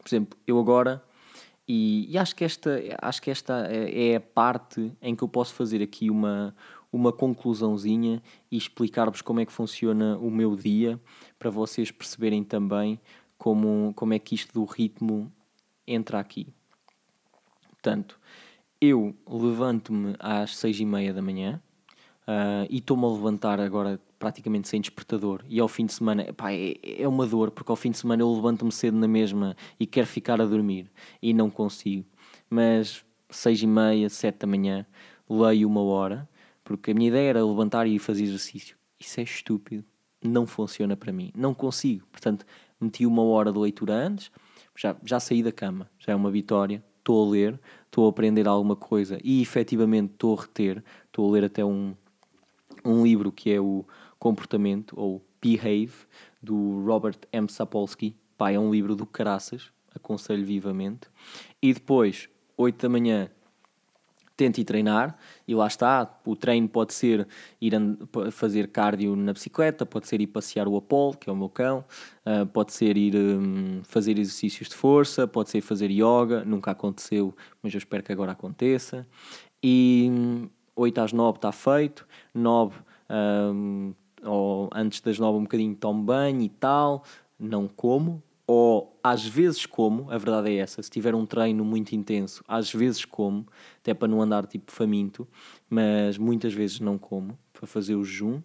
por 0.01 0.09
exemplo, 0.09 0.39
eu 0.47 0.59
agora 0.59 1.03
e, 1.69 2.07
e, 2.13 2.17
acho 2.17 2.37
que 2.37 2.45
esta, 2.45 2.81
acho 3.03 3.21
que 3.21 3.31
esta 3.31 3.67
é, 3.67 4.11
é 4.13 4.17
a 4.17 4.21
parte 4.21 4.93
em 5.03 5.17
que 5.17 5.25
eu 5.25 5.29
posso 5.29 5.53
fazer 5.53 5.83
aqui 5.83 6.09
uma, 6.11 6.55
uma 6.93 7.13
conclusãozinha 7.13 8.23
e 8.51 8.57
explicar-vos 8.57 9.23
como 9.23 9.41
é 9.41 9.47
que 9.47 9.53
funciona 9.53 10.17
o 10.19 10.31
meu 10.31 10.57
dia, 10.57 11.01
para 11.39 11.51
vocês 11.51 11.91
perceberem 11.91 12.43
também 12.43 13.01
como, 13.39 13.93
como 13.95 14.15
é 14.15 14.19
que 14.19 14.35
isto 14.35 14.53
do 14.53 14.65
ritmo 14.65 15.33
entra 15.87 16.19
aqui. 16.19 16.49
Portanto, 17.71 18.19
eu 18.81 19.15
levanto-me 19.29 20.15
às 20.19 20.57
seis 20.57 20.79
e 20.81 20.85
meia 20.85 21.13
da 21.13 21.23
manhã 21.23 21.63
uh, 22.27 22.67
e 22.69 22.79
estou-me 22.79 23.05
a 23.05 23.09
levantar 23.09 23.61
agora 23.61 24.01
praticamente 24.19 24.69
sem 24.69 24.81
despertador 24.81 25.45
e 25.49 25.61
ao 25.61 25.69
fim 25.69 25.87
de 25.87 25.93
semana 25.93 26.23
epá, 26.23 26.53
é, 26.53 26.75
é 26.83 27.07
uma 27.07 27.27
dor 27.27 27.51
porque 27.51 27.71
ao 27.71 27.77
fim 27.77 27.91
de 27.91 27.99
semana 27.99 28.23
eu 28.23 28.35
levanto-me 28.35 28.73
cedo 28.73 28.97
na 28.97 29.07
mesma 29.07 29.57
e 29.79 29.87
quero 29.87 30.07
ficar 30.07 30.41
a 30.41 30.47
dormir 30.47 30.91
e 31.21 31.35
não 31.35 31.51
consigo 31.51 32.07
mas 32.49 33.05
seis 33.29 33.63
e 33.63 33.67
meia, 33.67 34.09
sete 34.09 34.39
da 34.39 34.47
manhã 34.47 34.87
leio 35.29 35.69
uma 35.69 35.83
hora 35.83 36.29
porque 36.67 36.91
a 36.91 36.95
minha 36.95 37.09
ideia 37.09 37.31
era 37.31 37.47
levantar 37.47 37.87
e 37.87 37.97
fazer 37.97 38.25
exercício. 38.25 38.77
Isso 38.99 39.21
é 39.21 39.23
estúpido. 39.23 39.85
Não 40.23 40.49
funciona 40.49 40.97
para 40.97 41.13
mim. 41.13 41.31
Não 41.35 41.55
consigo. 41.55 42.05
Portanto, 42.11 42.45
meti 42.81 43.07
uma 43.07 43.23
hora 43.23 43.53
de 43.53 43.59
leitura 43.59 43.95
antes, 43.95 44.33
já, 44.77 44.97
já 45.05 45.21
saí 45.21 45.45
da 45.45 45.53
cama. 45.53 45.89
Já 45.97 46.13
é 46.13 46.17
uma 46.17 46.31
vitória. 46.31 46.85
Estou 46.99 47.25
a 47.25 47.31
ler, 47.31 47.61
estou 47.85 48.07
a 48.07 48.11
aprender 48.11 48.49
alguma 48.49 48.75
coisa 48.75 49.17
e 49.23 49.41
efetivamente 49.41 50.15
estou 50.15 50.37
a 50.37 50.43
reter. 50.43 50.83
Estou 51.05 51.29
a 51.29 51.33
ler 51.35 51.45
até 51.45 51.65
um, 51.65 51.95
um 52.85 53.05
livro 53.05 53.31
que 53.31 53.53
é 53.53 53.61
o 53.61 53.85
Comportamento, 54.19 54.99
ou 54.99 55.25
Behave, 55.41 55.95
do 56.43 56.85
Robert 56.85 57.21
M. 57.33 57.49
Sapolsky. 57.49 58.17
Pá, 58.37 58.51
é 58.51 58.59
um 58.59 58.73
livro 58.73 58.97
do 58.97 59.07
caraças. 59.07 59.71
Aconselho 59.95 60.45
vivamente. 60.45 61.09
E 61.63 61.73
depois, 61.73 62.29
8 62.57 62.83
da 62.83 62.89
manhã, 62.89 63.31
tente 64.37 64.63
treinar 64.65 65.17
e 65.49 65.55
lá 65.55 65.67
está. 65.67 66.21
O 66.25 66.37
treino 66.37 66.69
pode 66.69 66.93
ser 66.93 67.27
ir 67.61 67.73
fazer 68.31 68.69
cardio 68.69 69.17
na 69.17 69.33
bicicleta, 69.33 69.87
pode 69.87 70.07
ser 70.07 70.21
ir 70.21 70.27
passear 70.27 70.69
o 70.69 70.77
Apollo, 70.77 71.17
que 71.17 71.31
é 71.31 71.33
o 71.33 71.37
meu 71.37 71.49
cão, 71.49 71.85
uh, 72.27 72.47
pode 72.47 72.73
ser 72.73 72.97
ir 72.97 73.17
um, 73.17 73.83
fazer 73.85 74.19
exercícios 74.19 74.69
de 74.69 74.75
força, 74.75 75.27
pode 75.27 75.51
ser 75.51 75.61
fazer 75.61 75.91
yoga, 75.91 76.45
nunca 76.45 76.73
aconteceu, 76.73 77.35
mas 77.63 77.73
eu 77.73 77.79
espero 77.79 78.03
que 78.03 78.13
agora 78.13 78.33
aconteça. 78.33 79.07
E 79.63 80.09
um, 80.11 80.49
8 80.77 81.01
às 81.01 81.13
9 81.13 81.39
está 81.39 81.53
feito, 81.53 82.07
9 82.35 82.77
um, 83.11 83.95
ou 84.23 84.69
antes 84.75 85.01
das 85.01 85.19
nove 85.19 85.39
um 85.39 85.43
bocadinho 85.43 85.75
tomo 85.75 86.03
banho 86.03 86.43
e 86.43 86.49
tal, 86.49 87.05
não 87.39 87.69
como, 87.69 88.23
ou 88.47 88.96
às 89.11 89.25
vezes 89.25 89.65
como, 89.67 90.11
a 90.11 90.19
verdade 90.19 90.51
é 90.51 90.57
essa, 90.57 90.83
se 90.83 90.91
tiver 90.91 91.15
um 91.15 91.25
treino 91.25 91.65
muito 91.65 91.95
intenso, 91.95 92.43
às 92.49 92.73
vezes 92.73 93.05
como, 93.05 93.47
até 93.79 93.95
para 93.95 94.09
não 94.09 94.21
andar 94.21 94.47
tipo 94.47 94.73
faminto, 94.73 95.29
mas 95.71 96.19
muitas 96.19 96.53
vezes 96.53 96.81
não 96.81 96.99
como, 96.99 97.39
para 97.53 97.67
fazer 97.69 97.95
o 97.95 98.05
jejum, 98.05 98.43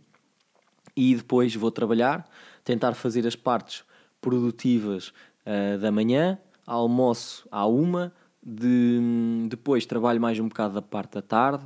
e 0.95 1.16
depois 1.16 1.55
vou 1.55 1.72
trabalhar, 1.72 2.30
tentar 2.64 2.93
fazer 2.93 3.26
as 3.26 3.36
partes 3.36 3.84
produtivas 4.20 5.12
uh, 5.47 5.80
da 5.80 5.91
manhã, 5.91 6.38
almoço 6.68 7.47
à 7.51 7.66
uma, 7.66 8.14
de, 8.43 8.99
depois 9.47 9.86
trabalho 9.88 10.22
mais 10.22 10.39
um 10.39 10.47
bocado 10.47 10.76
da 10.76 10.82
parte 10.82 11.14
da 11.14 11.24
tarde, 11.24 11.66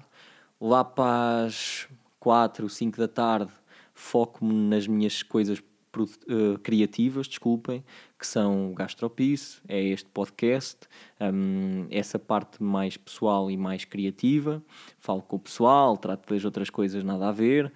lá 0.59 0.85
para 0.85 1.45
as 1.45 1.87
quatro, 2.17 2.69
cinco 2.69 2.97
da 2.97 3.09
tarde 3.09 3.51
foco-me 3.93 4.53
nas 4.53 4.87
minhas 4.87 5.21
coisas 5.21 5.61
uh, 6.03 6.59
criativas, 6.61 7.27
desculpem, 7.27 7.83
que 8.17 8.25
são 8.25 8.71
o 8.71 8.73
Gastropice, 8.73 9.59
é 9.67 9.81
este 9.81 10.09
podcast, 10.09 10.87
um, 11.19 11.87
essa 11.89 12.19
parte 12.19 12.61
mais 12.61 12.97
pessoal 12.97 13.49
e 13.49 13.57
mais 13.57 13.85
criativa. 13.85 14.61
Falo 14.99 15.21
com 15.21 15.35
o 15.35 15.39
pessoal, 15.39 15.97
trato 15.97 16.33
das 16.33 16.45
outras 16.45 16.69
coisas 16.69 17.03
nada 17.03 17.29
a 17.29 17.31
ver. 17.31 17.71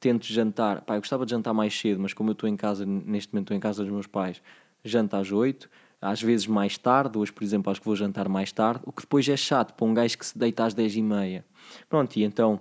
Tento 0.00 0.26
jantar, 0.26 0.82
pá, 0.82 0.96
eu 0.96 1.00
gostava 1.00 1.24
de 1.24 1.30
jantar 1.30 1.54
mais 1.54 1.78
cedo, 1.78 2.00
mas 2.00 2.12
como 2.12 2.30
eu 2.30 2.34
estou 2.34 2.48
em 2.48 2.56
casa, 2.56 2.84
neste 2.84 3.32
momento 3.32 3.46
estou 3.46 3.56
em 3.56 3.60
casa 3.60 3.82
dos 3.82 3.92
meus 3.92 4.06
pais, 4.06 4.42
janto 4.84 5.16
às 5.16 5.32
8, 5.32 5.68
às 6.00 6.20
vezes 6.20 6.46
mais 6.46 6.76
tarde, 6.76 7.16
hoje 7.16 7.32
por 7.32 7.42
exemplo 7.42 7.70
acho 7.70 7.80
que 7.80 7.86
vou 7.86 7.96
jantar 7.96 8.28
mais 8.28 8.52
tarde, 8.52 8.82
o 8.84 8.92
que 8.92 9.00
depois 9.00 9.26
é 9.26 9.36
chato 9.36 9.72
para 9.72 9.86
um 9.86 9.94
gajo 9.94 10.18
que 10.18 10.26
se 10.26 10.36
deita 10.36 10.66
às 10.66 10.74
10 10.74 10.96
e 10.96 11.02
meia. 11.02 11.44
Pronto, 11.88 12.14
e 12.16 12.22
então 12.22 12.60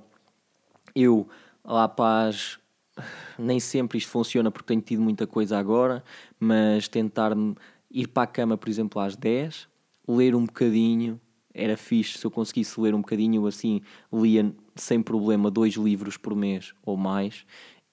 eu 0.95 1.27
lá 1.65 1.87
para 1.87 2.29
as 2.29 2.59
nem 3.37 3.59
sempre 3.59 3.97
isto 3.97 4.09
funciona 4.09 4.51
porque 4.51 4.67
tenho 4.67 4.81
tido 4.81 5.01
muita 5.01 5.25
coisa 5.25 5.57
agora, 5.57 6.03
mas 6.39 6.87
tentar 6.87 7.31
ir 7.89 8.07
para 8.07 8.23
a 8.23 8.27
cama, 8.27 8.57
por 8.57 8.69
exemplo, 8.69 9.01
às 9.01 9.15
10, 9.15 9.67
ler 10.07 10.35
um 10.35 10.45
bocadinho, 10.45 11.19
era 11.53 11.77
fixe 11.77 12.17
se 12.17 12.25
eu 12.25 12.31
conseguisse 12.31 12.79
ler 12.79 12.95
um 12.95 13.01
bocadinho, 13.01 13.45
assim 13.45 13.81
lia 14.11 14.53
sem 14.75 15.01
problema 15.01 15.51
dois 15.51 15.75
livros 15.75 16.17
por 16.17 16.35
mês 16.35 16.73
ou 16.83 16.97
mais, 16.97 17.45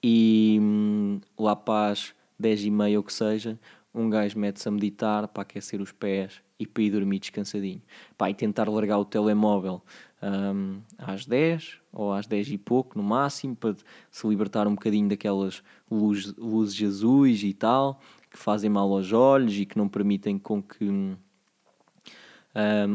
e 0.02 0.58
hum, 0.60 1.20
lá 1.38 1.54
para 1.54 1.92
as 1.92 2.14
10 2.38 2.64
e 2.64 2.70
meia 2.70 2.98
ou 2.98 3.04
que 3.04 3.12
seja, 3.12 3.58
um 3.94 4.08
gajo 4.08 4.38
mete-se 4.38 4.68
a 4.68 4.72
meditar 4.72 5.28
para 5.28 5.42
aquecer 5.42 5.80
os 5.80 5.92
pés 5.92 6.40
e 6.58 6.66
para 6.66 6.82
ir 6.82 6.90
dormir 6.90 7.18
descansadinho. 7.18 7.82
Pá, 8.16 8.30
e 8.30 8.34
tentar 8.34 8.68
largar 8.68 8.98
o 8.98 9.04
telemóvel 9.04 9.82
um, 10.22 10.80
às 10.98 11.26
10 11.26 11.78
ou 11.92 12.12
às 12.12 12.26
10 12.26 12.50
e 12.50 12.58
pouco 12.58 12.96
no 12.96 13.02
máximo, 13.02 13.56
para 13.56 13.74
se 14.10 14.26
libertar 14.26 14.66
um 14.66 14.74
bocadinho 14.74 15.08
daquelas 15.08 15.62
luz, 15.90 16.34
luzes 16.36 16.86
azuis 16.86 17.42
e 17.42 17.54
tal, 17.54 18.00
que 18.30 18.38
fazem 18.38 18.70
mal 18.70 18.92
aos 18.92 19.12
olhos 19.12 19.54
e 19.56 19.66
que 19.66 19.76
não 19.76 19.88
permitem 19.88 20.38
com 20.38 20.62
que 20.62 20.84
um, 20.84 21.16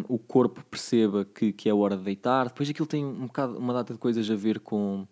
o 0.07 0.17
corpo 0.17 0.63
perceba 0.65 1.25
que, 1.25 1.51
que 1.51 1.69
é 1.69 1.73
hora 1.73 1.97
de 1.97 2.03
deitar. 2.03 2.47
Depois 2.47 2.69
aquilo 2.69 2.87
tem 2.87 3.05
um 3.05 3.27
bocado, 3.27 3.57
uma 3.57 3.73
data 3.73 3.93
de 3.93 3.99
coisas 3.99 4.29
a 4.29 4.35
ver 4.35 4.59
com, 4.59 5.07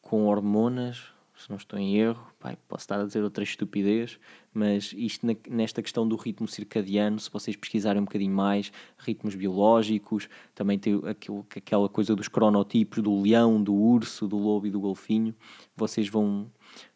com 0.00 0.26
hormonas, 0.26 1.12
se 1.36 1.48
não 1.48 1.56
estou 1.56 1.78
em 1.78 1.96
erro, 1.96 2.32
pai, 2.38 2.56
posso 2.68 2.82
estar 2.82 3.00
a 3.00 3.04
dizer 3.04 3.22
outra 3.22 3.42
estupidez, 3.42 4.18
mas 4.52 4.92
isto 4.96 5.26
na, 5.26 5.34
nesta 5.48 5.82
questão 5.82 6.06
do 6.06 6.16
ritmo 6.16 6.48
circadiano, 6.48 7.18
se 7.18 7.30
vocês 7.30 7.56
pesquisarem 7.56 8.02
um 8.02 8.04
bocadinho 8.04 8.34
mais, 8.34 8.72
ritmos 8.98 9.34
biológicos, 9.34 10.28
também 10.54 10.78
tem 10.78 11.00
aquilo, 11.06 11.46
aquela 11.56 11.88
coisa 11.88 12.16
dos 12.16 12.28
cronotipos 12.28 13.02
do 13.02 13.20
leão, 13.20 13.62
do 13.62 13.74
urso, 13.74 14.26
do 14.26 14.36
lobo 14.36 14.66
e 14.66 14.70
do 14.70 14.80
golfinho, 14.80 15.34
vocês 15.76 16.08
vão, 16.08 16.50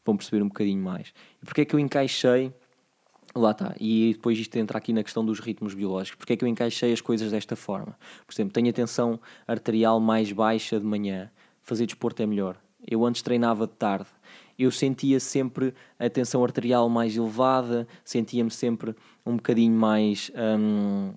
vão 0.04 0.16
perceber 0.16 0.42
um 0.42 0.48
bocadinho 0.48 0.82
mais. 0.82 1.12
E 1.42 1.44
porque 1.44 1.60
é 1.60 1.64
que 1.64 1.74
eu 1.74 1.78
encaixei 1.78 2.52
Lá 3.36 3.50
está. 3.50 3.74
E 3.80 4.12
depois 4.12 4.38
isto 4.38 4.54
entra 4.56 4.78
aqui 4.78 4.92
na 4.92 5.02
questão 5.02 5.24
dos 5.24 5.40
ritmos 5.40 5.74
biológicos. 5.74 6.16
Porque 6.16 6.34
é 6.34 6.36
que 6.36 6.44
eu 6.44 6.48
encaixei 6.48 6.92
as 6.92 7.00
coisas 7.00 7.32
desta 7.32 7.56
forma? 7.56 7.98
Por 8.24 8.32
exemplo, 8.32 8.52
tenho 8.52 8.70
a 8.70 8.72
tensão 8.72 9.20
arterial 9.46 9.98
mais 9.98 10.30
baixa 10.30 10.78
de 10.78 10.86
manhã. 10.86 11.30
Fazer 11.60 11.86
desporto 11.86 12.22
é 12.22 12.26
melhor. 12.26 12.56
Eu 12.88 13.04
antes 13.04 13.22
treinava 13.22 13.66
de 13.66 13.72
tarde. 13.72 14.06
Eu 14.58 14.70
sentia 14.70 15.18
sempre 15.20 15.74
a 15.98 16.08
tensão 16.08 16.42
arterial 16.44 16.88
mais 16.88 17.16
elevada, 17.16 17.86
sentia-me 18.04 18.50
sempre 18.50 18.94
um 19.24 19.36
bocadinho 19.36 19.76
mais 19.76 20.30
hum, 20.34 21.12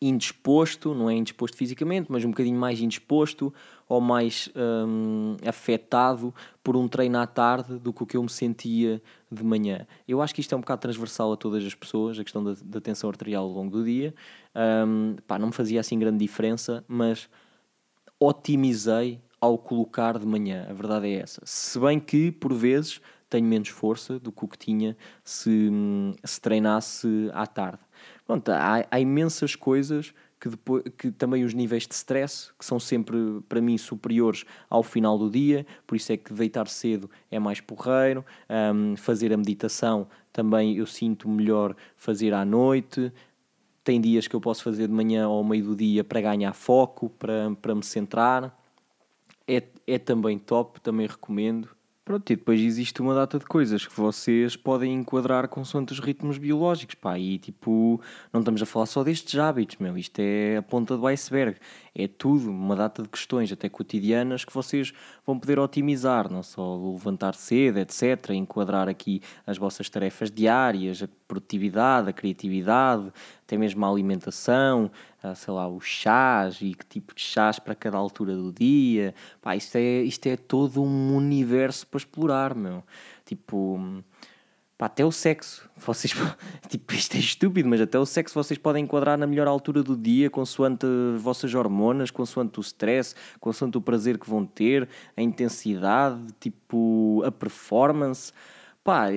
indisposto, 0.00 0.94
não 0.94 1.08
é 1.08 1.14
indisposto 1.14 1.56
fisicamente, 1.56 2.10
mas 2.10 2.24
um 2.24 2.30
bocadinho 2.30 2.58
mais 2.58 2.80
indisposto 2.80 3.52
ou 3.88 4.00
mais 4.00 4.48
hum, 4.54 5.36
afetado 5.46 6.34
por 6.62 6.76
um 6.76 6.86
treino 6.86 7.18
à 7.18 7.26
tarde 7.26 7.78
do 7.78 7.92
que 7.92 8.02
o 8.02 8.06
que 8.06 8.16
eu 8.16 8.22
me 8.22 8.28
sentia 8.28 9.00
de 9.30 9.42
manhã. 9.42 9.86
Eu 10.06 10.20
acho 10.20 10.34
que 10.34 10.40
isto 10.40 10.54
é 10.54 10.56
um 10.56 10.60
bocado 10.60 10.82
transversal 10.82 11.32
a 11.32 11.36
todas 11.36 11.64
as 11.64 11.74
pessoas, 11.74 12.18
a 12.18 12.24
questão 12.24 12.44
da, 12.44 12.54
da 12.62 12.80
tensão 12.80 13.08
arterial 13.08 13.44
ao 13.44 13.50
longo 13.50 13.70
do 13.70 13.84
dia. 13.84 14.14
Hum, 14.86 15.16
pá, 15.26 15.38
não 15.38 15.48
me 15.48 15.52
fazia 15.52 15.80
assim 15.80 15.98
grande 15.98 16.18
diferença, 16.18 16.84
mas 16.86 17.28
otimizei 18.18 19.20
ao 19.40 19.58
colocar 19.58 20.18
de 20.18 20.26
manhã. 20.26 20.66
A 20.68 20.72
verdade 20.72 21.08
é 21.08 21.20
essa. 21.20 21.40
Se 21.44 21.78
bem 21.78 22.00
que, 22.00 22.30
por 22.30 22.52
vezes, 22.52 23.00
tenho 23.28 23.46
menos 23.46 23.68
força 23.68 24.18
do 24.18 24.32
que 24.32 24.44
o 24.44 24.48
que 24.48 24.58
tinha 24.58 24.96
se, 25.24 25.70
se 26.24 26.40
treinasse 26.40 27.30
à 27.32 27.46
tarde. 27.46 27.80
Pronto, 28.26 28.48
há, 28.50 28.86
há 28.90 29.00
imensas 29.00 29.54
coisas 29.54 30.14
que, 30.38 30.48
depois, 30.48 30.82
que 30.96 31.10
também 31.10 31.44
os 31.44 31.54
níveis 31.54 31.86
de 31.86 31.94
stress, 31.94 32.52
que 32.58 32.64
são 32.64 32.78
sempre, 32.78 33.16
para 33.48 33.60
mim, 33.60 33.78
superiores 33.78 34.44
ao 34.68 34.82
final 34.82 35.18
do 35.18 35.30
dia, 35.30 35.66
por 35.86 35.96
isso 35.96 36.12
é 36.12 36.16
que 36.16 36.32
deitar 36.32 36.68
cedo 36.68 37.10
é 37.30 37.38
mais 37.38 37.60
porreiro, 37.60 38.24
um, 38.74 38.96
fazer 38.96 39.32
a 39.32 39.36
meditação 39.36 40.06
também 40.32 40.76
eu 40.76 40.86
sinto 40.86 41.28
melhor 41.30 41.74
fazer 41.96 42.34
à 42.34 42.44
noite, 42.44 43.10
tem 43.82 43.98
dias 43.98 44.28
que 44.28 44.36
eu 44.36 44.40
posso 44.40 44.62
fazer 44.62 44.86
de 44.86 44.92
manhã 44.92 45.28
ou 45.28 45.38
ao 45.38 45.44
meio 45.44 45.64
do 45.64 45.74
dia 45.74 46.04
para 46.04 46.20
ganhar 46.20 46.52
foco, 46.52 47.08
para, 47.08 47.56
para 47.62 47.74
me 47.74 47.82
centrar 47.82 48.54
é, 49.86 49.98
também 49.98 50.38
top, 50.38 50.80
também 50.80 51.06
recomendo. 51.06 51.68
Pronto, 52.06 52.32
e 52.32 52.36
depois 52.36 52.60
existe 52.60 53.02
uma 53.02 53.16
data 53.16 53.36
de 53.36 53.44
coisas 53.44 53.84
que 53.84 53.92
vocês 54.00 54.54
podem 54.54 54.94
enquadrar 54.94 55.48
consoante 55.48 55.92
os 55.92 55.98
ritmos 55.98 56.38
biológicos, 56.38 56.94
pá, 56.94 57.18
e 57.18 57.36
tipo, 57.36 58.00
não 58.32 58.42
estamos 58.42 58.62
a 58.62 58.66
falar 58.66 58.86
só 58.86 59.02
destes 59.02 59.36
hábitos, 59.40 59.78
meu, 59.78 59.98
isto 59.98 60.20
é 60.20 60.58
a 60.58 60.62
ponta 60.62 60.96
do 60.96 61.04
iceberg, 61.08 61.58
é 61.98 62.06
tudo, 62.06 62.50
uma 62.50 62.76
data 62.76 63.02
de 63.02 63.08
questões, 63.08 63.50
até 63.50 63.70
cotidianas, 63.70 64.44
que 64.44 64.52
vocês 64.52 64.92
vão 65.26 65.38
poder 65.38 65.58
otimizar, 65.58 66.30
não 66.30 66.42
só 66.42 66.76
levantar 66.76 67.34
cedo, 67.34 67.78
etc., 67.78 68.30
enquadrar 68.30 68.86
aqui 68.86 69.22
as 69.46 69.56
vossas 69.56 69.88
tarefas 69.88 70.30
diárias, 70.30 71.02
a 71.02 71.08
produtividade, 71.26 72.10
a 72.10 72.12
criatividade, 72.12 73.10
até 73.42 73.56
mesmo 73.56 73.84
a 73.86 73.88
alimentação, 73.88 74.90
a, 75.22 75.34
sei 75.34 75.54
lá, 75.54 75.66
os 75.66 75.86
chás 75.86 76.60
e 76.60 76.74
que 76.74 76.84
tipo 76.84 77.14
de 77.14 77.22
chás 77.22 77.58
para 77.58 77.74
cada 77.74 77.96
altura 77.96 78.36
do 78.36 78.52
dia. 78.52 79.14
Pá, 79.40 79.56
isto 79.56 79.76
é, 79.76 80.02
isto 80.02 80.26
é 80.26 80.36
todo 80.36 80.82
um 80.82 81.16
universo 81.16 81.86
para 81.86 81.98
explorar, 81.98 82.54
meu. 82.54 82.84
Tipo, 83.24 84.02
pá, 84.78 84.86
até 84.86 85.04
o 85.04 85.12
sexo. 85.12 85.68
Vocês, 85.76 86.12
tipo, 86.68 86.94
isto 86.94 87.16
é 87.16 87.20
estúpido, 87.20 87.68
mas 87.68 87.80
até 87.80 87.98
o 87.98 88.06
sexo 88.06 88.34
vocês 88.34 88.58
podem 88.58 88.84
enquadrar 88.84 89.18
na 89.18 89.26
melhor 89.26 89.46
altura 89.46 89.82
do 89.82 89.96
dia, 89.96 90.30
consoante 90.30 90.86
as 91.14 91.20
vossas 91.20 91.54
hormonas, 91.54 92.10
consoante 92.10 92.58
o 92.58 92.62
stress, 92.62 93.14
consoante 93.40 93.76
o 93.76 93.80
prazer 93.80 94.18
que 94.18 94.28
vão 94.28 94.46
ter, 94.46 94.88
a 95.16 95.22
intensidade, 95.22 96.20
tipo, 96.40 97.22
a 97.24 97.30
performance. 97.30 98.32
Pá, 98.82 99.08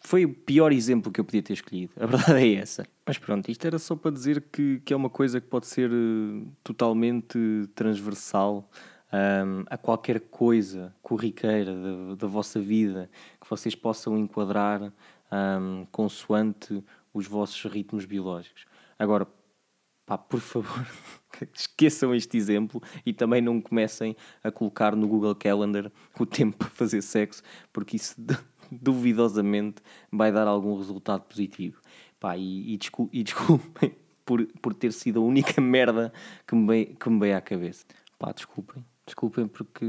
foi 0.00 0.24
o 0.24 0.32
pior 0.32 0.72
exemplo 0.72 1.12
que 1.12 1.20
eu 1.20 1.24
podia 1.24 1.42
ter 1.42 1.52
escolhido. 1.52 1.92
A 2.00 2.06
verdade 2.06 2.38
é 2.38 2.54
essa. 2.54 2.86
Mas 3.06 3.18
pronto, 3.18 3.50
isto 3.50 3.66
era 3.66 3.78
só 3.78 3.94
para 3.94 4.10
dizer 4.10 4.42
que, 4.50 4.80
que 4.84 4.92
é 4.94 4.96
uma 4.96 5.10
coisa 5.10 5.38
que 5.38 5.46
pode 5.46 5.66
ser 5.66 5.90
uh, 5.90 6.46
totalmente 6.64 7.38
transversal 7.74 8.68
um, 9.12 9.64
a 9.68 9.76
qualquer 9.78 10.20
coisa 10.20 10.94
corriqueira 11.02 11.74
da, 12.16 12.26
vossa 12.26 12.60
vida 12.60 13.10
que 13.40 13.48
vocês 13.48 13.74
possam 13.74 14.18
enquadrar 14.18 14.92
um, 15.32 15.86
consoante 15.90 16.82
os 17.12 17.26
vossos 17.26 17.70
ritmos 17.70 18.04
biológicos. 18.04 18.66
Agora, 18.98 19.26
pá, 20.04 20.18
por 20.18 20.40
favor, 20.40 20.86
esqueçam 21.54 22.14
este 22.14 22.36
exemplo 22.36 22.82
e 23.04 23.12
também 23.12 23.40
não 23.40 23.60
comecem 23.60 24.16
a 24.42 24.50
colocar 24.50 24.94
no 24.94 25.08
Google 25.08 25.34
Calendar 25.34 25.90
o 26.18 26.26
tempo 26.26 26.56
para 26.58 26.68
fazer 26.68 27.02
sexo, 27.02 27.42
porque 27.72 27.96
isso 27.96 28.14
duvidosamente 28.70 29.82
vai 30.12 30.30
dar 30.30 30.46
algum 30.46 30.76
resultado 30.76 31.22
positivo. 31.22 31.80
Pá, 32.20 32.36
e, 32.36 32.74
e, 32.74 32.76
descul 32.76 33.08
e 33.12 33.22
desculpem 33.22 33.94
por, 34.26 34.44
por 34.60 34.74
ter 34.74 34.92
sido 34.92 35.20
a 35.20 35.22
única 35.22 35.60
merda 35.60 36.12
que 36.46 36.54
me 36.54 36.66
veio, 36.66 36.96
que 36.96 37.08
me 37.08 37.18
veio 37.20 37.36
à 37.36 37.40
cabeça. 37.40 37.86
Pá, 38.18 38.32
desculpem. 38.32 38.84
Desculpem 39.08 39.48
porque 39.48 39.86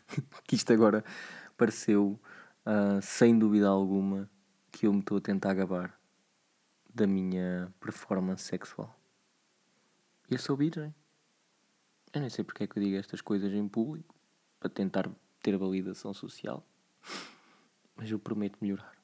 que 0.48 0.56
isto 0.56 0.72
agora 0.72 1.04
pareceu, 1.54 2.18
uh, 2.64 3.02
sem 3.02 3.38
dúvida 3.38 3.68
alguma, 3.68 4.28
que 4.72 4.86
eu 4.86 4.92
me 4.92 5.00
estou 5.00 5.18
a 5.18 5.20
tentar 5.20 5.52
gabar 5.52 5.94
da 6.94 7.06
minha 7.06 7.70
performance 7.78 8.42
sexual. 8.42 8.98
Eu 10.30 10.38
sou 10.38 10.56
virgem. 10.56 10.94
Eu 12.10 12.22
nem 12.22 12.30
sei 12.30 12.42
porque 12.42 12.64
é 12.64 12.66
que 12.66 12.78
eu 12.78 12.82
digo 12.82 12.96
estas 12.96 13.20
coisas 13.20 13.52
em 13.52 13.68
público, 13.68 14.14
para 14.58 14.70
tentar 14.70 15.10
ter 15.42 15.54
validação 15.58 16.14
social. 16.14 16.66
Mas 17.94 18.10
eu 18.10 18.18
prometo 18.18 18.56
melhorar 18.62 18.96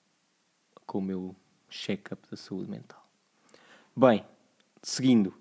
com 0.87 1.01
o 1.01 1.03
meu 1.03 1.37
check-up 1.69 2.27
da 2.31 2.37
saúde 2.39 2.71
mental. 2.71 3.07
Bem, 3.95 4.25
seguindo, 4.83 5.35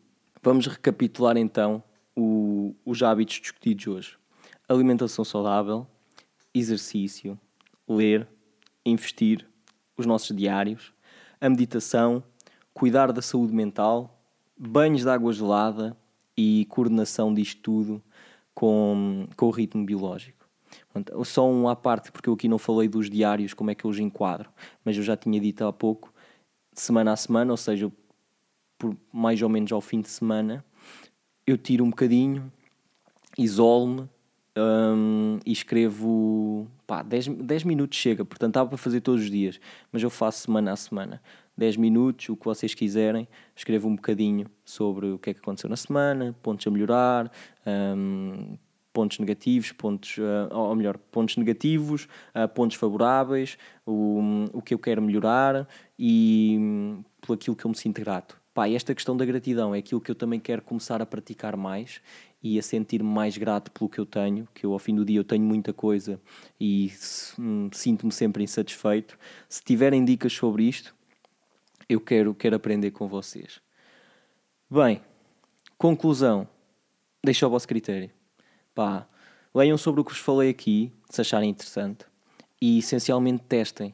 vamos 0.44 0.68
recapitular 0.68 1.38
então 1.38 1.82
o, 2.20 2.76
os 2.86 3.02
hábitos 3.02 3.40
discutidos 3.40 3.88
hoje: 3.88 4.18
alimentação 4.68 5.24
saudável, 5.24 5.88
exercício, 6.54 7.40
ler, 7.88 8.28
investir, 8.86 9.48
os 9.98 10.06
nossos 10.06 10.36
diários, 10.36 10.94
a 11.40 11.50
meditação, 11.50 12.24
cuidar 12.74 13.12
da 13.12 13.22
saúde 13.22 13.54
mental, 13.54 14.22
banhos 14.58 15.02
de 15.02 15.10
água 15.10 15.32
gelada 15.32 15.98
e 16.36 16.66
coordenação 16.70 17.34
disto 17.34 17.62
tudo 17.62 18.04
com, 18.54 19.26
com 19.36 19.48
o 19.48 19.52
ritmo 19.52 19.86
biológico. 19.86 20.48
só 21.24 21.50
um 21.50 21.68
à 21.68 21.76
parte, 21.76 22.12
porque 22.12 22.30
eu 22.30 22.34
aqui 22.34 22.48
não 22.48 22.58
falei 22.58 22.88
dos 22.88 23.10
diários, 23.10 23.54
como 23.54 23.72
é 23.72 23.76
que 23.76 23.86
eu 23.86 23.90
os 23.90 24.00
enquadro, 24.00 24.50
mas 24.84 24.96
eu 24.96 25.04
já 25.04 25.16
tinha 25.18 25.40
dito 25.40 25.64
há 25.66 25.74
pouco, 25.74 26.14
semana 26.74 27.14
a 27.14 27.16
semana, 27.16 27.52
ou 27.52 27.58
seja, 27.58 27.92
por 28.78 28.96
mais 29.12 29.42
ou 29.42 29.50
menos 29.50 29.72
ao 29.72 29.82
fim 29.82 30.02
de 30.02 30.10
semana, 30.10 30.64
eu 31.52 31.58
tiro 31.58 31.84
um 31.84 31.90
bocadinho, 31.90 32.52
isolo-me 33.38 34.10
um, 34.58 35.40
e 35.46 35.52
escrevo 35.52 36.68
pá, 36.86 37.02
10, 37.02 37.28
10 37.28 37.64
minutos 37.64 37.98
chega, 37.98 38.26
portanto 38.26 38.56
dá 38.56 38.66
para 38.66 38.78
fazer 38.78 39.02
todos 39.02 39.24
os 39.24 39.32
dias, 39.32 39.60
mas 39.92 40.04
eu 40.04 40.10
faço 40.10 40.42
semana 40.42 40.72
a 40.72 40.76
semana. 40.76 41.22
10 41.58 41.76
minutos, 41.76 42.30
o 42.30 42.38
que 42.38 42.46
vocês 42.46 42.74
quiserem, 42.74 43.28
escrevo 43.54 43.90
um 43.90 43.96
bocadinho 43.96 44.48
sobre 44.64 45.08
o 45.08 45.20
que 45.20 45.32
é 45.32 45.34
que 45.34 45.42
aconteceu 45.42 45.70
na 45.70 45.76
semana, 45.76 46.34
pontos 46.42 46.66
a 46.66 46.72
melhorar, 46.72 47.30
um, 47.68 48.58
pontos 48.94 49.20
negativos, 49.20 49.72
pontos, 49.74 50.18
uh, 50.18 50.56
ou 50.56 50.74
melhor, 50.74 50.98
pontos 50.98 51.36
negativos, 51.36 52.08
uh, 52.34 52.48
pontos 52.48 52.78
favoráveis, 52.78 53.58
o, 53.86 54.46
o 54.54 54.62
que 54.62 54.74
eu 54.74 54.80
quero 54.80 55.02
melhorar 55.02 55.68
e 55.98 56.58
um, 56.58 57.04
por 57.22 57.34
aquilo 57.34 57.58
que 57.58 57.66
eu 57.66 57.70
me 57.70 57.76
sinto 57.76 58.00
grato. 58.00 58.39
Pá, 58.54 58.68
esta 58.68 58.96
questão 58.96 59.16
da 59.16 59.26
gratidão 59.26 59.76
é 59.76 59.80
aquilo 59.80 60.02
que 60.02 60.10
eu 60.10 60.16
também 60.16 60.40
quero 60.40 60.62
começar 60.62 61.02
a 61.02 61.06
praticar 61.06 61.56
mais 61.56 62.02
e 62.42 62.58
a 62.58 62.62
sentir-me 62.62 63.10
mais 63.10 63.38
grato 63.38 63.72
pelo 63.72 63.90
que 63.90 64.00
eu 64.00 64.06
tenho, 64.06 64.48
que 64.54 64.66
eu 64.66 64.74
ao 64.74 64.80
fim 64.80 64.96
do 64.96 65.06
dia 65.06 65.20
eu 65.20 65.24
tenho 65.24 65.44
muita 65.44 65.72
coisa 65.72 66.20
e 66.60 66.92
hum, 67.38 67.70
sinto-me 67.72 68.12
sempre 68.12 68.44
insatisfeito. 68.44 69.18
Se 69.48 69.64
tiverem 69.64 70.04
dicas 70.04 70.34
sobre 70.34 70.64
isto, 70.64 70.96
eu 71.88 72.02
quero, 72.02 72.34
quero 72.34 72.56
aprender 72.56 72.92
com 72.92 73.08
vocês. 73.08 73.62
Bem, 74.70 75.02
conclusão. 75.78 76.48
Deixa 77.24 77.46
ao 77.46 77.52
vosso 77.52 77.68
critério. 77.68 78.10
Pá, 78.74 79.08
leiam 79.54 79.78
sobre 79.78 80.02
o 80.02 80.04
que 80.04 80.12
vos 80.12 80.20
falei 80.20 80.50
aqui, 80.50 80.92
se 81.10 81.22
acharem 81.22 81.50
interessante, 81.50 82.06
e 82.62 82.80
essencialmente 82.80 83.44
testem 83.44 83.94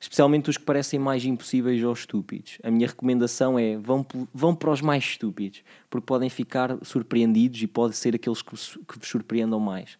especialmente 0.00 0.48
os 0.48 0.56
que 0.56 0.64
parecem 0.64 0.98
mais 0.98 1.24
impossíveis 1.24 1.84
ou 1.84 1.92
estúpidos. 1.92 2.58
A 2.62 2.70
minha 2.70 2.88
recomendação 2.88 3.58
é 3.58 3.76
vão, 3.76 4.04
vão 4.32 4.54
para 4.54 4.70
os 4.70 4.80
mais 4.80 5.04
estúpidos, 5.04 5.62
porque 5.90 6.06
podem 6.06 6.30
ficar 6.30 6.78
surpreendidos 6.82 7.62
e 7.62 7.66
podem 7.66 7.92
ser 7.92 8.14
aqueles 8.14 8.40
que, 8.40 8.50
que 8.56 8.98
vos 8.98 9.08
surpreendam 9.08 9.60
mais. 9.60 9.98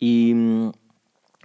E 0.00 0.32
hum, 0.34 0.70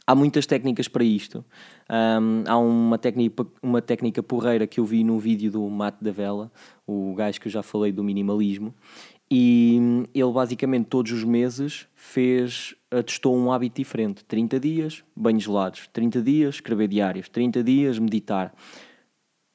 há 0.05 0.13
muitas 0.13 0.45
técnicas 0.45 0.87
para 0.87 1.03
isto. 1.03 1.43
Um, 1.89 2.43
há 2.47 2.57
uma 2.57 2.97
técnica, 2.97 3.45
uma 3.61 3.81
técnica 3.81 4.21
porreira 4.21 4.67
que 4.67 4.79
eu 4.79 4.85
vi 4.85 5.03
num 5.03 5.17
vídeo 5.17 5.51
do 5.51 5.67
Matt 5.69 5.95
da 5.99 6.11
Vela, 6.11 6.51
o 6.85 7.13
gajo 7.15 7.41
que 7.41 7.47
eu 7.47 7.51
já 7.51 7.63
falei 7.63 7.91
do 7.91 8.03
minimalismo, 8.03 8.73
e 9.29 10.05
ele 10.13 10.31
basicamente 10.31 10.85
todos 10.85 11.11
os 11.11 11.23
meses 11.23 11.87
fez, 11.95 12.75
testou 13.03 13.35
um 13.35 13.51
hábito 13.51 13.77
diferente. 13.77 14.23
30 14.25 14.59
dias, 14.59 15.03
banhos 15.15 15.43
gelados. 15.43 15.87
30 15.93 16.21
dias, 16.21 16.55
escrever 16.55 16.87
diários. 16.87 17.29
30 17.29 17.63
dias, 17.63 17.99
meditar. 17.99 18.53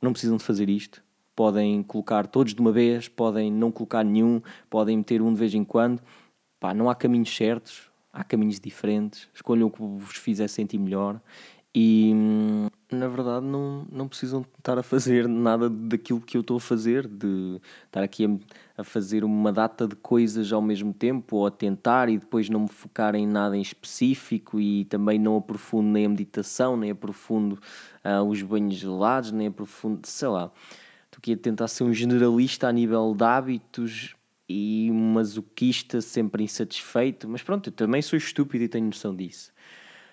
Não 0.00 0.12
precisam 0.12 0.36
de 0.36 0.44
fazer 0.44 0.68
isto. 0.68 1.02
Podem 1.34 1.82
colocar 1.82 2.26
todos 2.26 2.54
de 2.54 2.60
uma 2.60 2.72
vez, 2.72 3.08
podem 3.08 3.50
não 3.50 3.70
colocar 3.70 4.04
nenhum, 4.04 4.42
podem 4.68 4.96
meter 4.96 5.22
um 5.22 5.32
de 5.32 5.38
vez 5.38 5.54
em 5.54 5.64
quando. 5.64 6.02
Pá, 6.58 6.74
não 6.74 6.90
há 6.90 6.94
caminhos 6.94 7.34
certos, 7.34 7.90
há 8.12 8.22
caminhos 8.22 8.60
diferentes. 8.60 9.28
Escolham 9.32 9.68
o 9.68 9.70
que 9.70 9.80
vos 9.80 10.16
fizer 10.16 10.48
sentir 10.48 10.78
melhor. 10.78 11.20
E 11.72 12.12
na 12.90 13.06
verdade 13.06 13.46
não, 13.46 13.86
não 13.92 14.08
precisam 14.08 14.44
estar 14.58 14.76
a 14.76 14.82
fazer 14.82 15.28
nada 15.28 15.70
daquilo 15.70 16.20
que 16.20 16.36
eu 16.36 16.40
estou 16.40 16.56
a 16.56 16.60
fazer, 16.60 17.06
de 17.06 17.60
estar 17.86 18.02
aqui 18.02 18.26
a, 18.26 18.80
a, 18.80 18.84
fazer 18.84 19.22
uma 19.22 19.52
data 19.52 19.86
de 19.86 19.94
coisas 19.94 20.52
ao 20.52 20.60
mesmo 20.60 20.92
tempo, 20.92 21.36
ou 21.36 21.46
a 21.46 21.50
tentar 21.50 22.08
e 22.08 22.18
depois 22.18 22.48
não 22.48 22.60
me 22.60 22.68
focar 22.68 23.14
em 23.14 23.26
nada 23.26 23.56
em 23.56 23.62
específico 23.62 24.58
e 24.58 24.84
também 24.86 25.18
não 25.18 25.36
aprofundo 25.36 25.88
nem 25.88 26.06
a 26.06 26.08
meditação, 26.08 26.76
nem 26.76 26.90
aprofundo 26.90 27.58
uh, 28.04 28.24
os 28.24 28.42
banhos 28.42 28.74
gelados, 28.74 29.30
nem 29.30 29.46
aprofundo, 29.46 30.00
sei 30.04 30.28
lá. 30.28 30.50
Estou 31.04 31.18
aqui 31.18 31.32
a 31.34 31.36
tentar 31.36 31.68
ser 31.68 31.84
um 31.84 31.94
generalista 31.94 32.68
a 32.68 32.72
nível 32.72 33.14
de 33.16 33.24
hábitos 33.24 34.16
e 34.48 34.88
um 34.90 35.12
masoquista 35.12 36.00
sempre 36.00 36.42
insatisfeito, 36.42 37.28
mas 37.28 37.42
pronto, 37.42 37.68
eu 37.68 37.72
também 37.72 38.02
sou 38.02 38.16
estúpido 38.16 38.64
e 38.64 38.68
tenho 38.68 38.86
noção 38.86 39.14
disso. 39.14 39.52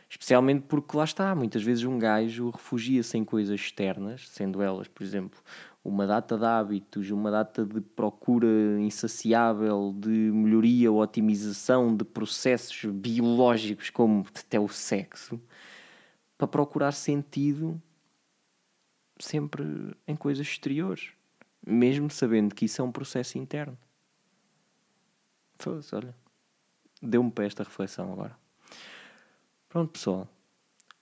Especialmente 0.09 0.63
porque 0.67 0.95
lá 0.95 1.03
está, 1.03 1.35
muitas 1.35 1.63
vezes 1.63 1.83
um 1.83 1.99
gajo 1.99 2.49
refugia-se 2.49 3.17
em 3.17 3.25
coisas 3.25 3.59
externas, 3.59 4.29
sendo 4.29 4.61
elas, 4.61 4.87
por 4.87 5.03
exemplo, 5.03 5.39
uma 5.83 6.07
data 6.07 6.37
de 6.37 6.45
hábitos, 6.45 7.11
uma 7.11 7.29
data 7.29 7.65
de 7.65 7.81
procura 7.81 8.47
insaciável 8.79 9.93
de 9.97 10.09
melhoria 10.09 10.91
ou 10.91 11.01
otimização 11.01 11.95
de 11.95 12.05
processos 12.05 12.89
biológicos, 12.91 13.89
como 13.89 14.25
até 14.33 14.59
o 14.59 14.69
sexo, 14.69 15.41
para 16.37 16.47
procurar 16.47 16.93
sentido 16.93 17.81
sempre 19.19 19.63
em 20.07 20.15
coisas 20.15 20.45
exteriores, 20.45 21.11
mesmo 21.65 22.09
sabendo 22.09 22.55
que 22.55 22.65
isso 22.65 22.81
é 22.81 22.85
um 22.85 22.91
processo 22.91 23.37
interno. 23.37 23.77
Foda-se, 25.59 25.93
olha, 25.95 26.15
deu-me 27.01 27.31
para 27.31 27.45
esta 27.45 27.63
reflexão 27.63 28.11
agora. 28.13 28.46
Pronto, 29.69 29.91
pessoal. 29.91 30.27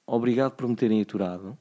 Obrigado 0.07 0.53
por 0.53 0.68
me 0.68 0.76
terem 0.76 0.99
aturado. 0.99 1.57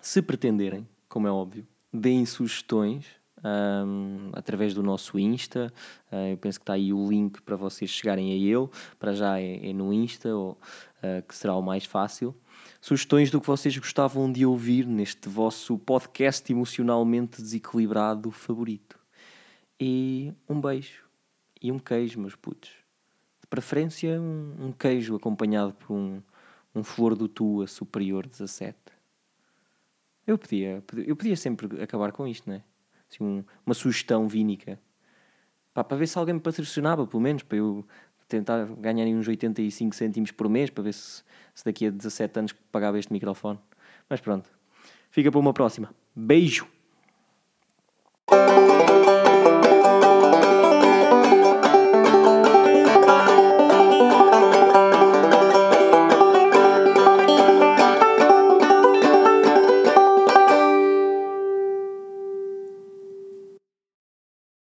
Se 0.00 0.20
pretenderem, 0.20 0.86
como 1.08 1.26
é 1.26 1.30
óbvio, 1.30 1.66
deem 1.92 2.26
sugestões 2.26 3.06
um, 3.42 4.30
através 4.34 4.74
do 4.74 4.82
nosso 4.82 5.18
Insta. 5.18 5.72
Uh, 6.10 6.32
eu 6.32 6.36
penso 6.36 6.58
que 6.58 6.64
está 6.64 6.74
aí 6.74 6.92
o 6.92 7.08
link 7.08 7.40
para 7.40 7.56
vocês 7.56 7.90
chegarem 7.90 8.30
a 8.30 8.34
ele. 8.34 8.68
Para 8.98 9.14
já 9.14 9.40
é, 9.40 9.70
é 9.70 9.72
no 9.72 9.90
Insta, 9.90 10.34
ou, 10.34 10.52
uh, 10.52 11.22
que 11.26 11.34
será 11.34 11.56
o 11.56 11.62
mais 11.62 11.86
fácil. 11.86 12.34
Sugestões 12.80 13.30
do 13.30 13.40
que 13.40 13.46
vocês 13.46 13.76
gostavam 13.78 14.30
de 14.30 14.44
ouvir 14.44 14.86
neste 14.86 15.30
vosso 15.30 15.78
podcast 15.78 16.52
emocionalmente 16.52 17.40
desequilibrado 17.40 18.30
favorito. 18.30 18.98
E 19.80 20.32
um 20.46 20.60
beijo 20.60 21.04
e 21.60 21.72
um 21.72 21.78
queijo, 21.78 22.20
meus 22.20 22.36
putos 22.36 22.81
preferência 23.52 24.18
um, 24.18 24.68
um 24.68 24.72
queijo 24.72 25.14
acompanhado 25.14 25.74
por 25.74 25.92
um, 25.92 26.22
um 26.74 26.82
flor 26.82 27.14
do 27.14 27.28
tua 27.28 27.66
superior 27.66 28.26
17. 28.26 28.74
Eu 30.26 30.38
podia, 30.38 30.82
eu 31.06 31.14
podia 31.14 31.36
sempre 31.36 31.82
acabar 31.82 32.12
com 32.12 32.26
isto, 32.26 32.48
não 32.48 32.56
é? 32.56 32.62
Assim, 33.10 33.22
um, 33.22 33.44
uma 33.66 33.74
sugestão 33.74 34.26
vínica. 34.26 34.80
Pá, 35.74 35.84
para 35.84 35.98
ver 35.98 36.06
se 36.06 36.16
alguém 36.16 36.34
me 36.34 36.40
patrocinava, 36.40 37.06
pelo 37.06 37.22
menos, 37.22 37.42
para 37.42 37.58
eu 37.58 37.86
tentar 38.26 38.64
ganhar 38.64 39.04
uns 39.04 39.28
85 39.28 39.94
cêntimos 39.94 40.30
por 40.30 40.48
mês, 40.48 40.70
para 40.70 40.84
ver 40.84 40.94
se, 40.94 41.22
se 41.54 41.62
daqui 41.62 41.88
a 41.88 41.90
17 41.90 42.38
anos 42.38 42.52
pagava 42.72 42.98
este 42.98 43.12
microfone. 43.12 43.58
Mas 44.08 44.18
pronto. 44.22 44.48
Fica 45.10 45.30
para 45.30 45.40
uma 45.40 45.52
próxima. 45.52 45.94
Beijo! 46.16 46.66